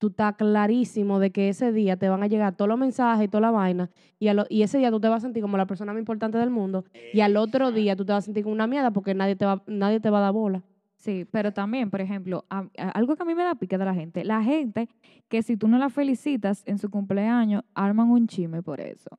tú 0.00 0.08
estás 0.08 0.34
clarísimo 0.34 1.18
de 1.20 1.30
que 1.30 1.50
ese 1.50 1.72
día 1.72 1.96
te 1.96 2.08
van 2.08 2.22
a 2.22 2.26
llegar 2.26 2.56
todos 2.56 2.68
los 2.70 2.78
mensajes 2.78 3.26
y 3.26 3.28
toda 3.28 3.42
la 3.42 3.50
vaina. 3.50 3.90
Y, 4.18 4.28
a 4.28 4.34
lo- 4.34 4.46
y 4.48 4.62
ese 4.62 4.78
día 4.78 4.90
tú 4.90 4.98
te 4.98 5.08
vas 5.08 5.18
a 5.18 5.26
sentir 5.26 5.42
como 5.42 5.56
la 5.58 5.66
persona 5.66 5.92
más 5.92 6.00
importante 6.00 6.38
del 6.38 6.48
mundo. 6.50 6.84
Y 7.12 7.20
al 7.20 7.36
otro 7.36 7.70
día 7.70 7.94
tú 7.96 8.04
te 8.06 8.12
vas 8.12 8.24
a 8.24 8.26
sentir 8.26 8.42
como 8.42 8.54
una 8.54 8.66
mierda 8.66 8.90
porque 8.90 9.14
nadie 9.14 9.36
te 9.36 9.44
va, 9.44 9.62
nadie 9.66 10.00
te 10.00 10.08
va 10.10 10.18
a 10.18 10.22
dar 10.22 10.32
bola. 10.32 10.62
Sí, 10.96 11.26
pero 11.30 11.52
también, 11.52 11.90
por 11.90 12.00
ejemplo, 12.00 12.44
a- 12.50 12.64
a- 12.78 12.90
algo 12.90 13.14
que 13.14 13.22
a 13.22 13.26
mí 13.26 13.34
me 13.34 13.44
da 13.44 13.54
pique 13.54 13.76
de 13.78 13.84
la 13.84 13.94
gente, 13.94 14.24
la 14.24 14.42
gente 14.42 14.88
que 15.28 15.42
si 15.42 15.56
tú 15.56 15.68
no 15.68 15.76
la 15.78 15.90
felicitas 15.90 16.62
en 16.66 16.78
su 16.78 16.90
cumpleaños, 16.90 17.62
arman 17.74 18.10
un 18.10 18.26
chisme 18.26 18.62
por 18.62 18.80
eso. 18.80 19.10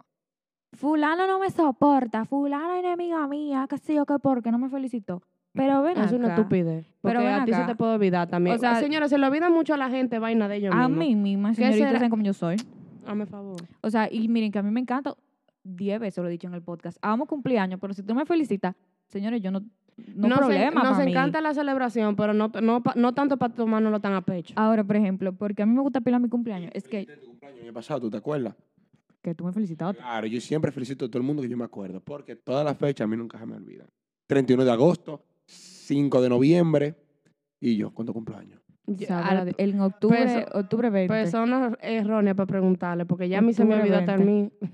Fulano 0.73 1.27
no 1.27 1.37
me 1.39 1.49
soporta, 1.51 2.25
fulano 2.25 2.73
es 2.75 2.79
enemiga 2.83 3.27
mía, 3.27 3.67
qué 3.69 3.77
sé 3.77 3.93
yo 3.95 4.05
qué, 4.05 4.15
porque 4.21 4.51
no 4.51 4.57
me 4.57 4.69
felicitó. 4.69 5.21
Pero 5.53 5.81
ven 5.81 5.97
es 5.97 6.11
una 6.13 6.29
estupidez. 6.29 6.85
Porque 7.01 7.15
Pero 7.17 7.19
ven 7.25 7.41
a 7.41 7.45
ti 7.45 7.53
se 7.53 7.63
te 7.65 7.75
puede 7.75 7.93
olvidar 7.95 8.29
también. 8.29 8.55
O 8.55 8.59
sea- 8.59 8.75
señora, 8.79 9.07
se 9.09 9.17
le 9.17 9.25
olvida 9.27 9.49
mucho 9.49 9.73
a 9.73 9.77
la 9.77 9.89
gente 9.89 10.17
vaina 10.19 10.47
de 10.47 10.57
ellos 10.57 10.73
a 10.73 10.87
mismos. 10.87 10.97
mí 10.97 11.15
misma, 11.15 11.49
¿Qué 11.49 11.55
señorita, 11.55 11.87
será? 11.87 11.99
saben 11.99 12.09
cómo 12.09 12.23
yo 12.23 12.33
soy. 12.33 12.55
Hazme 13.05 13.25
favor. 13.25 13.57
O 13.81 13.89
sea, 13.89 14.07
y 14.11 14.27
miren 14.29 14.51
que 14.51 14.59
a 14.59 14.63
mí 14.63 14.71
me 14.71 14.79
encanta, 14.79 15.13
diez 15.63 15.99
veces 15.99 16.21
lo 16.21 16.29
he 16.29 16.31
dicho 16.31 16.47
en 16.47 16.53
el 16.53 16.61
podcast, 16.61 16.97
amo 17.01 17.25
cumpleaños, 17.25 17.79
pero 17.81 17.93
si 17.93 18.01
tú 18.03 18.15
me 18.15 18.25
felicitas, 18.25 18.75
señores, 19.07 19.41
yo 19.41 19.51
no, 19.51 19.59
no 19.59 20.27
nos 20.29 20.31
en- 20.31 20.37
problema 20.37 20.83
nos 20.83 20.97
pa' 20.97 21.03
mí. 21.03 21.11
encanta 21.11 21.41
la 21.41 21.53
celebración, 21.53 22.15
pero 22.15 22.33
no, 22.33 22.49
no, 22.61 22.81
pa- 22.81 22.93
no 22.95 23.13
tanto 23.13 23.37
para 23.37 23.53
tomárnoslo 23.53 23.99
tan 23.99 24.13
a 24.13 24.21
pecho. 24.21 24.53
Ahora, 24.55 24.83
por 24.83 24.95
ejemplo, 24.95 25.33
porque 25.33 25.63
a 25.63 25.65
mí 25.65 25.73
me 25.73 25.81
gusta 25.81 25.99
pilar 26.01 26.21
mi 26.21 26.29
cumpleaños, 26.29 26.71
es 26.73 26.87
que, 26.87 27.05
Tu 27.05 27.25
cumpleaños 27.27 27.59
el 27.59 27.65
año 27.65 27.73
pasado, 27.73 27.99
¿tú 27.99 28.09
te 28.09 28.17
acuerdas? 28.17 28.55
que 29.21 29.35
tú 29.35 29.43
me 29.45 29.51
felicitabas. 29.51 29.97
Claro, 29.97 30.25
yo 30.25 30.41
siempre 30.41 30.71
felicito 30.71 31.05
a 31.05 31.07
todo 31.07 31.19
el 31.19 31.23
mundo 31.27 31.43
que 31.43 31.49
yo 31.49 31.55
me 31.57 31.65
acuerdo, 31.65 31.99
porque 32.01 32.35
todas 32.35 32.65
las 32.65 32.75
fechas 32.77 33.05
a 33.05 33.07
mí 33.07 33.15
nunca 33.17 33.37
se 33.37 33.45
me 33.45 33.55
olvidan. 33.55 33.87
31 34.25 34.63
de 34.65 34.71
agosto, 34.71 35.23
5 35.81 36.21
de 36.21 36.29
noviembre 36.29 36.95
y 37.59 37.77
yo, 37.77 37.91
cuando 37.93 38.13
cumpleaños. 38.13 38.59
Yo- 38.87 39.07
en 39.57 39.79
octubre, 39.79 40.17
Pues- 40.23 40.45
octubre 40.53 40.89
20. 40.89 41.13
Persona 41.13 41.77
errónea 41.81 42.33
para 42.35 42.47
preguntarle, 42.47 43.05
porque 43.05 43.29
ya 43.29 43.37
a 43.39 43.41
mí 43.41 43.53
se 43.53 43.63
me 43.63 43.75
olvidó 43.75 43.97
hasta 43.97 44.13
a 44.13 44.17
20. 44.17 44.31
mí. 44.31 44.69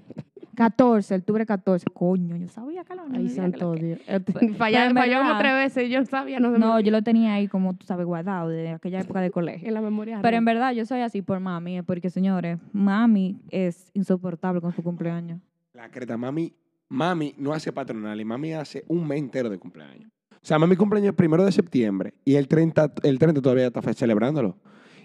14, 0.56 1.14
octubre 1.16 1.46
14. 1.46 1.86
Coño, 1.94 2.36
yo 2.36 2.48
sabía 2.48 2.84
que 2.84 2.96
la 2.96 3.04
vaina 3.04 3.20
Ay, 3.20 3.26
que 3.26 3.30
santo 3.30 3.74
que- 3.74 3.84
Dios. 3.86 4.00
Eh, 4.08 4.20
en 4.42 4.56
Falló 4.56 5.20
como 5.20 5.38
tres 5.38 5.54
veces 5.54 5.88
y 5.88 5.90
yo 5.92 6.04
sabía, 6.06 6.40
no 6.40 6.50
No, 6.58 6.80
yo 6.80 6.90
lo 6.92 7.04
tenía 7.04 7.34
ahí 7.36 7.48
como 7.48 7.76
tú 7.76 7.86
sabes, 7.86 8.08
guardado 8.08 8.50
de 8.50 8.70
aquella 8.70 9.02
época 9.02 9.22
de 9.22 9.30
colegio. 9.30 9.68
en 9.68 9.74
la 9.76 9.82
memoria. 9.82 10.20
Pero 10.24 10.38
en 10.38 10.46
verdad 10.46 10.72
yo 10.72 10.86
soy 10.86 11.02
así 11.02 11.22
por 11.22 11.40
mami, 11.40 11.84
porque 11.84 12.10
señores, 12.10 12.58
mami 12.74 13.40
es 13.52 13.92
insoportable 13.94 14.60
con 14.62 14.72
su 14.74 14.82
cumpleaños. 14.82 15.40
La 15.74 15.92
creta, 15.92 16.18
mami, 16.18 16.54
mami 16.90 17.36
no 17.38 17.54
hace 17.54 17.72
patronal 17.72 18.20
y 18.20 18.26
mami 18.26 18.54
hace 18.54 18.84
un 18.88 19.08
mes 19.08 19.20
entero 19.20 19.50
de 19.52 19.60
cumpleaños. 19.60 20.10
O 20.48 20.50
sea, 20.50 20.58
mami 20.58 20.78
cumpleaños 20.78 21.10
el 21.10 21.14
primero 21.14 21.44
de 21.44 21.52
septiembre 21.52 22.14
y 22.24 22.36
el 22.36 22.48
30, 22.48 22.94
el 23.04 23.20
30 23.20 23.42
todavía 23.42 23.68
está 23.68 23.82
celebrándolo. 23.94 24.56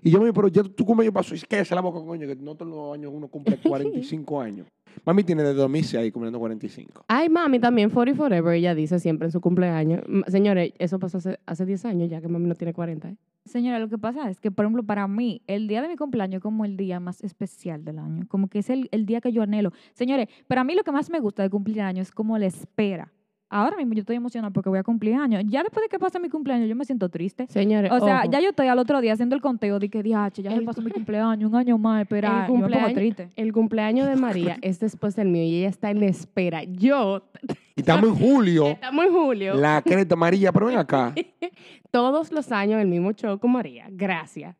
Y 0.00 0.08
yo 0.08 0.20
me 0.20 0.26
digo, 0.26 0.34
pero 0.34 0.46
ya 0.46 0.62
tu 0.62 0.84
cumpleaños 0.84 1.12
pasó. 1.12 1.34
Y 1.34 1.38
es 1.38 1.44
que 1.44 1.64
se 1.64 1.74
la 1.74 1.80
boca, 1.80 1.98
coño, 1.98 2.28
que 2.28 2.36
no 2.36 2.54
todos 2.54 2.70
los 2.70 2.94
años 2.94 3.10
uno 3.12 3.26
cumple 3.26 3.56
45 3.60 4.40
años. 4.40 4.68
Mami 5.04 5.24
tiene 5.24 5.42
de 5.42 5.52
2006 5.54 6.12
cumpliendo 6.12 6.38
45. 6.38 7.06
Ay, 7.08 7.28
mami, 7.28 7.58
también 7.58 7.90
40 7.90 8.16
Forever, 8.16 8.54
ella 8.54 8.76
dice 8.76 9.00
siempre 9.00 9.26
en 9.26 9.32
su 9.32 9.40
cumpleaños. 9.40 10.02
Señores, 10.28 10.74
eso 10.78 11.00
pasó 11.00 11.18
hace, 11.18 11.40
hace 11.44 11.66
10 11.66 11.86
años 11.86 12.08
ya 12.08 12.20
que 12.20 12.28
mami 12.28 12.46
no 12.46 12.54
tiene 12.54 12.72
40. 12.72 13.08
¿eh? 13.08 13.16
Señora, 13.44 13.80
lo 13.80 13.88
que 13.88 13.98
pasa 13.98 14.30
es 14.30 14.38
que, 14.38 14.52
por 14.52 14.64
ejemplo, 14.64 14.84
para 14.84 15.08
mí, 15.08 15.42
el 15.48 15.66
día 15.66 15.82
de 15.82 15.88
mi 15.88 15.96
cumpleaños 15.96 16.36
es 16.36 16.42
como 16.42 16.64
el 16.64 16.76
día 16.76 17.00
más 17.00 17.20
especial 17.24 17.84
del 17.84 17.98
año. 17.98 18.28
Como 18.28 18.46
que 18.46 18.60
es 18.60 18.70
el, 18.70 18.88
el 18.92 19.06
día 19.06 19.20
que 19.20 19.32
yo 19.32 19.42
anhelo. 19.42 19.72
Señores, 19.92 20.28
para 20.46 20.62
mí 20.62 20.76
lo 20.76 20.84
que 20.84 20.92
más 20.92 21.10
me 21.10 21.18
gusta 21.18 21.42
de 21.42 21.50
cumplir 21.50 21.80
años 21.80 22.06
es 22.06 22.12
como 22.12 22.38
la 22.38 22.46
espera. 22.46 23.12
Ahora 23.54 23.76
mismo 23.76 23.92
yo 23.92 24.00
estoy 24.00 24.16
emocionada 24.16 24.50
porque 24.50 24.70
voy 24.70 24.78
a 24.78 24.82
cumplir 24.82 25.14
años. 25.14 25.42
Ya 25.46 25.62
después 25.62 25.84
de 25.84 25.90
que 25.90 25.98
pase 25.98 26.18
mi 26.18 26.30
cumpleaños, 26.30 26.70
yo 26.70 26.74
me 26.74 26.86
siento 26.86 27.10
triste. 27.10 27.46
Señores, 27.48 27.92
O 27.92 28.00
sea, 28.00 28.20
ojo, 28.22 28.30
ya 28.30 28.40
yo 28.40 28.48
estoy 28.48 28.68
al 28.68 28.78
otro 28.78 28.98
día 29.02 29.12
haciendo 29.12 29.34
el 29.36 29.42
conteo 29.42 29.78
de 29.78 29.90
que, 29.90 30.02
diache, 30.02 30.42
ya 30.42 30.50
se 30.50 30.62
pasó 30.62 30.80
mi 30.80 30.90
cumpleaños, 30.90 31.50
un 31.50 31.56
año 31.56 31.76
más, 31.76 32.00
espera. 32.00 32.46
el 32.46 32.52
Yo 32.52 32.58
me 32.66 32.68
pongo 32.70 32.94
triste. 32.94 33.28
el 33.36 33.52
cumpleaños 33.52 34.08
de 34.08 34.16
María 34.16 34.56
es 34.62 34.80
después 34.80 35.14
del 35.16 35.28
mío 35.28 35.42
y 35.42 35.58
ella 35.58 35.68
está 35.68 35.90
en 35.90 36.00
la 36.00 36.06
espera. 36.06 36.64
Yo, 36.64 37.28
Y 37.76 37.80
estamos 37.80 38.08
en 38.08 38.14
julio. 38.16 38.68
estamos 38.68 39.04
en 39.04 39.12
julio, 39.12 39.54
La 39.54 39.82
creta 39.82 40.14
amarilla, 40.14 40.50
pero 40.50 40.66
ven 40.66 40.78
acá. 40.78 41.12
todos 41.90 42.32
los 42.32 42.50
años 42.52 42.80
el 42.80 42.88
mismo 42.88 43.12
show 43.12 43.38
con 43.38 43.52
María. 43.52 43.86
Gracias. 43.90 44.56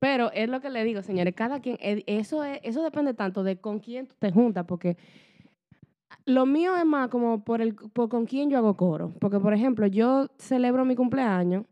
Pero 0.00 0.30
es 0.32 0.48
lo 0.48 0.60
que 0.60 0.70
le 0.70 0.84
digo, 0.84 1.02
señores, 1.02 1.34
cada 1.34 1.60
quien, 1.60 1.76
eh, 1.80 2.04
eso, 2.06 2.44
es, 2.44 2.60
eso 2.62 2.82
depende 2.82 3.14
tanto 3.14 3.42
de 3.42 3.56
con 3.58 3.80
quién 3.80 4.06
tú 4.06 4.14
te 4.18 4.30
juntas, 4.30 4.64
porque 4.66 4.96
lo 6.28 6.46
mío 6.46 6.76
es 6.76 6.84
más 6.84 7.08
como 7.08 7.42
por 7.44 7.60
el 7.60 7.74
por 7.74 8.08
con 8.08 8.26
quién 8.26 8.50
yo 8.50 8.58
hago 8.58 8.76
coro. 8.76 9.12
Porque, 9.20 9.40
por 9.40 9.52
ejemplo, 9.54 9.86
yo 9.86 10.28
celebro 10.38 10.84
mi 10.84 10.94
cumpleaños. 10.94 11.64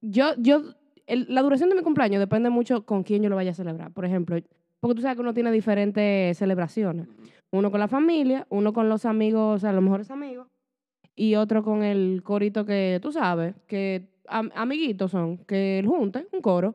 Yo, 0.00 0.34
yo, 0.38 0.62
el- 1.06 1.26
la 1.28 1.42
duración 1.42 1.68
de 1.70 1.76
mi 1.76 1.82
cumpleaños 1.82 2.20
depende 2.20 2.48
mucho 2.50 2.84
con 2.86 3.02
quién 3.02 3.22
yo 3.22 3.28
lo 3.28 3.36
vaya 3.36 3.50
a 3.50 3.54
celebrar. 3.54 3.92
Por 3.92 4.04
ejemplo, 4.04 4.36
porque 4.80 4.94
tú 4.96 5.02
sabes 5.02 5.16
que 5.16 5.22
uno 5.22 5.34
tiene 5.34 5.50
diferentes 5.52 6.36
celebraciones. 6.38 7.08
Uno 7.50 7.70
con 7.70 7.80
la 7.80 7.88
familia, 7.88 8.46
uno 8.50 8.72
con 8.72 8.88
los 8.88 9.04
amigos, 9.04 9.56
o 9.56 9.58
sea, 9.58 9.72
los 9.72 9.82
mejores 9.82 10.10
amigos, 10.10 10.48
y 11.16 11.36
otro 11.36 11.62
con 11.62 11.82
el 11.82 12.22
corito 12.24 12.64
que 12.66 12.98
tú 13.02 13.12
sabes, 13.12 13.54
que 13.66 14.08
am- 14.28 14.50
amiguitos 14.54 15.10
son, 15.10 15.38
que 15.38 15.78
el 15.78 15.86
junte, 15.86 16.26
un 16.32 16.40
coro. 16.40 16.74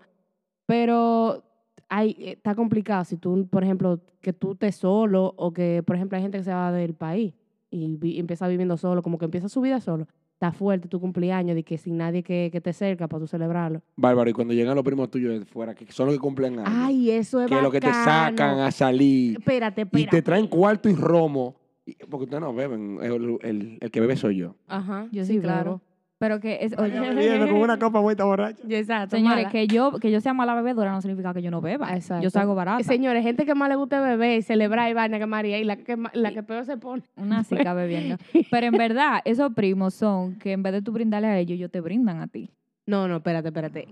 Pero 0.65 1.43
hay, 1.89 2.11
eh, 2.19 2.31
está 2.33 2.55
complicado 2.55 3.03
si 3.03 3.17
tú, 3.17 3.47
por 3.49 3.63
ejemplo, 3.63 3.99
que 4.21 4.31
tú 4.33 4.53
estés 4.53 4.75
solo 4.75 5.33
o 5.37 5.51
que, 5.51 5.83
por 5.85 5.95
ejemplo, 5.95 6.15
hay 6.15 6.21
gente 6.21 6.37
que 6.37 6.43
se 6.43 6.53
va 6.53 6.71
del 6.71 6.93
país 6.93 7.33
y 7.71 7.97
vi- 7.97 8.19
empieza 8.19 8.47
viviendo 8.47 8.77
solo, 8.77 9.01
como 9.01 9.17
que 9.17 9.25
empieza 9.25 9.49
su 9.49 9.61
vida 9.61 9.79
solo. 9.81 10.07
Está 10.33 10.53
fuerte 10.53 10.87
tu 10.87 11.01
cumpleaños 11.01 11.53
de 11.55 11.63
que 11.63 11.77
sin 11.77 11.97
nadie 11.97 12.23
que, 12.23 12.49
que 12.51 12.61
te 12.61 12.71
cerca 12.71 13.07
para 13.09 13.19
tú 13.19 13.27
celebrarlo. 13.27 13.81
Bárbaro, 13.97 14.29
y 14.29 14.33
cuando 14.33 14.53
llegan 14.53 14.73
los 14.75 14.85
primos 14.85 15.09
tuyos 15.11 15.37
de 15.37 15.45
fuera, 15.45 15.75
que 15.75 15.91
son 15.91 16.05
los 16.05 16.15
que 16.15 16.19
cumplen 16.21 16.59
años, 16.59 16.71
Ay, 16.73 17.11
eso 17.11 17.41
es 17.41 17.47
que 17.49 17.57
es 17.57 17.61
lo 17.63 17.71
que 17.71 17.81
te 17.81 17.87
bacano. 17.87 18.05
sacan 18.05 18.59
a 18.59 18.71
salir 18.71 19.37
Espérate, 19.37 19.81
y 19.81 19.83
espérate. 19.83 20.17
te 20.17 20.21
traen 20.21 20.47
cuarto 20.47 20.87
y 20.89 20.95
romo. 20.95 21.55
y- 21.85 21.95
Porque 22.09 22.23
ustedes 22.25 22.39
no 22.41 22.53
beben, 22.53 22.99
el, 23.01 23.37
el- 23.41 23.77
el 23.81 23.91
que 23.91 23.99
bebe 23.99 24.15
soy 24.15 24.37
yo. 24.37 24.55
Ajá, 24.67 25.07
Yo 25.11 25.25
sí, 25.25 25.39
claro. 25.39 25.81
Pero 26.19 26.41
que 26.41 26.59
es, 26.61 26.77
oye, 26.77 27.39
con 27.47 27.61
una 27.61 27.79
copa 27.79 28.01
vuelta 28.01 28.25
borracha. 28.25 28.61
Exacto. 28.67 29.15
señores, 29.15 29.45
mala. 29.45 29.49
que 29.49 29.67
yo, 29.67 29.93
que 29.93 30.11
yo 30.11 30.19
sea 30.19 30.33
mala 30.33 30.53
bebedora 30.53 30.91
no 30.91 31.01
significa 31.01 31.33
que 31.33 31.41
yo 31.41 31.49
no 31.49 31.61
beba. 31.61 31.95
Exacto. 31.95 32.21
Yo 32.21 32.29
salgo 32.29 32.55
barata. 32.55 32.83
Señores, 32.83 33.23
gente 33.23 33.45
que 33.45 33.55
más 33.55 33.69
le 33.69 33.77
gusta 33.77 34.01
beber 34.01 34.37
y 34.37 34.41
celebrar 34.41 34.91
y 34.91 34.93
vaina 34.93 35.17
que 35.17 35.25
María 35.25 35.59
y 35.59 35.63
la 35.63 35.77
que, 35.77 35.97
la 36.11 36.33
que 36.33 36.43
peor 36.43 36.65
se 36.65 36.75
pone. 36.75 37.03
Una 37.15 37.43
cica 37.45 37.73
bebiendo. 37.73 38.17
Pero 38.51 38.67
en 38.67 38.73
verdad, 38.73 39.21
esos 39.23 39.53
primos 39.53 39.93
son 39.93 40.35
que 40.35 40.51
en 40.51 40.61
vez 40.61 40.73
de 40.73 40.81
tú 40.81 40.91
brindarle 40.91 41.27
a 41.27 41.39
ellos, 41.39 41.55
ellos 41.55 41.71
te 41.71 41.79
brindan 41.79 42.19
a 42.19 42.27
ti. 42.27 42.49
No, 42.85 43.07
no, 43.07 43.17
espérate, 43.17 43.47
espérate. 43.47 43.87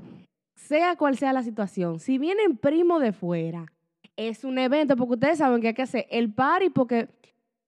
sea 0.53 0.97
cual 0.97 1.17
sea 1.17 1.31
la 1.31 1.43
situación, 1.43 2.01
si 2.01 2.17
vienen 2.17 2.57
primos 2.57 3.01
de 3.01 3.13
fuera, 3.13 3.71
es 4.17 4.43
un 4.43 4.57
evento, 4.57 4.97
porque 4.97 5.13
ustedes 5.13 5.37
saben 5.37 5.61
que 5.61 5.69
hay 5.69 5.73
que 5.73 5.83
hacer 5.83 6.07
el 6.09 6.33
party 6.33 6.71
porque, 6.71 7.07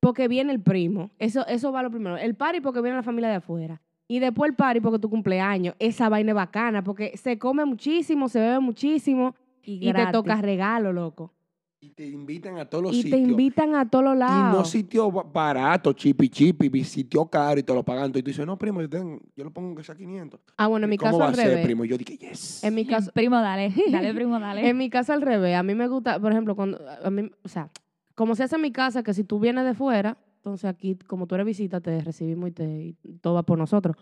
porque 0.02 0.28
viene 0.28 0.52
el 0.52 0.60
primo. 0.60 1.12
Eso, 1.18 1.48
eso 1.48 1.72
va 1.72 1.82
lo 1.82 1.92
primero. 1.92 2.18
El 2.18 2.36
party 2.36 2.60
porque 2.60 2.82
viene 2.82 2.98
la 2.98 3.04
familia 3.04 3.30
de 3.30 3.36
afuera. 3.36 3.80
Y 4.12 4.18
después 4.18 4.50
el 4.50 4.56
party 4.56 4.82
porque 4.82 4.98
tu 4.98 5.08
cumpleaños. 5.10 5.76
Esa 5.78 6.10
vaina 6.10 6.32
es 6.32 6.36
bacana 6.36 6.84
porque 6.84 7.16
se 7.16 7.38
come 7.38 7.64
muchísimo, 7.64 8.28
se 8.28 8.40
bebe 8.40 8.60
muchísimo 8.60 9.36
y, 9.64 9.80
te 9.82 9.86
gratis. 9.90 10.12
toca 10.14 10.42
regalo, 10.42 10.92
loco. 10.92 11.32
Y 11.80 11.92
te 11.92 12.08
invitan 12.08 12.58
a 12.58 12.66
todos 12.66 12.86
los 12.86 12.94
Y 12.96 13.04
te 13.04 13.10
sitios. 13.12 13.30
invitan 13.30 13.76
a 13.76 13.88
todos 13.88 14.04
los 14.04 14.16
Y 14.16 14.18
lados. 14.20 14.58
no 14.58 14.66
sitio 14.66 15.12
ba- 15.12 15.24
barato, 15.24 15.94
chipi 15.94 16.28
chipi, 16.28 16.84
sitio 16.84 17.26
caro 17.28 17.60
y 17.60 17.64
te 17.64 17.72
lo 17.74 17.84
pagan. 17.84 18.12
todo. 18.12 18.20
Y 18.20 18.24
tú 18.24 18.30
dices, 18.32 18.46
no, 18.48 18.58
primo, 18.58 18.82
yo, 18.82 18.90
tengo- 18.90 19.22
yo 19.36 19.44
lo 19.44 19.52
pongo 19.54 19.76
que 19.76 19.84
sea 19.84 19.94
500. 19.96 20.42
ah, 20.58 20.66
bueno, 20.68 20.86
en 20.86 20.90
mi 20.90 20.98
¿Cómo 20.98 21.12
caso 21.12 21.20
va 21.20 21.28
al 21.28 21.34
a 21.34 21.36
ser, 21.36 21.48
revés. 21.50 21.66
primo? 21.66 21.86
Y 21.86 21.90
yo 21.90 21.98
dije, 22.00 22.18
yes. 22.18 22.64
En 22.64 22.74
mi 22.74 22.86
caso, 22.88 23.12
Primo, 23.14 23.40
dale. 23.40 23.72
Dale, 23.92 24.14
primo, 24.16 24.40
dale. 24.40 24.68
En 24.68 24.76
mi 24.76 24.90
casa 24.90 25.14
al 25.14 25.22
revés. 25.22 25.56
A 25.56 25.62
mí 25.64 25.76
me 25.76 25.88
gusta, 25.88 26.20
por 26.20 26.32
ejemplo, 26.32 26.56
cuando 26.56 26.80
a 27.04 27.10
mí, 27.12 27.30
o 27.44 27.48
sea, 27.48 27.70
como 28.16 28.36
se 28.36 28.44
hace 28.44 28.56
en 28.56 28.62
mi 28.64 28.72
casa, 28.72 29.04
que 29.04 29.14
si 29.14 29.24
tú 29.24 29.40
vienes 29.40 29.64
de 29.66 29.76
fuera, 29.76 30.18
entonces 30.40 30.70
aquí, 30.70 30.96
como 30.96 31.28
tú 31.28 31.36
eres 31.36 31.46
visita, 31.46 31.82
te 31.82 32.00
recibimos 32.00 32.50
y, 32.50 32.52
te, 32.54 32.96
todo 33.20 33.34
va 33.34 33.44
por 33.44 33.58
nosotros. 33.58 33.98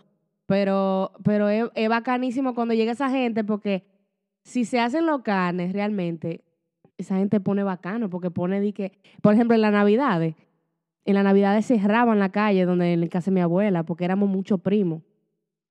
Pero, 0.46 1.10
pero 1.24 1.48
es, 1.48 1.88
bacanísimo 1.88 2.54
cuando 2.54 2.74
llega 2.74 2.92
esa 2.92 3.10
gente 3.10 3.42
porque 3.42 3.84
si 4.44 4.64
se 4.64 4.78
hacen 4.78 5.04
los 5.04 5.22
canes 5.22 5.72
realmente, 5.72 6.44
esa 6.96 7.16
gente 7.16 7.40
pone 7.40 7.64
bacano 7.64 8.08
porque 8.08 8.30
pone 8.30 8.60
di 8.60 8.72
que, 8.72 8.92
por 9.20 9.34
ejemplo, 9.34 9.56
en 9.56 9.62
las 9.62 9.72
navidades, 9.72 10.36
en 11.04 11.14
las 11.14 11.24
navidades 11.24 11.66
cerraban 11.66 12.20
la 12.20 12.30
calle 12.30 12.64
donde 12.64 12.92
en 12.92 13.08
casa 13.08 13.32
de 13.32 13.34
mi 13.34 13.40
abuela 13.40 13.82
porque 13.82 14.04
éramos 14.04 14.28
muchos 14.28 14.60
primos. 14.60 15.02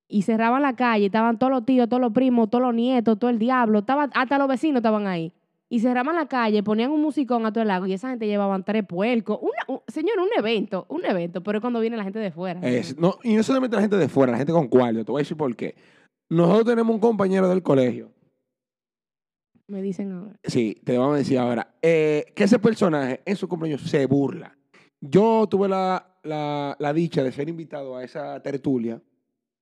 Y 0.09 0.23
cerraban 0.23 0.61
la 0.61 0.75
calle, 0.75 1.05
estaban 1.05 1.39
todos 1.39 1.51
los 1.51 1.65
tíos, 1.65 1.87
todos 1.87 2.01
los 2.01 2.11
primos, 2.11 2.49
todos 2.49 2.61
los 2.61 2.73
nietos, 2.73 3.17
todo 3.17 3.29
el 3.29 3.39
diablo, 3.39 3.79
estaban, 3.79 4.09
hasta 4.13 4.37
los 4.37 4.47
vecinos 4.49 4.79
estaban 4.79 5.07
ahí. 5.07 5.33
Y 5.69 5.81
cerraban 5.81 6.15
la 6.15 6.27
calle, 6.27 6.63
ponían 6.63 6.91
un 6.91 7.01
musicón 7.01 7.45
a 7.45 7.51
todo 7.51 7.61
el 7.61 7.67
lago 7.67 7.85
y 7.87 7.93
esa 7.93 8.09
gente 8.09 8.25
llevaban 8.25 8.63
tres 8.63 8.85
puercos. 8.87 9.37
Una, 9.41 9.59
un- 9.67 9.81
señor, 9.87 10.17
un 10.19 10.29
evento, 10.37 10.85
un 10.89 11.03
evento, 11.05 11.43
pero 11.43 11.57
es 11.57 11.61
cuando 11.61 11.81
viene 11.81 11.97
la 11.97 12.03
gente 12.05 12.19
de 12.19 12.31
fuera. 12.31 12.61
Es- 12.61 12.97
no, 12.97 13.17
y 13.23 13.35
no 13.35 13.43
solamente 13.43 13.75
la 13.75 13.81
gente 13.81 13.97
de 13.97 14.07
fuera, 14.07 14.31
la 14.31 14.37
gente 14.37 14.53
con 14.53 14.67
cuarto. 14.69 15.03
Te 15.03 15.11
voy 15.11 15.19
a 15.19 15.23
decir 15.23 15.35
por 15.35 15.53
qué. 15.55 15.75
Nosotros 16.29 16.65
tenemos 16.67 16.93
un 16.93 17.01
compañero 17.01 17.49
del 17.49 17.61
colegio. 17.63 18.11
Me 19.67 19.81
dicen 19.81 20.11
ahora. 20.13 20.39
Sí, 20.43 20.81
te 20.85 20.97
vamos 20.97 21.15
a 21.15 21.17
decir 21.17 21.37
ahora. 21.37 21.75
eh, 21.81 22.31
que 22.35 22.45
ese 22.45 22.59
personaje 22.59 23.21
en 23.25 23.35
su 23.35 23.49
cumpleaños 23.49 23.81
se 23.81 24.05
burla. 24.05 24.57
Yo 25.01 25.47
tuve 25.49 25.67
la, 25.67 26.15
la- 26.23 26.75
la 26.79 26.93
dicha 26.93 27.23
de 27.23 27.31
ser 27.33 27.49
invitado 27.49 27.97
a 27.97 28.03
esa 28.03 28.41
tertulia 28.41 29.01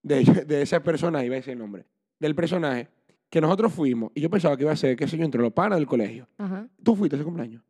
de, 0.03 0.23
de 0.47 0.61
ese 0.61 0.79
personaje, 0.81 1.25
iba 1.25 1.33
a 1.35 1.37
decir 1.37 1.53
el 1.53 1.59
nombre, 1.59 1.85
del 2.19 2.35
personaje, 2.35 2.89
que 3.35 3.41
nosotros 3.41 3.73
fuimos 3.73 4.13
y 4.15 4.21
yo 4.21 4.29
pensaba 4.29 4.55
que 4.55 4.63
iba 4.63 4.71
a 4.71 4.77
ser, 4.77 4.95
qué 4.95 5.09
sé 5.09 5.17
yo, 5.17 5.25
entre 5.25 5.41
los 5.41 5.51
panas 5.51 5.77
del 5.77 5.85
colegio. 5.85 6.25
Ajá. 6.37 6.69
¿Tú 6.81 6.95
fuiste 6.95 7.17
a 7.17 7.19
ese 7.19 7.25
cumpleaños? 7.25 7.61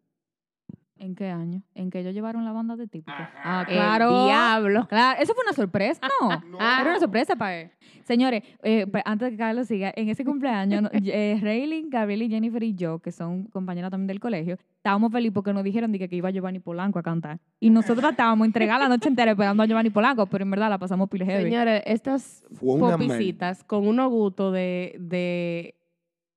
¿En 0.97 1.13
qué 1.13 1.27
año? 1.29 1.62
¿En 1.75 1.89
que 1.91 1.99
ellos 1.99 2.13
llevaron 2.13 2.45
la 2.45 2.53
banda 2.53 2.77
de 2.77 2.88
típico? 2.88 3.12
Ah, 3.43 3.65
El 3.67 3.73
claro. 3.75 4.25
diablo. 4.25 4.88
Claro, 4.88 5.21
eso 5.21 5.34
fue 5.34 5.43
una 5.43 5.51
sorpresa, 5.53 5.99
¿no? 6.21 6.29
No. 6.51 6.58
Era 6.58 6.84
una 6.89 6.99
sorpresa 6.99 7.36
para 7.36 7.62
él. 7.62 7.71
Señores, 8.05 8.43
eh, 8.63 8.86
antes 9.03 9.25
de 9.25 9.31
que 9.31 9.38
Carlos 9.38 9.67
siga, 9.67 9.91
en 9.95 10.08
ese 10.10 10.23
cumpleaños, 10.23 10.84
eh, 10.93 11.38
Raylin, 11.41 11.89
Gabriel 11.89 12.21
y 12.21 12.29
Jennifer 12.29 12.63
y 12.63 12.75
yo, 12.75 12.99
que 12.99 13.12
son 13.12 13.43
compañeras 13.47 13.91
también 13.91 14.08
del 14.08 14.19
colegio, 14.21 14.58
estábamos 14.77 15.12
felices 15.12 15.34
porque 15.34 15.51
nos 15.53 15.63
dijeron 15.63 15.91
de 15.91 15.99
que, 15.99 16.08
que 16.08 16.15
iba 16.15 16.29
Giovanni 16.31 16.60
Polanco 16.60 16.97
a 16.97 17.03
cantar. 17.03 17.39
Y 17.60 17.71
nosotros 17.71 18.10
estábamos 18.12 18.45
entregadas 18.45 18.81
la 18.84 18.88
noche 18.89 19.10
entera 19.10 19.31
esperando 19.31 19.63
a 19.63 19.65
Giovanni 19.65 19.89
Polanco, 19.89 20.25
pero 20.27 20.43
en 20.43 20.51
verdad 20.51 20.69
la 20.69 20.77
pasamos 20.77 21.10
pile 21.10 21.25
heavy. 21.25 21.43
Señores, 21.43 21.84
estas 21.86 22.45
popicitas 22.60 23.63
con 23.65 23.86
unos 23.86 24.10
gustos 24.10 24.53
de, 24.53 24.95
de, 24.99 25.75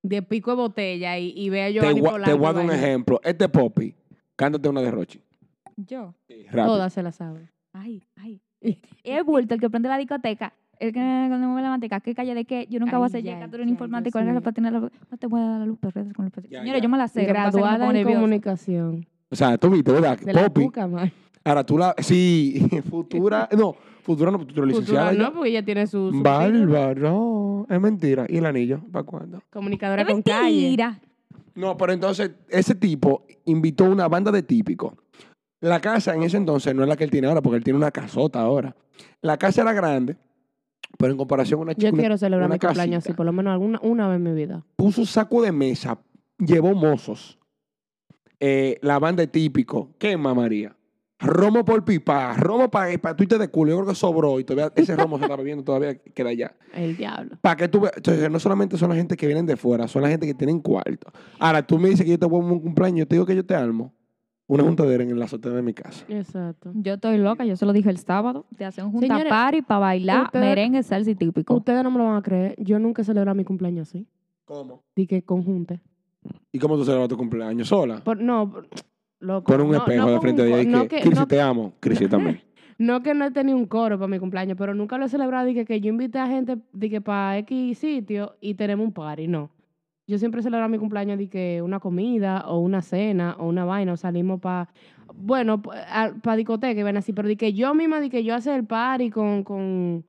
de 0.02 0.22
pico 0.22 0.50
de 0.50 0.56
botella 0.56 1.16
y, 1.18 1.32
y 1.36 1.48
vea 1.48 1.70
yo 1.70 1.82
Te, 1.82 1.88
a 1.88 1.92
gua- 1.92 2.24
te 2.24 2.32
voy 2.32 2.46
a 2.48 2.52
dar 2.54 2.64
un 2.64 2.72
ejemplo. 2.72 3.20
Este 3.22 3.48
Poppy, 3.48 3.94
cántate 4.38 4.68
una 4.68 4.80
de 4.80 4.90
Rochi. 4.90 5.20
Yo. 5.76 6.14
Rápido. 6.46 6.66
Todas 6.66 6.92
se 6.92 7.02
la 7.02 7.12
saben. 7.12 7.50
Ay, 7.72 8.02
ay. 8.16 8.40
Es 9.04 9.24
bulto 9.24 9.54
el 9.54 9.60
que 9.60 9.68
prende 9.68 9.88
la 9.88 9.98
discoteca. 9.98 10.54
El 10.80 10.92
que 10.92 11.00
cuando 11.00 11.48
mueve 11.48 11.62
la 11.62 11.70
manteca, 11.70 11.98
¿qué 12.00 12.14
calle 12.14 12.34
de 12.34 12.44
qué? 12.44 12.66
Yo 12.70 12.78
nunca 12.78 12.98
voy 12.98 13.06
a 13.06 13.08
ser 13.08 13.22
ya, 13.24 13.48
un 13.52 13.68
informático, 13.68 14.16
Dios 14.18 14.26
eres 14.28 14.34
la 14.36 14.40
patina, 14.40 14.70
la- 14.70 14.78
no 14.80 15.16
te 15.18 15.26
voy 15.26 15.40
a 15.40 15.44
dar 15.44 15.58
la 15.60 15.66
luz, 15.66 15.76
pero 15.80 15.92
con 16.14 16.24
los 16.26 16.32
Señores, 16.44 16.72
ya. 16.72 16.78
yo 16.78 16.88
me 16.88 16.96
la 16.98 17.08
sé. 17.08 17.20
que 17.20 17.26
que 17.26 17.32
Graduada 17.32 17.86
en 17.88 17.92
nerviosa. 17.94 18.14
comunicación. 18.20 19.06
O 19.28 19.34
sea, 19.36 19.58
tú 19.58 19.70
viste, 19.70 19.90
¿verdad? 19.90 20.16
De 20.20 20.32
la 20.32 20.44
Poppy. 20.44 20.62
puca. 20.66 20.88
Ahora 21.44 21.64
tú 21.64 21.78
la. 21.78 21.94
Sí, 21.98 22.64
futura. 22.88 23.48
No, 23.58 23.74
futura 24.02 24.30
no, 24.30 24.38
futura 24.38 24.66
licenciada. 24.66 25.08
Futura 25.10 25.28
no, 25.28 25.34
porque 25.34 25.50
ella 25.50 25.64
tiene 25.64 25.86
su, 25.88 26.12
su 26.12 26.22
Bárbaro. 26.22 27.66
Es 27.68 27.80
mentira. 27.80 28.26
¿Y 28.28 28.36
el 28.38 28.46
anillo? 28.46 28.80
¿Para 28.92 29.02
cuándo? 29.04 29.42
comunicadora 29.50 30.02
Es 30.02 30.08
con 30.08 30.22
calle. 30.22 30.42
mentira. 30.62 31.00
No, 31.58 31.76
pero 31.76 31.92
entonces 31.92 32.30
ese 32.48 32.76
tipo 32.76 33.26
invitó 33.46 33.84
una 33.84 34.06
banda 34.06 34.30
de 34.30 34.44
típicos. 34.44 34.94
La 35.60 35.80
casa 35.80 36.14
en 36.14 36.22
ese 36.22 36.36
entonces 36.36 36.72
no 36.72 36.82
es 36.84 36.88
la 36.88 36.96
que 36.96 37.02
él 37.02 37.10
tiene 37.10 37.26
ahora, 37.26 37.42
porque 37.42 37.56
él 37.56 37.64
tiene 37.64 37.76
una 37.76 37.90
casota 37.90 38.40
ahora. 38.40 38.76
La 39.22 39.36
casa 39.38 39.62
era 39.62 39.72
grande, 39.72 40.16
pero 40.96 41.10
en 41.10 41.18
comparación 41.18 41.58
a 41.58 41.62
una 41.64 41.72
Yo 41.72 41.88
chica. 41.90 41.98
quiero 41.98 42.16
celebrar 42.16 42.48
mi 42.48 42.60
cumpleaños 42.60 43.04
así, 43.04 43.12
por 43.12 43.26
lo 43.26 43.32
menos 43.32 43.52
alguna, 43.52 43.80
una 43.82 44.06
vez 44.06 44.16
en 44.18 44.22
mi 44.22 44.32
vida. 44.34 44.64
Puso 44.76 45.04
saco 45.04 45.42
de 45.42 45.50
mesa, 45.50 45.98
llevó 46.38 46.74
mozos, 46.74 47.40
eh, 48.38 48.78
la 48.80 49.00
banda 49.00 49.22
de 49.22 49.26
típico. 49.26 49.90
¿Qué 49.98 50.16
más, 50.16 50.36
María? 50.36 50.76
Romo 51.20 51.64
por 51.64 51.84
pipa, 51.84 52.34
romo 52.34 52.70
para 52.70 52.96
pa 52.98 53.16
tuite 53.16 53.38
de 53.38 53.48
culo. 53.48 53.70
Yo 53.72 53.76
creo 53.78 53.88
que 53.88 53.94
sobró 53.96 54.38
y 54.38 54.44
todavía 54.44 54.72
ese 54.76 54.94
romo 54.94 55.18
se 55.18 55.24
está 55.24 55.34
bebiendo, 55.36 55.64
todavía 55.64 55.96
queda 55.96 56.28
allá. 56.28 56.54
El 56.72 56.96
diablo. 56.96 57.36
Para 57.40 57.56
que 57.56 57.68
tú 57.68 57.80
veas, 57.80 57.94
entonces, 57.96 58.30
no 58.30 58.38
solamente 58.38 58.76
son 58.78 58.90
la 58.90 58.94
gente 58.96 59.16
que 59.16 59.26
vienen 59.26 59.44
de 59.44 59.56
fuera, 59.56 59.88
son 59.88 60.02
la 60.02 60.08
gente 60.10 60.26
que 60.26 60.34
tienen 60.34 60.60
cuarto. 60.60 61.10
Ahora, 61.40 61.66
tú 61.66 61.76
me 61.78 61.88
dices 61.88 62.04
que 62.04 62.12
yo 62.12 62.18
te 62.20 62.26
voy 62.26 62.40
a 62.40 62.44
un 62.44 62.60
cumpleaños, 62.60 63.00
yo 63.00 63.06
te 63.08 63.16
digo 63.16 63.26
que 63.26 63.34
yo 63.34 63.44
te 63.44 63.54
armo 63.56 63.92
una 64.46 64.62
juntadera 64.62 65.02
en 65.02 65.18
la 65.18 65.24
azotea 65.24 65.50
de 65.52 65.60
mi 65.60 65.74
casa. 65.74 66.04
Exacto. 66.08 66.70
Yo 66.74 66.94
estoy 66.94 67.18
loca, 67.18 67.44
yo 67.44 67.56
se 67.56 67.66
lo 67.66 67.72
dije 67.72 67.90
el 67.90 67.98
sábado. 67.98 68.46
Te 68.56 68.64
hacen 68.64 68.84
un 68.86 68.92
junta 68.92 69.08
Señores, 69.08 69.28
party 69.28 69.62
para 69.62 69.80
bailar 69.80 70.24
ustedes- 70.26 70.44
merengue, 70.46 70.82
salsa 70.84 71.10
y 71.10 71.14
típico. 71.16 71.52
Ustedes 71.54 71.82
no 71.82 71.90
me 71.90 71.98
lo 71.98 72.04
van 72.04 72.16
a 72.16 72.22
creer. 72.22 72.54
Yo 72.58 72.78
nunca 72.78 73.02
he 73.02 73.04
celebrado 73.04 73.34
mi 73.34 73.44
cumpleaños 73.44 73.88
así. 73.88 74.06
¿Cómo? 74.44 74.84
Di 74.96 75.06
que 75.08 75.22
conjunte. 75.22 75.80
¿Y 76.52 76.58
cómo 76.60 76.76
tú 76.76 76.84
celebras 76.84 77.08
tu 77.08 77.16
cumpleaños? 77.18 77.68
¿Sola? 77.68 78.02
Por, 78.02 78.20
no, 78.20 78.50
por- 78.50 78.68
loco. 79.20 79.52
Pon 79.52 79.60
un 79.62 79.70
no- 79.72 79.78
espejo 79.78 80.02
no 80.02 80.06
de 80.08 80.12
con 80.14 80.22
frente 80.22 80.42
de 80.42 80.48
ella 80.50 80.62
y 80.62 80.66
no 80.66 80.88
que, 80.88 81.04
no- 81.10 81.26
te 81.26 81.40
amo. 81.40 81.72
Cristi 81.80 82.06
también. 82.08 82.40
No 82.80 83.02
que 83.02 83.12
no 83.12 83.24
he 83.24 83.32
tenido 83.32 83.58
un 83.58 83.66
coro 83.66 83.98
para 83.98 84.06
mi 84.06 84.20
cumpleaños, 84.20 84.56
pero 84.56 84.72
nunca 84.72 84.98
lo 84.98 85.06
he 85.06 85.08
celebrado. 85.08 85.44
Dije 85.46 85.64
que 85.64 85.80
yo 85.80 85.88
invité 85.88 86.20
a 86.20 86.28
gente 86.28 86.58
de 86.72 86.88
que 86.88 87.00
para 87.00 87.36
X 87.38 87.76
sitio 87.76 88.36
y 88.40 88.54
tenemos 88.54 88.86
un 88.86 88.92
party. 88.92 89.26
No. 89.26 89.50
Yo 90.06 90.16
siempre 90.16 90.42
celebro 90.42 90.68
mi 90.68 90.78
cumpleaños 90.78 91.18
de 91.18 91.28
que 91.28 91.60
una 91.60 91.80
comida 91.80 92.44
o 92.46 92.60
una 92.60 92.80
cena 92.80 93.34
o 93.40 93.48
una 93.48 93.64
vaina 93.64 93.94
o 93.94 93.96
salimos 93.96 94.38
para, 94.38 94.68
bueno, 95.12 95.60
para 95.60 96.36
discoteca 96.36 96.78
y 96.78 96.84
ven 96.84 96.96
así, 96.96 97.12
pero 97.12 97.26
de 97.26 97.36
que 97.36 97.52
yo 97.52 97.74
misma, 97.74 97.98
de 98.00 98.10
que 98.10 98.22
yo 98.22 98.32
hacer 98.36 98.54
el 98.54 98.64
party 98.64 99.10
con, 99.10 99.42
con, 99.42 100.04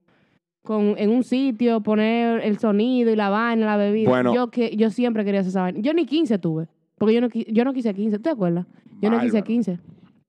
con, 0.64 0.94
en 1.00 1.10
un 1.10 1.24
sitio, 1.24 1.82
poner 1.82 2.42
el 2.42 2.60
sonido 2.60 3.12
y 3.12 3.16
la 3.16 3.30
vaina, 3.30 3.66
la 3.66 3.78
bebida. 3.78 4.12
Bueno. 4.12 4.32
Yo, 4.36 4.52
que, 4.52 4.76
yo 4.78 4.92
siempre 4.92 5.26
quería 5.26 5.40
hacer 5.40 5.50
esa 5.50 5.62
vaina. 5.62 5.80
Yo 5.82 5.92
ni 5.96 6.06
15 6.06 6.38
tuve, 6.38 6.68
porque 7.00 7.16
yo 7.16 7.22
no, 7.22 7.30
yo 7.30 7.66
no 7.66 7.74
quise 7.74 7.92
15. 7.96 8.18
¿Tú 8.18 8.22
te 8.24 8.30
acuerdas? 8.30 8.68
Yo 9.02 9.10
no 9.10 9.18
quise 9.20 9.34
Bárbaro. 9.34 9.46
15. 9.46 9.80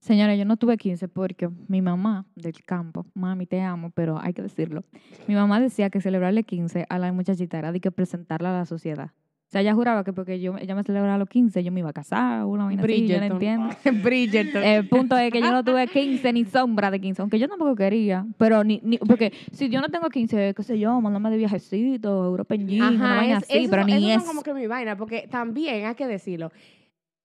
Señora, 0.01 0.35
yo 0.35 0.47
no 0.47 0.57
tuve 0.57 0.79
15 0.79 1.09
porque 1.09 1.51
mi 1.69 1.83
mamá 1.83 2.25
del 2.35 2.55
campo, 2.65 3.05
mami, 3.15 3.45
te 3.47 3.61
amo, 3.61 3.91
pero 3.91 4.19
hay 4.19 4.33
que 4.33 4.41
decirlo. 4.41 4.83
Mi 5.29 5.35
mamá 5.35 5.61
decía 5.61 5.91
que 5.91 6.01
celebrarle 6.01 6.43
15 6.45 6.87
a 6.89 6.99
la 6.99 7.13
muchachita 7.13 7.59
era 7.59 7.71
de 7.71 7.81
que 7.81 7.91
presentarla 7.91 8.51
a 8.55 8.59
la 8.61 8.65
sociedad. 8.67 9.11
O 9.13 9.53
sea, 9.53 9.61
ella 9.63 9.75
juraba 9.75 10.05
que 10.05 10.13
porque 10.13 10.41
yo, 10.41 10.57
ella 10.59 10.77
me 10.77 10.85
celebraba 10.85 11.19
los 11.19 11.29
15, 11.29 11.65
yo 11.65 11.73
me 11.73 11.81
iba 11.81 11.91
a 11.91 11.93
casar, 11.93 12.47
una 12.47 12.67
vaina 12.67 12.83
así, 12.85 13.07
yo 13.09 13.21
no 13.21 13.37
Bridgerton. 13.37 13.43
entiendo. 13.43 13.69
Bridgerton. 14.05 14.63
El 14.63 14.89
punto 14.89 15.19
es 15.19 15.33
que 15.33 15.41
yo 15.41 15.51
no 15.51 15.65
tuve 15.65 15.87
15 15.89 16.33
ni 16.33 16.45
sombra 16.45 16.91
de 16.91 17.01
15, 17.01 17.21
aunque 17.23 17.39
yo 17.41 17.49
tampoco 17.49 17.75
quería. 17.75 18.25
Pero 18.39 18.63
ni, 18.65 18.81
ni 18.85 18.97
porque 18.99 19.33
si 19.53 19.69
yo 19.69 19.81
no 19.81 19.89
tengo 19.89 20.09
15, 20.09 20.55
qué 20.55 20.63
sé 20.63 20.79
yo, 20.79 20.99
mándame 21.01 21.31
de 21.31 21.37
viajecito, 21.37 22.25
European 22.27 22.67
Gym, 22.67 22.95
una 22.95 23.17
vaina 23.17 23.39
es- 23.39 23.43
así, 23.43 23.59
eso 23.65 23.71
pero 23.71 23.85
ni 23.85 24.11
eso 24.11 24.21
es. 24.21 24.25
como 24.25 24.43
que 24.43 24.55
mi 24.55 24.67
vaina, 24.69 24.97
porque 24.97 25.27
también 25.29 25.85
hay 25.85 25.95
que 25.97 26.07
decirlo. 26.07 26.53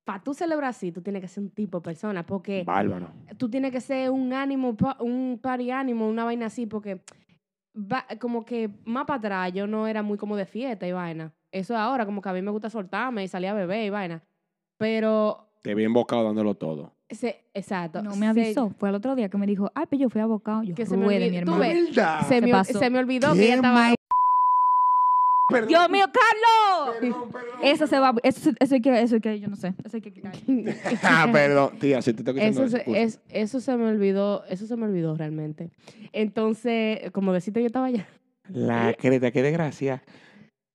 Para 0.05 0.21
tú 0.23 0.33
celebrar 0.33 0.69
así, 0.69 0.91
tú 0.91 1.01
tienes 1.01 1.21
que 1.21 1.27
ser 1.27 1.43
un 1.43 1.49
tipo 1.49 1.79
de 1.79 1.83
persona, 1.83 2.23
porque 2.25 2.63
Bárbaro. 2.63 3.09
tú 3.37 3.49
tienes 3.49 3.71
que 3.71 3.81
ser 3.81 4.11
un 4.11 4.31
ánimo, 4.33 4.75
un 4.99 5.39
party 5.41 5.71
ánimo, 5.71 6.07
una 6.07 6.23
vaina 6.23 6.45
así, 6.45 6.65
porque 6.67 7.01
va- 7.75 8.05
como 8.21 8.45
que 8.45 8.69
más 8.85 9.05
para 9.05 9.17
atrás 9.17 9.51
yo 9.53 9.65
no 9.67 9.87
era 9.87 10.03
muy 10.03 10.17
como 10.17 10.35
de 10.37 10.45
fiesta 10.45 10.87
y 10.87 10.91
vaina. 10.91 11.33
Eso 11.51 11.73
es 11.73 11.79
ahora, 11.79 12.05
como 12.05 12.21
que 12.21 12.29
a 12.29 12.33
mí 12.33 12.41
me 12.41 12.51
gusta 12.51 12.69
soltarme 12.69 13.23
y 13.23 13.27
salir 13.27 13.49
a 13.49 13.53
beber 13.53 13.83
y 13.85 13.89
vaina. 13.89 14.21
Pero, 14.77 15.49
Te 15.63 15.73
vi 15.73 15.83
embocado 15.85 16.23
dándolo 16.23 16.53
todo. 16.55 16.93
se, 17.09 17.43
exacto. 17.53 18.03
No 18.03 18.11
me 18.15 18.31
se- 18.33 18.41
avisó. 18.41 18.69
Fue 18.77 18.89
el 18.89 18.95
otro 18.95 19.15
día 19.15 19.29
que 19.29 19.37
me 19.37 19.47
dijo, 19.47 19.71
ay, 19.73 19.85
pues 19.89 19.99
yo 20.01 20.09
fui 20.09 20.21
abocado. 20.21 20.63
Yo 20.63 20.75
Que 20.75 20.85
se 20.85 20.97
me 20.97 21.07
mi 21.07 21.35
hermano. 21.37 21.59
ves. 21.59 21.89
Se, 21.95 22.25
Se 22.27 22.41
me, 22.41 22.51
pasó. 22.51 22.77
se 22.77 22.89
me 22.89 22.99
olvidó 22.99 23.33
que 23.33 23.45
ella 23.45 23.55
estaba 23.55 23.87
ahí. 23.87 23.95
Perdón. 25.47 25.67
¡Dios 25.67 25.89
mío, 25.91 26.05
Carlos! 26.11 26.97
Perdón, 26.99 27.31
perdón. 27.31 27.59
Eso 27.61 27.85
se 27.85 27.99
va, 27.99 28.15
eso, 28.23 28.51
eso 28.59 28.75
hay 28.75 28.81
que, 28.81 29.01
eso 29.01 29.15
hay 29.15 29.21
que, 29.21 29.39
yo 29.39 29.47
no 29.47 29.55
sé, 29.55 29.75
eso 29.83 29.97
hay 29.97 30.01
que 30.01 30.11
quitar. 30.11 30.33
ah, 31.03 31.27
perdón. 31.31 31.77
Tía, 31.79 32.01
si 32.01 32.13
te 32.13 32.23
tengo 32.23 32.39
que 32.39 32.47
Eso 32.47 32.67
se, 32.67 32.83
es, 32.87 33.21
eso 33.29 33.59
se 33.59 33.77
me 33.77 33.85
olvidó, 33.85 34.43
eso 34.45 34.65
se 34.65 34.75
me 34.75 34.85
olvidó 34.85 35.15
realmente. 35.15 35.69
Entonces, 36.13 37.11
como 37.11 37.31
deciste, 37.31 37.59
yo 37.61 37.67
estaba 37.67 37.85
allá. 37.85 38.07
La 38.49 38.95
creta, 38.97 39.31
qué 39.31 39.43
desgracia. 39.43 40.03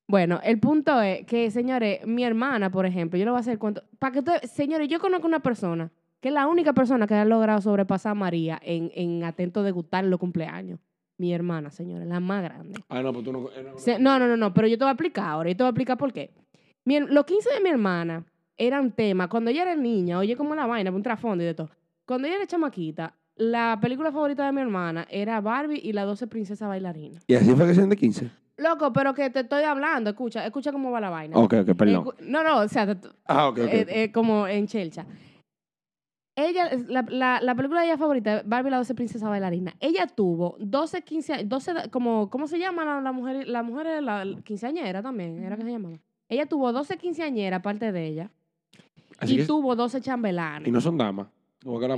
Bueno, 0.06 0.40
el 0.42 0.58
punto 0.58 1.00
es 1.02 1.24
que, 1.26 1.50
señores, 1.50 2.04
mi 2.06 2.24
hermana, 2.24 2.70
por 2.70 2.86
ejemplo, 2.86 3.18
yo 3.18 3.24
le 3.24 3.30
voy 3.30 3.38
a 3.38 3.40
hacer 3.40 3.58
cuento. 3.58 3.82
Para 3.98 4.12
que 4.12 4.18
ustedes, 4.20 4.50
señores, 4.50 4.88
yo 4.88 5.00
conozco 5.00 5.26
una 5.26 5.40
persona 5.40 5.90
que 6.20 6.28
es 6.28 6.34
la 6.34 6.46
única 6.46 6.72
persona 6.72 7.06
que 7.06 7.14
ha 7.14 7.24
logrado 7.24 7.60
sobrepasar 7.60 8.12
a 8.12 8.14
María 8.14 8.60
en, 8.62 8.90
en 8.94 9.24
atento 9.24 9.62
de 9.62 9.70
gustar 9.70 10.04
los 10.04 10.20
cumpleaños. 10.20 10.78
Mi 11.20 11.34
hermana, 11.34 11.70
señores, 11.70 12.08
la 12.08 12.18
más 12.18 12.42
grande. 12.42 12.82
Ah, 12.88 13.02
no, 13.02 13.12
pues 13.12 13.26
tú 13.26 13.30
no. 13.30 13.40
eh, 13.54 13.62
no- 13.62 13.78
Se- 13.78 13.98
no, 13.98 14.18
no, 14.18 14.26
no, 14.26 14.38
no, 14.38 14.54
pero 14.54 14.66
yo 14.66 14.78
te 14.78 14.84
voy 14.84 14.88
a 14.88 14.92
explicar 14.92 15.26
ahora. 15.28 15.50
Yo 15.50 15.56
te 15.56 15.62
voy 15.64 15.68
a 15.68 15.70
explicar 15.72 15.98
por 15.98 16.14
qué. 16.14 16.30
Mi 16.86 16.98
los 16.98 17.26
15 17.26 17.50
de 17.52 17.60
mi 17.60 17.68
hermana 17.68 18.24
eran 18.56 18.90
tema. 18.92 19.28
Cuando 19.28 19.50
ella 19.50 19.62
era 19.62 19.76
niña, 19.76 20.18
oye, 20.18 20.34
como 20.34 20.54
la 20.54 20.64
vaina, 20.66 20.90
un 20.90 21.02
trasfondo 21.02 21.44
y 21.44 21.46
de 21.46 21.52
todo. 21.52 21.68
Cuando 22.06 22.26
ella 22.26 22.36
era 22.38 22.46
chamaquita, 22.46 23.14
la 23.36 23.78
película 23.82 24.10
favorita 24.12 24.46
de 24.46 24.52
mi 24.52 24.62
hermana 24.62 25.06
era 25.10 25.42
Barbie 25.42 25.80
y 25.84 25.92
las 25.92 26.06
12 26.06 26.26
princesas 26.26 26.66
bailarinas. 26.66 27.22
Y 27.26 27.34
así 27.34 27.54
fue 27.54 27.66
que 27.66 27.74
se 27.74 27.86
de 27.86 27.96
15. 27.96 28.30
Loco, 28.56 28.90
pero 28.94 29.12
que 29.12 29.28
te 29.28 29.40
estoy 29.40 29.64
hablando, 29.64 30.08
escucha, 30.08 30.46
escucha 30.46 30.72
cómo 30.72 30.90
va 30.90 31.00
la 31.02 31.10
vaina. 31.10 31.36
Ok, 31.36 31.52
ok, 31.60 31.76
perdón. 31.76 32.12
No, 32.22 32.42
no, 32.42 32.60
o 32.60 32.68
sea, 32.68 32.86
te- 32.98 33.08
Ah, 33.26 33.48
ok, 33.48 33.58
ok. 33.58 33.64
eh, 33.70 33.86
eh, 33.90 34.10
como 34.12 34.46
en 34.46 34.66
Chelcha. 34.66 35.04
Ella, 36.48 36.70
la, 36.88 37.04
la, 37.08 37.40
la 37.42 37.54
película 37.54 37.80
de 37.80 37.86
ella 37.88 37.96
favorita, 37.98 38.42
Barbie 38.44 38.68
y 38.68 38.70
la 38.72 38.76
12 38.78 38.94
princesas 38.94 39.28
bailarinas, 39.28 39.74
ella 39.80 40.06
tuvo 40.06 40.56
12, 40.58 41.02
15, 41.02 41.32
años, 41.34 41.48
12, 41.48 41.90
como, 41.90 42.28
¿cómo 42.30 42.46
se 42.46 42.58
llama 42.58 42.84
la, 42.84 43.00
la 43.00 43.12
mujer? 43.12 43.46
La 43.48 43.62
mujer, 43.62 44.02
la, 44.02 44.24
la 44.24 44.40
quinceañera 44.42 45.02
también, 45.02 45.42
era 45.44 45.56
que 45.56 45.62
se 45.62 45.70
llamaba. 45.70 45.96
Ella 46.28 46.46
tuvo 46.46 46.72
12 46.72 46.96
quinceañeras 46.98 47.58
aparte 47.58 47.90
de 47.92 48.06
ella 48.06 48.30
Así 49.18 49.34
y 49.34 49.36
que- 49.38 49.44
tuvo 49.46 49.74
12 49.76 49.98
y 49.98 50.00
chambelanes. 50.00 50.72
no 50.72 50.80
son 50.80 50.96
damas. 50.98 51.26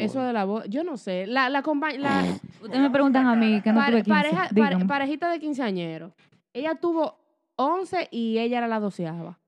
Eso 0.01 0.21
de 0.23 0.33
la 0.33 0.45
voz, 0.45 0.65
yo 0.69 0.83
no 0.83 0.97
sé. 0.97 1.27
La, 1.27 1.49
la, 1.49 1.61
la 1.61 2.25
Ustedes 2.63 2.81
me 2.81 2.91
preguntan 2.91 3.27
a 3.29 3.37
mí 3.37 3.61
que 3.63 3.71
no 3.73 3.79
pare- 3.79 4.03
tuve 4.03 4.03
15. 4.03 4.11
pareja, 4.11 4.49
pare- 4.57 4.85
parejita 4.87 5.31
de 5.31 5.39
quinceañeros. 5.39 6.13
Ella 6.53 6.75
tuvo 6.75 7.17
11 7.57 8.09
y 8.11 8.39
ella 8.39 8.59
era 8.59 8.67
la 8.67 8.81
doceava. 8.81 9.39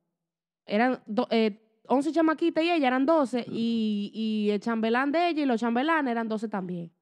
Eran 0.67 1.01
do- 1.07 1.27
eh, 1.31 1.64
11 1.87 2.13
chamaquitas 2.13 2.65
y 2.65 2.71
ella 2.71 2.87
eran 2.89 3.05
12 3.07 3.45
y, 3.51 4.11
y 4.15 4.51
el 4.51 4.61
chambelán 4.61 5.13
de 5.13 5.29
ella 5.29 5.43
y 5.43 5.47
los 5.47 5.61
chambelanes 5.61 6.11
eran 6.11 6.29
12 6.29 6.49
también. 6.49 6.93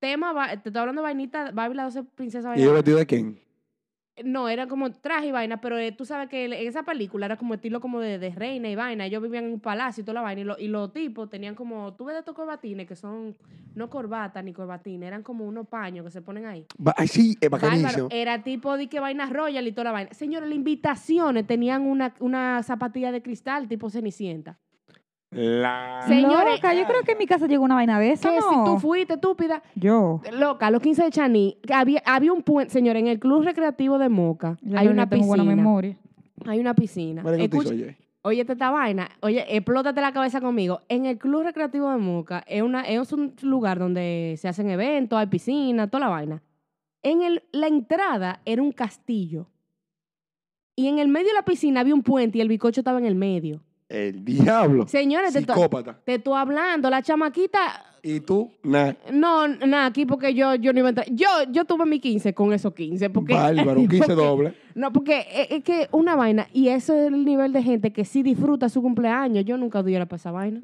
Tema, 0.00 0.32
va- 0.32 0.48
te 0.48 0.68
estoy 0.68 0.80
hablando 0.80 1.02
de 1.02 1.04
vainita, 1.08 1.50
Barbie 1.50 1.74
y 1.74 1.76
la 1.76 1.84
12 1.84 2.04
princesas 2.04 2.44
¿Y 2.44 2.48
bailarinas. 2.48 2.74
vestido 2.74 2.98
de 2.98 3.06
quién? 3.06 3.40
No, 4.24 4.48
era 4.48 4.66
como 4.66 4.90
traje 4.92 5.28
y 5.28 5.32
vaina, 5.32 5.60
pero 5.60 5.78
eh, 5.78 5.92
tú 5.92 6.04
sabes 6.04 6.28
que 6.28 6.44
en 6.46 6.52
esa 6.52 6.82
película 6.82 7.26
era 7.26 7.36
como 7.36 7.54
estilo 7.54 7.80
como 7.80 8.00
de, 8.00 8.18
de 8.18 8.30
reina 8.30 8.68
y 8.68 8.74
vaina. 8.76 9.06
Ellos 9.06 9.22
vivían 9.22 9.44
en 9.44 9.52
un 9.54 9.60
palacio 9.60 10.02
y 10.02 10.04
toda 10.04 10.14
la 10.14 10.20
vaina. 10.22 10.40
Y, 10.40 10.44
lo- 10.44 10.58
y 10.58 10.68
los 10.68 10.92
tipos 10.92 11.28
tenían 11.30 11.54
como, 11.54 11.94
tú 11.94 12.06
ves 12.06 12.14
de 12.14 12.20
estos 12.20 12.34
corbatines 12.34 12.86
que 12.86 12.96
son 12.96 13.36
no 13.74 13.88
corbata 13.90 14.42
ni 14.42 14.52
corbatines, 14.52 15.06
eran 15.06 15.22
como 15.22 15.46
unos 15.46 15.68
paños 15.68 16.04
que 16.04 16.10
se 16.10 16.20
ponen 16.22 16.46
ahí. 16.46 16.66
Ay, 16.96 17.06
sí, 17.06 17.36
es 17.40 17.48
Bárbaro, 17.48 17.70
bacanísimo. 17.72 18.08
Era 18.10 18.42
tipo 18.42 18.76
de 18.76 18.88
que 18.88 18.98
vaina 19.00 19.26
royal 19.26 19.66
y 19.66 19.72
toda 19.72 19.84
la 19.84 19.92
vaina. 19.92 20.12
Señores, 20.14 20.48
las 20.48 20.56
invitaciones 20.56 21.46
tenían 21.46 21.82
una, 21.82 22.14
una 22.20 22.62
zapatilla 22.62 23.12
de 23.12 23.22
cristal 23.22 23.68
tipo 23.68 23.88
cenicienta. 23.90 24.58
La... 25.30 26.04
Señores, 26.08 26.54
Loca, 26.56 26.72
yo 26.74 26.86
creo 26.86 27.02
que 27.02 27.12
en 27.12 27.18
mi 27.18 27.26
casa 27.26 27.46
llegó 27.46 27.62
una 27.64 27.74
vaina 27.74 28.00
de 28.00 28.12
eso, 28.12 28.30
que 28.30 28.40
si 28.40 28.56
¿no? 28.56 28.64
tú 28.64 28.78
fuiste 28.78 29.14
estúpida, 29.14 29.62
Yo. 29.74 30.22
loca, 30.32 30.68
a 30.68 30.70
los 30.70 30.80
15 30.80 31.04
de 31.04 31.10
Chaní, 31.10 31.58
había, 31.72 32.02
había 32.06 32.32
un 32.32 32.42
puente, 32.42 32.72
señores, 32.72 33.00
en 33.02 33.08
el 33.08 33.18
club 33.20 33.42
recreativo 33.44 33.98
de 33.98 34.08
Moca, 34.08 34.56
Ya 34.62 34.80
hay 34.80 34.86
yo 34.86 34.92
una 34.92 35.04
no 35.04 35.08
tengo 35.10 35.26
buena 35.26 35.42
piscina. 35.42 35.56
memoria. 35.56 35.96
Hay 36.46 36.60
una 36.60 36.74
piscina. 36.74 37.22
Escucha- 37.36 37.70
oye. 37.70 37.96
Oye, 38.22 38.40
esta 38.46 38.70
vaina, 38.70 39.08
oye, 39.20 39.44
explótate 39.56 40.00
la 40.00 40.12
cabeza 40.12 40.40
conmigo. 40.40 40.80
En 40.88 41.06
el 41.06 41.18
Club 41.18 41.44
Recreativo 41.44 41.88
de 41.90 41.98
Moca 41.98 42.42
es, 42.46 42.62
una, 42.62 42.82
es 42.82 43.12
un 43.12 43.34
lugar 43.42 43.78
donde 43.78 44.34
se 44.38 44.48
hacen 44.48 44.68
eventos, 44.70 45.18
hay 45.18 45.26
piscina, 45.28 45.88
toda 45.88 46.00
la 46.00 46.08
vaina. 46.08 46.42
En 47.02 47.22
el, 47.22 47.44
la 47.52 47.68
entrada 47.68 48.40
era 48.44 48.60
un 48.60 48.72
castillo. 48.72 49.46
Y 50.74 50.88
en 50.88 50.98
el 50.98 51.08
medio 51.08 51.28
de 51.28 51.34
la 51.34 51.44
piscina 51.44 51.80
había 51.80 51.94
un 51.94 52.02
puente 52.02 52.38
y 52.38 52.40
el 52.40 52.48
bicocho 52.48 52.80
estaba 52.80 52.98
en 52.98 53.06
el 53.06 53.14
medio. 53.14 53.62
El 53.88 54.24
diablo. 54.24 54.86
Señores, 54.86 55.32
Psicópata. 55.32 55.98
te 56.04 56.16
estoy 56.16 56.34
hablando, 56.38 56.90
la 56.90 57.00
chamaquita, 57.02 57.58
Y 58.02 58.20
tú, 58.20 58.50
nada. 58.62 58.96
no, 59.12 59.48
nada, 59.48 59.86
aquí 59.86 60.04
porque 60.04 60.34
yo, 60.34 60.54
yo 60.56 60.72
no 60.74 60.80
iba 60.80 60.88
a 60.88 60.90
entrar. 60.90 61.06
Yo, 61.10 61.26
yo 61.50 61.64
tuve 61.64 61.86
mi 61.86 61.98
15 61.98 62.34
con 62.34 62.52
esos 62.52 62.74
15. 62.74 63.08
Porque, 63.10 63.32
Bárbaro, 63.32 63.80
un 63.80 63.88
15 63.88 64.06
porque- 64.06 64.14
doble. 64.22 64.54
No, 64.74 64.92
porque 64.92 65.26
es, 65.32 65.48
es 65.50 65.64
que 65.64 65.88
una 65.90 66.14
vaina, 66.16 66.48
y 66.52 66.68
eso 66.68 66.92
es 66.94 67.08
el 67.12 67.24
nivel 67.24 67.52
de 67.52 67.62
gente 67.62 67.90
que 67.92 68.04
sí 68.04 68.22
disfruta 68.22 68.68
su 68.68 68.82
cumpleaños. 68.82 69.44
Yo 69.46 69.56
nunca 69.56 69.82
diera 69.82 70.04
para 70.06 70.16
esa 70.18 70.30
vaina. 70.32 70.60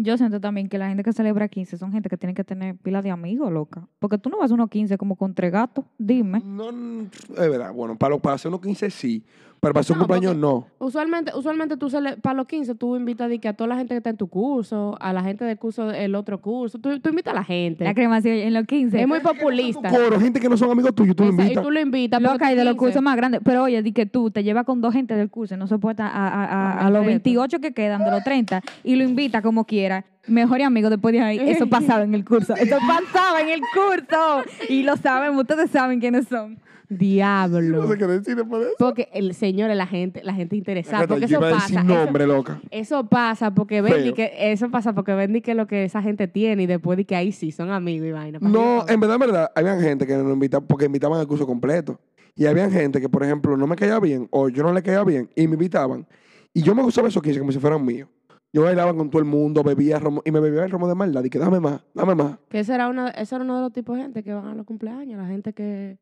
Yo 0.00 0.16
siento 0.16 0.40
también 0.40 0.68
que 0.68 0.78
la 0.78 0.86
gente 0.86 1.02
que 1.02 1.12
celebra 1.12 1.48
15 1.48 1.76
son 1.76 1.90
gente 1.90 2.08
que 2.08 2.16
tiene 2.16 2.32
que 2.32 2.44
tener 2.44 2.76
pila 2.76 3.02
de 3.02 3.10
amigos, 3.10 3.50
loca. 3.50 3.88
Porque 3.98 4.16
tú 4.16 4.30
no 4.30 4.38
vas 4.38 4.52
a 4.52 4.54
unos 4.54 4.70
15 4.70 4.96
como 4.96 5.16
con 5.16 5.34
tres 5.34 5.50
gatos, 5.50 5.84
dime. 5.98 6.40
No, 6.44 6.70
es 6.70 7.36
verdad. 7.50 7.72
Bueno, 7.74 7.98
para, 7.98 8.10
lo- 8.10 8.20
para 8.20 8.36
hacer 8.36 8.48
unos 8.48 8.60
15 8.60 8.88
sí. 8.90 9.24
Pero 9.60 9.74
para 9.74 9.84
un 9.88 9.98
No, 9.98 10.06
cumpleaños 10.06 10.36
no. 10.36 10.66
Usualmente, 10.78 11.32
usualmente 11.34 11.76
tú 11.76 11.88
cele- 11.90 12.16
para 12.20 12.34
los 12.34 12.46
15 12.46 12.74
tú 12.76 12.94
invitas 12.96 13.30
a 13.46 13.52
toda 13.54 13.66
la 13.68 13.76
gente 13.76 13.94
que 13.94 13.98
está 13.98 14.10
en 14.10 14.16
tu 14.16 14.28
curso, 14.28 14.96
a 15.00 15.12
la 15.12 15.22
gente 15.22 15.44
del 15.44 15.58
curso 15.58 15.86
del 15.88 16.14
otro 16.14 16.40
curso, 16.40 16.78
tú, 16.78 16.98
tú 17.00 17.08
invitas 17.08 17.32
a 17.32 17.36
la 17.36 17.44
gente. 17.44 17.84
La 17.84 17.94
cremación 17.94 18.34
en 18.36 18.54
los 18.54 18.64
15. 18.66 19.00
es 19.00 19.08
muy 19.08 19.20
populista. 19.20 19.88
coro, 19.90 20.20
gente 20.20 20.38
que 20.40 20.48
no 20.48 20.56
son 20.56 20.70
amigos 20.70 20.94
tuyos, 20.94 21.16
tú 21.16 21.24
lo 21.24 21.30
Esa- 21.30 21.42
y 21.42 21.44
invitas. 21.46 21.64
tú 21.64 21.70
lo 21.70 21.80
invitas. 21.80 22.22
Loca, 22.22 22.52
y 22.52 22.56
de 22.56 22.64
los 22.64 22.74
15. 22.74 22.78
cursos 22.78 23.02
más 23.02 23.16
grandes. 23.16 23.40
Pero 23.44 23.64
oye, 23.64 23.82
di 23.82 23.92
que 23.92 24.06
tú 24.06 24.30
te 24.30 24.44
llevas 24.44 24.64
con 24.64 24.80
dos 24.80 24.92
gente 24.94 25.14
del 25.16 25.28
curso 25.30 25.54
y 25.54 25.58
no 25.58 25.66
soporta 25.66 26.06
a, 26.06 26.28
a, 26.28 26.44
a, 26.44 26.86
a 26.86 26.90
los 26.90 27.04
Respeto. 27.04 27.24
28 27.24 27.60
que 27.60 27.72
quedan 27.72 28.04
de 28.04 28.10
los 28.10 28.22
30 28.24 28.62
y 28.84 28.96
lo 28.96 29.04
invita 29.04 29.42
como 29.42 29.64
quiera. 29.64 30.04
Mejor 30.26 30.60
amigo 30.62 30.90
después 30.90 31.12
de 31.14 31.20
ahí. 31.20 31.38
Eso 31.40 31.66
pasaba 31.70 32.02
en 32.04 32.14
el 32.14 32.24
curso. 32.24 32.54
Eso 32.54 32.76
pasaba 32.86 33.40
en 33.40 33.48
el 33.48 33.60
curso. 33.60 34.42
Y 34.68 34.82
lo 34.82 34.96
saben, 34.96 35.34
ustedes 35.36 35.70
saben 35.70 36.00
quiénes 36.00 36.28
son. 36.28 36.58
Diablo. 36.88 37.60
No 37.82 37.88
sé 37.88 37.98
qué 37.98 38.06
decir 38.06 38.38
eso. 38.38 38.48
Porque 38.78 39.08
el 39.12 39.34
señor 39.34 39.70
es 39.70 39.76
la 39.76 39.86
gente, 39.86 40.22
la 40.24 40.34
gente 40.34 40.56
interesada. 40.56 41.06
Porque 41.06 41.26
Yo 41.26 41.38
eso 41.38 41.46
iba 41.46 41.48
a 41.48 41.60
decir 41.60 41.76
pasa. 41.76 41.84
nombre, 41.84 42.24
Eso, 42.24 42.32
loca. 42.32 42.60
eso 42.70 43.06
pasa 43.06 43.54
porque 43.54 43.82
ven 43.82 44.14
que 44.14 44.32
eso 44.38 44.70
pasa 44.70 44.94
porque 44.94 45.12
ven 45.14 45.40
que 45.42 45.54
lo 45.54 45.66
que 45.66 45.84
esa 45.84 46.02
gente 46.02 46.28
tiene 46.28 46.62
y 46.62 46.66
después 46.66 46.96
de 46.96 47.04
que 47.04 47.14
ahí 47.16 47.32
sí 47.32 47.52
son 47.52 47.70
amigos 47.70 48.08
y 48.08 48.12
vaina. 48.12 48.38
No, 48.40 48.86
en 48.88 49.00
verdad, 49.00 49.16
en 49.16 49.20
verdad, 49.20 49.50
había 49.54 49.78
gente 49.80 50.06
que 50.06 50.16
nos 50.16 50.32
invitaban 50.32 50.66
porque 50.66 50.86
invitaban 50.86 51.20
al 51.20 51.26
curso 51.26 51.46
completo. 51.46 52.00
Y 52.34 52.46
había 52.46 52.70
gente 52.70 53.00
que, 53.00 53.08
por 53.08 53.22
ejemplo, 53.24 53.56
no 53.56 53.66
me 53.66 53.74
caía 53.76 53.98
bien 53.98 54.28
o 54.30 54.48
yo 54.48 54.62
no 54.62 54.72
le 54.72 54.82
caía 54.82 55.02
bien 55.04 55.28
y 55.34 55.46
me 55.48 55.54
invitaban. 55.54 56.06
Y 56.54 56.62
yo 56.62 56.74
me 56.74 56.82
gustaba 56.82 57.08
esos 57.08 57.22
15 57.22 57.40
como 57.40 57.52
si 57.52 57.58
fueran 57.58 57.84
míos. 57.84 58.08
Yo 58.52 58.62
bailaba 58.62 58.94
con 58.94 59.10
todo 59.10 59.20
el 59.20 59.26
mundo, 59.28 59.62
bebía 59.62 59.98
romo 59.98 60.22
y 60.24 60.30
me 60.30 60.40
bebía 60.40 60.64
el 60.64 60.70
romo 60.70 60.88
de 60.88 60.94
maldad 60.94 61.22
y 61.22 61.28
que 61.28 61.38
dame 61.38 61.60
más, 61.60 61.82
dame 61.92 62.14
más. 62.14 62.38
Que 62.48 62.60
ese 62.60 62.74
era, 62.74 62.88
una, 62.88 63.08
ese 63.10 63.34
era 63.34 63.44
uno 63.44 63.56
de 63.56 63.60
los 63.62 63.72
tipos 63.72 63.96
de 63.96 64.02
gente 64.04 64.22
que 64.22 64.32
van 64.32 64.46
a 64.46 64.54
los 64.54 64.64
cumpleaños, 64.64 65.20
la 65.20 65.28
gente 65.28 65.52
que, 65.52 65.98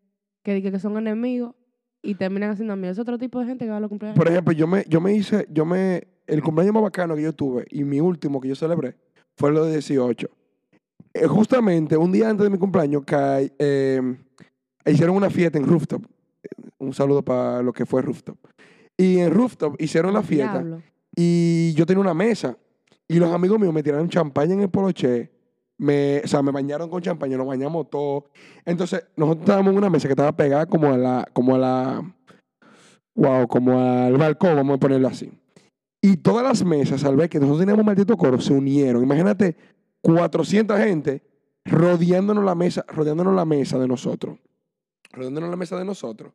que, 0.47 0.55
di 0.55 0.62
que, 0.62 0.78
son 0.78 0.97
enemigos 0.97 1.55
y 2.03 2.14
terminan 2.14 2.51
haciendo 2.51 2.74
amigos. 2.74 2.97
Es 2.97 3.01
otro 3.01 3.18
tipo 3.18 3.40
de 3.40 3.47
gente 3.47 3.64
que 3.64 3.70
va 3.70 3.78
a 3.78 3.80
los 3.80 3.88
cumpleaños. 3.88 4.16
Por 4.16 4.28
ejemplo, 4.28 4.53
yo 4.53 4.66
me, 4.68 4.84
yo 4.88 5.01
me 5.01 5.12
hice, 5.12 5.47
yo 5.51 5.64
me, 5.64 6.07
el 6.26 6.40
cumpleaños 6.40 6.72
más 6.72 6.84
bacano 6.84 7.16
que 7.16 7.22
yo 7.22 7.32
tuve 7.32 7.66
y 7.68 7.82
mi 7.82 8.01
último 8.01 8.40
que 8.40 8.49
yo 8.49 8.55
celebré 8.55 8.97
fue 9.36 9.51
lo 9.51 9.64
de 9.64 9.72
18. 9.72 10.28
Eh, 11.14 11.26
justamente 11.26 11.97
un 11.97 12.12
día 12.12 12.28
antes 12.28 12.44
de 12.44 12.51
mi 12.51 12.59
cumpleaños 12.59 13.03
eh, 13.59 14.01
hicieron 14.86 15.16
una 15.16 15.30
fiesta 15.30 15.59
en 15.59 15.66
Rooftop. 15.66 16.05
Un 16.78 16.94
saludo 16.94 17.24
para 17.24 17.61
lo 17.62 17.72
que 17.72 17.84
fue 17.84 18.03
Rooftop. 18.03 18.38
Y 18.97 19.18
en 19.18 19.32
Rooftop 19.32 19.74
hicieron 19.80 20.14
la 20.14 20.22
fiesta 20.22 20.61
Diablo. 20.61 20.82
y 21.16 21.72
yo 21.74 21.84
tenía 21.86 22.01
una 22.01 22.14
mesa 22.14 22.57
y 23.09 23.18
los 23.18 23.32
amigos 23.32 23.59
míos 23.59 23.74
me 23.74 23.82
tiraron 23.82 24.09
champaña 24.09 24.55
en 24.55 24.61
el 24.61 24.70
poloche. 24.70 25.32
Me, 25.79 26.22
o 26.24 26.27
sea, 26.27 26.43
me 26.43 26.53
bañaron 26.53 26.89
con 26.89 27.03
champaña, 27.03 27.37
nos 27.37 27.47
bañamos 27.47 27.91
todos. 27.91 28.24
Entonces, 28.64 29.05
nosotros 29.16 29.43
estábamos 29.43 29.72
en 29.72 29.79
una 29.79 29.91
mesa 29.91 30.09
que 30.09 30.12
estaba 30.12 30.33
pegada 30.33 30.66
como 30.66 30.93
a 30.93 30.97
la, 30.97 31.29
como 31.33 31.55
a 31.55 31.59
la, 31.59 32.16
wow, 33.14 33.47
como 33.47 33.79
al 33.79 34.16
balcón, 34.16 34.57
vamos 34.57 34.77
a 34.77 34.81
ponerlo 34.81 35.09
así. 35.09 35.31
Y 36.01 36.18
todas 36.18 36.45
las 36.45 36.64
mesas, 36.64 37.05
al 37.05 37.16
ver 37.16 37.29
que 37.29 37.39
nosotros 37.39 37.61
teníamos 37.61 37.81
un 37.81 37.87
maldito 37.87 38.16
coro, 38.16 38.41
se 38.41 38.53
unieron. 38.53 39.03
Imagínate, 39.03 39.57
400 40.03 40.79
gente 40.79 41.22
rodeándonos 41.64 42.45
la 42.45 42.55
mesa, 42.55 42.85
rodeándonos 42.89 43.35
la 43.35 43.45
mesa 43.45 43.79
de 43.79 43.89
nosotros. 43.89 44.39
Rodeándonos 45.12 45.51
la 45.51 45.57
mesa 45.57 45.77
de 45.77 45.85
nosotros. 45.85 46.33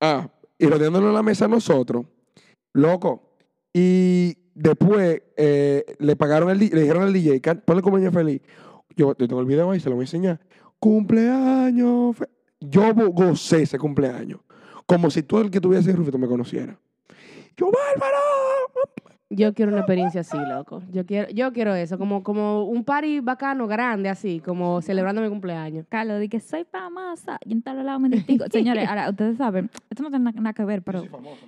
Ah, 0.00 0.28
y 0.58 0.66
rodeándonos 0.66 1.14
la 1.14 1.22
mesa 1.22 1.44
a 1.44 1.48
nosotros. 1.48 2.06
Loco. 2.72 3.36
Y 3.72 4.36
después 4.54 5.22
eh, 5.36 5.84
le 5.98 6.16
pagaron 6.16 6.50
el, 6.50 6.58
le 6.58 6.68
dijeron 6.80 7.02
al 7.02 7.12
DJ, 7.12 7.40
"Can- 7.40 7.62
ponle 7.64 7.82
cumpleaños 7.82 8.14
feliz. 8.14 8.40
Yo, 8.96 9.14
tengo 9.14 9.40
el 9.40 9.46
video 9.46 9.70
ahí, 9.70 9.80
se 9.80 9.88
lo 9.88 9.96
voy 9.96 10.02
a 10.02 10.06
enseñar. 10.06 10.40
Cumpleaños. 10.80 12.16
fe-". 12.16 12.28
Yo 12.60 12.94
go- 12.94 13.10
gocé 13.10 13.62
ese 13.62 13.78
cumpleaños. 13.78 14.40
Como 14.86 15.10
si 15.10 15.22
todo 15.22 15.40
el 15.40 15.50
que 15.50 15.60
tuviese 15.60 15.92
Rufito 15.92 16.18
me 16.18 16.26
conociera. 16.28 16.78
Yo, 17.56 17.70
bárbaro. 17.70 18.18
Yo 19.36 19.52
quiero 19.54 19.70
una 19.72 19.80
experiencia 19.80 20.20
así, 20.22 20.36
loco. 20.48 20.82
Yo 20.92 21.04
quiero, 21.06 21.28
yo 21.30 21.52
quiero 21.52 21.74
eso, 21.74 21.98
como, 21.98 22.22
como 22.22 22.64
un 22.64 22.84
party 22.84 23.20
bacano, 23.20 23.66
grande, 23.66 24.08
así, 24.08 24.40
como 24.40 24.80
celebrando 24.82 25.20
mi 25.22 25.28
cumpleaños. 25.28 25.86
Carlos, 25.88 26.20
di 26.20 26.28
que 26.28 26.40
soy 26.40 26.64
famosa. 26.64 27.38
Y 27.44 27.52
en 27.52 27.62
tal 27.62 27.84
lado 27.84 27.98
me 28.00 28.08
distingo. 28.08 28.44
Señores, 28.50 28.88
ahora 28.88 29.10
ustedes 29.10 29.36
saben, 29.36 29.70
esto 29.90 30.02
no 30.02 30.10
tiene 30.10 30.24
na- 30.26 30.32
nada 30.32 30.52
que 30.52 30.64
ver, 30.64 30.82
pero 30.82 31.02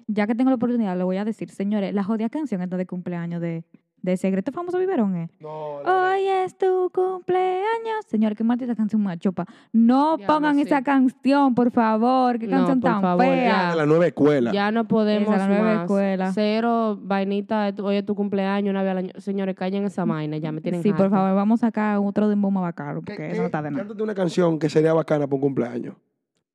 ya 0.07 0.27
que 0.27 0.35
tengo 0.35 0.51
la 0.51 0.57
oportunidad, 0.57 0.97
lo 0.99 1.05
voy 1.07 1.17
a 1.19 1.25
decir. 1.25 1.51
Señores, 1.51 1.95
la 1.95 2.03
jodida 2.05 2.29
canción 2.29 2.61
esta 2.63 2.77
de 2.77 2.87
cumpleaños 2.87 3.41
de, 3.41 3.65
de 4.07 4.17
Secreto 4.17 4.53
Famoso 4.53 4.79
Biberón, 4.79 5.17
¿eh? 5.17 5.29
No, 5.41 5.77
Hoy 5.85 6.27
es 6.27 6.57
tu 6.57 6.91
cumpleaños. 6.95 8.07
Señor, 8.07 8.37
qué 8.37 8.45
maldita 8.45 8.75
canción 8.75 9.03
más 9.03 9.19
chopa. 9.19 9.45
No 9.73 10.17
pongan 10.27 10.59
esa 10.61 10.83
canción, 10.83 11.55
por 11.55 11.71
favor. 11.73 12.39
Qué 12.39 12.47
No, 12.47 12.57
canción 12.59 12.81
por 12.81 12.91
tan 12.91 13.03
favor, 13.03 13.25
fea. 13.25 13.71
de 13.73 13.77
la 13.77 13.85
nueva 13.87 14.07
escuela. 14.07 14.53
Ya 14.53 14.71
no 14.71 14.85
podemos 14.87 15.29
Esa, 15.35 15.39
la 15.39 15.49
nueva 15.49 15.75
más. 15.75 15.83
escuela. 15.83 16.33
Cero 16.33 16.99
vainita, 17.03 17.73
hoy 17.83 17.97
es 17.97 18.07
tu 18.07 18.15
cumpleaños, 18.15 18.71
una 18.71 18.83
vez 18.83 18.91
al 18.93 18.99
año. 18.99 19.11
Señores, 19.19 19.57
callen 19.57 19.85
esa 19.85 20.05
vaina, 20.05 20.37
ya 20.39 20.53
me 20.53 20.61
tienen 20.61 20.83
Sí, 20.83 20.93
por 20.93 21.11
favor, 21.11 21.35
vamos 21.35 21.63
a 21.63 21.67
sacar 21.67 21.99
otro 21.99 22.29
de 22.29 22.37
Bomba 22.37 22.61
Bacaro, 22.61 23.01
¿Qué- 23.01 23.07
porque 23.13 23.17
qué- 23.27 23.33
eso 23.33 23.41
no 23.43 23.47
está 23.47 23.61
de 23.63 23.71
nada. 23.73 23.83
Cántate 23.83 24.03
una 24.03 24.15
canción 24.15 24.59
que 24.59 24.71
sería 24.71 24.95
bacana 24.95 25.27
para 25.27 25.35
un 25.35 25.41
cumpleaños. 25.41 25.97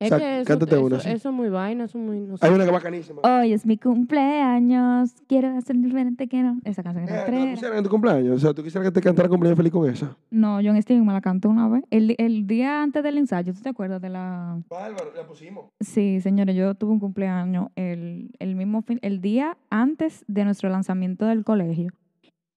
Es 0.02 0.12
O 0.12 0.16
sea, 0.16 0.18
que 0.18 0.40
eso, 0.40 0.48
cántate 0.48 0.74
eso, 0.74 0.84
una, 0.84 1.00
sí. 1.00 1.10
eso 1.10 1.28
es 1.28 1.34
muy 1.34 1.48
vaina, 1.48 1.84
eso 1.84 1.98
es 1.98 2.04
muy... 2.04 2.20
No 2.20 2.36
sé. 2.36 2.46
Hay 2.46 2.52
una 2.52 2.64
que 2.64 2.70
es 2.70 2.74
bacanísima. 2.74 3.20
Hoy 3.22 3.52
es 3.52 3.64
mi 3.66 3.76
cumpleaños, 3.78 5.14
quiero 5.28 5.56
hacer 5.56 5.76
diferente, 5.76 6.28
quiero. 6.28 6.56
Esa 6.64 6.82
canción 6.82 7.04
Eh, 7.04 7.06
es 7.08 7.10
¿tú 7.10 7.16
la 7.16 7.24
rastrera. 7.26 7.50
pusieras 7.54 7.78
en 7.78 7.84
tu 7.84 7.90
cumpleaños? 7.90 8.36
O 8.36 8.38
sea, 8.38 8.54
¿tú 8.54 8.62
quisieras 8.62 8.88
que 8.88 8.92
te 8.92 9.00
cantara 9.00 9.28
cumpleaños 9.28 9.56
feliz 9.56 9.72
con 9.72 9.88
esa? 9.88 10.16
No, 10.30 10.58
John 10.62 10.80
Steven 10.82 11.04
me 11.06 11.12
la 11.12 11.20
cantó 11.20 11.48
una 11.48 11.68
vez. 11.68 11.84
El, 11.90 12.14
el 12.18 12.46
día 12.46 12.82
antes 12.82 13.02
del 13.02 13.18
ensayo, 13.18 13.52
¿tú 13.52 13.60
te 13.60 13.68
acuerdas 13.68 14.00
de 14.02 14.08
la...? 14.08 14.60
Bárbaro, 14.68 15.12
la 15.16 15.26
pusimos. 15.26 15.66
Sí, 15.80 16.20
señores, 16.20 16.56
yo 16.56 16.74
tuve 16.74 16.92
un 16.92 17.00
cumpleaños 17.00 17.68
el, 17.76 18.30
el 18.38 18.54
mismo 18.56 18.82
fin, 18.82 18.98
el 19.02 19.20
día 19.20 19.56
antes 19.70 20.24
de 20.28 20.44
nuestro 20.44 20.68
lanzamiento 20.70 21.26
del 21.26 21.44
colegio. 21.44 21.92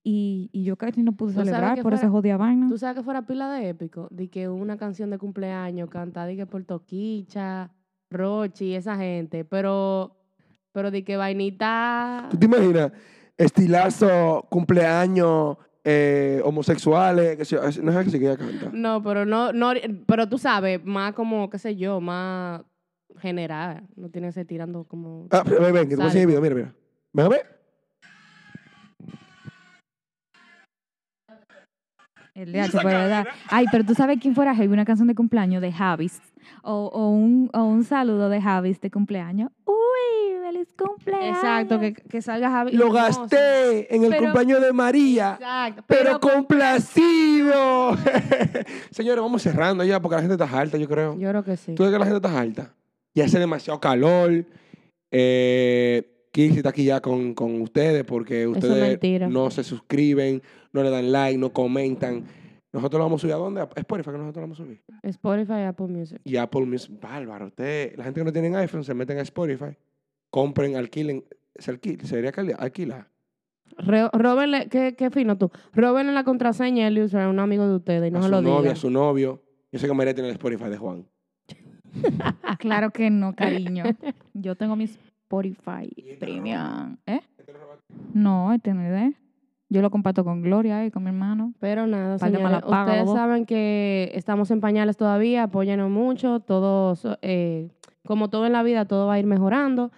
Y, 0.08 0.52
y 0.54 0.64
yo 0.64 0.76
casi 0.76 1.02
no 1.02 1.14
pude 1.14 1.30
¿Tú 1.34 1.40
sabes 1.40 1.50
celebrar 1.50 1.82
por 1.82 1.94
esa 1.94 2.02
fuera- 2.02 2.12
jodida 2.12 2.38
vaina. 2.38 2.68
¿Tú 2.70 2.78
sabes 2.78 2.98
que 2.98 3.04
fuera 3.04 3.26
pila 3.26 3.50
de 3.52 3.70
épico? 3.70 4.08
De 4.12 4.30
que 4.30 4.48
una 4.48 4.78
canción 4.78 5.10
de 5.10 5.18
cumpleaños 5.18 5.90
cantada 5.90 6.32
y 6.32 6.38
que 6.38 6.46
por 6.46 6.64
Toquicha, 6.64 7.72
Rochi, 8.12 8.76
esa 8.76 8.98
gente. 8.98 9.46
Pero, 9.46 10.16
pero 10.72 10.92
de 10.92 11.04
que 11.04 11.18
vainita... 11.18 12.28
¿Tú 12.30 12.38
te 12.38 12.46
imaginas? 12.46 12.92
Estilazo, 13.36 14.46
cumpleaños, 14.50 15.58
eh, 15.84 16.40
homosexuales, 16.46 17.36
que 17.38 17.46
se- 17.46 17.56
no 17.82 17.92
es 17.92 17.98
así 17.98 18.12
que 18.20 18.26
ella 18.28 18.38
canta. 18.38 18.70
No, 18.74 19.02
pero 19.02 19.26
no, 19.26 19.54
no, 19.54 19.72
pero 20.06 20.30
tú 20.30 20.38
sabes, 20.38 20.86
más 20.86 21.14
como, 21.14 21.50
qué 21.50 21.58
sé 21.58 21.76
yo, 21.76 22.00
más 22.00 22.62
general. 23.18 23.88
No 23.96 24.10
tiene 24.10 24.28
que 24.28 24.34
ser 24.34 24.46
tirando 24.46 24.84
como... 24.84 25.28
Ah, 25.32 25.44
ven, 25.44 25.74
ven, 25.74 25.84
que 25.90 25.90
te 25.90 25.96
voy 25.96 26.04
a 26.04 26.08
enseñar 26.08 26.22
el 26.22 26.28
video, 26.28 26.42
mira, 26.42 26.56
mira. 26.56 26.76
Ven 27.12 27.26
a 27.26 27.30
ver. 27.30 27.55
El 32.36 32.52
DH, 32.52 32.72
por 32.74 32.86
verdad. 32.86 33.26
Ay, 33.50 33.66
pero 33.72 33.84
tú 33.86 33.96
sabes 33.96 34.20
quién 34.22 34.36
fuera 34.36 34.54
heavy, 34.54 34.72
una 34.72 34.86
canción 34.86 35.08
de 35.08 35.16
cumpleaños 35.16 35.62
de 35.62 35.72
Javis. 35.72 36.22
O, 36.62 36.88
o, 36.94 37.10
un, 37.10 37.50
o 37.54 37.64
un 37.64 37.84
saludo 37.84 38.30
de 38.30 38.40
Javis 38.42 38.80
de 38.82 38.92
cumpleaños. 38.92 39.52
Uy, 39.66 40.42
feliz 40.44 40.68
cumpleaños. 40.78 41.38
Exacto, 41.38 41.80
que, 41.80 41.94
que 41.94 42.22
salga 42.22 42.52
Javi. 42.52 42.74
Lo 42.74 42.88
hermoso. 42.96 43.22
gasté 43.22 43.96
en 43.96 44.04
el 44.04 44.10
Pero- 44.12 44.24
cumpleaños 44.24 44.62
de 44.62 44.74
María, 44.74 45.34
Exacto. 45.40 45.84
pero 45.88 46.20
complacido. 46.20 47.96
Señores, 48.92 49.22
vamos 49.24 49.42
cerrando 49.42 49.84
ya 49.84 50.00
porque 50.02 50.16
la 50.18 50.22
gente 50.22 50.44
está 50.44 50.60
alta, 50.60 50.78
yo 50.78 50.88
creo. 50.88 51.18
Yo 51.18 51.30
creo 51.30 51.44
que 51.44 51.58
sí. 51.58 51.74
¿Tú 51.74 51.84
ves 51.84 51.92
que 51.94 52.00
la 52.00 52.06
gente 52.06 52.28
está 52.28 52.40
alta? 52.40 52.74
Y 53.14 53.22
hace 53.22 53.40
demasiado 53.40 53.80
calor. 53.80 54.46
Eh, 55.12 56.12
Kixi 56.36 56.58
está 56.58 56.70
aquí 56.70 56.84
ya 56.84 57.00
con, 57.00 57.34
con 57.34 57.62
ustedes 57.62 58.04
porque 58.04 58.42
es 58.42 58.48
ustedes 58.48 59.30
no 59.30 59.50
se 59.50 59.64
suscriben, 59.64 60.42
no 60.74 60.84
le 60.84 60.90
dan 60.90 61.10
like, 61.10 61.38
no 61.38 61.54
comentan. 61.54 62.26
Nosotros 62.74 63.00
lo 63.00 63.06
vamos 63.06 63.20
a 63.20 63.22
subir 63.22 63.34
a 63.36 63.38
dónde? 63.38 63.62
A 63.62 63.70
Spotify 63.78 64.12
que 64.12 64.18
nosotros 64.18 64.36
lo 64.36 64.42
vamos 64.42 64.60
a 64.60 64.64
subir. 64.64 64.82
Spotify, 65.04 65.62
Apple 65.66 65.88
Music. 65.88 66.20
Y 66.26 66.36
Apple 66.36 66.66
Music, 66.66 66.92
bárbaro. 67.00 67.48
Usted, 67.48 67.96
la 67.96 68.04
gente 68.04 68.20
que 68.20 68.26
no 68.26 68.34
tiene 68.34 68.54
iPhone 68.58 68.84
se 68.84 68.94
meten 68.94 69.18
a 69.18 69.22
Spotify, 69.22 69.78
compren, 70.30 70.76
alquilen. 70.76 71.24
Se 71.56 71.72
alquila, 71.72 72.04
sería 72.04 72.34
que 72.34 72.42
alquila. 72.60 73.08
Re- 73.78 74.10
Róbenle, 74.12 74.68
qué, 74.68 74.94
qué 74.98 75.10
fino 75.12 75.38
tú. 75.38 75.52
Róbenle 75.72 76.12
la 76.12 76.26
contraseña 76.26 76.88
al 76.88 76.98
user 77.00 77.22
a 77.22 77.30
un 77.30 77.40
amigo 77.40 77.66
de 77.66 77.76
ustedes 77.76 78.10
y 78.10 78.12
no 78.12 78.20
a 78.20 78.22
se 78.24 78.28
su 78.28 78.32
lo 78.32 78.42
novia, 78.42 78.58
digan. 78.60 78.74
a 78.74 78.76
su 78.76 78.90
novio. 78.90 79.42
Yo 79.72 79.80
sé 79.80 79.88
que 79.88 80.14
tiene 80.14 80.28
el 80.28 80.34
Spotify 80.36 80.66
de 80.70 80.78
Juan. 80.78 81.08
Claro 82.60 82.92
que 82.92 83.10
no, 83.10 83.34
cariño. 83.34 83.86
Yo 84.34 84.56
tengo 84.56 84.76
mi 84.76 84.90
Spotify 85.40 85.92
¿Y 85.96 86.10
este 86.12 86.26
Premium. 86.26 86.98
¿Eh? 87.06 87.22
No, 88.14 88.54
este 88.54 88.74
no 88.74 88.82
es 88.82 88.92
de- 88.92 89.14
Yo 89.70 89.82
lo 89.82 89.90
comparto 89.90 90.24
con 90.24 90.42
Gloria 90.42 90.86
y 90.86 90.92
con 90.92 91.04
mi 91.04 91.10
hermano. 91.10 91.54
Pero 91.60 91.88
nada, 91.88 92.20
señores, 92.20 92.64
ustedes 92.66 93.04
bobo. 93.06 93.16
saben 93.16 93.46
que 93.46 94.12
estamos 94.14 94.52
en 94.52 94.62
pañales 94.62 94.96
todavía, 94.96 95.44
apóyenos 95.44 95.90
mucho, 95.90 96.40
todos, 96.40 97.06
eh, 97.22 97.70
como 98.06 98.30
todo 98.30 98.46
en 98.46 98.54
la 98.54 98.64
vida, 98.64 98.86
todo 98.86 99.08
va 99.08 99.14
a 99.16 99.20
ir 99.20 99.26
mejorando. 99.26 99.92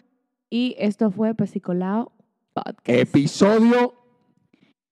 Y 0.49 0.75
esto 0.79 1.11
fue 1.11 1.35
Pesicolao 1.35 2.11
Podcast. 2.53 2.79
Episodio 2.87 3.93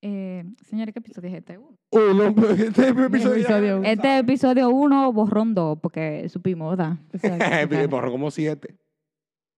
Eh, 0.08 0.44
señores, 0.70 0.94
¿qué 0.94 1.00
episodio 1.00 1.30
es 1.30 1.36
este? 1.36 1.58
uno. 1.58 1.72
Este 2.60 2.90
episodio. 2.90 3.36
Episodio 3.38 3.78
uno. 3.80 3.88
Este 3.88 4.18
episodio 4.20 4.70
1, 4.70 5.12
borrón 5.14 5.56
2, 5.56 5.80
porque 5.82 6.30
supimos, 6.30 6.78
¿verdad? 6.78 6.98
Exacto. 7.12 7.88
Borró 7.90 8.12
como 8.12 8.30
siete. 8.30 8.76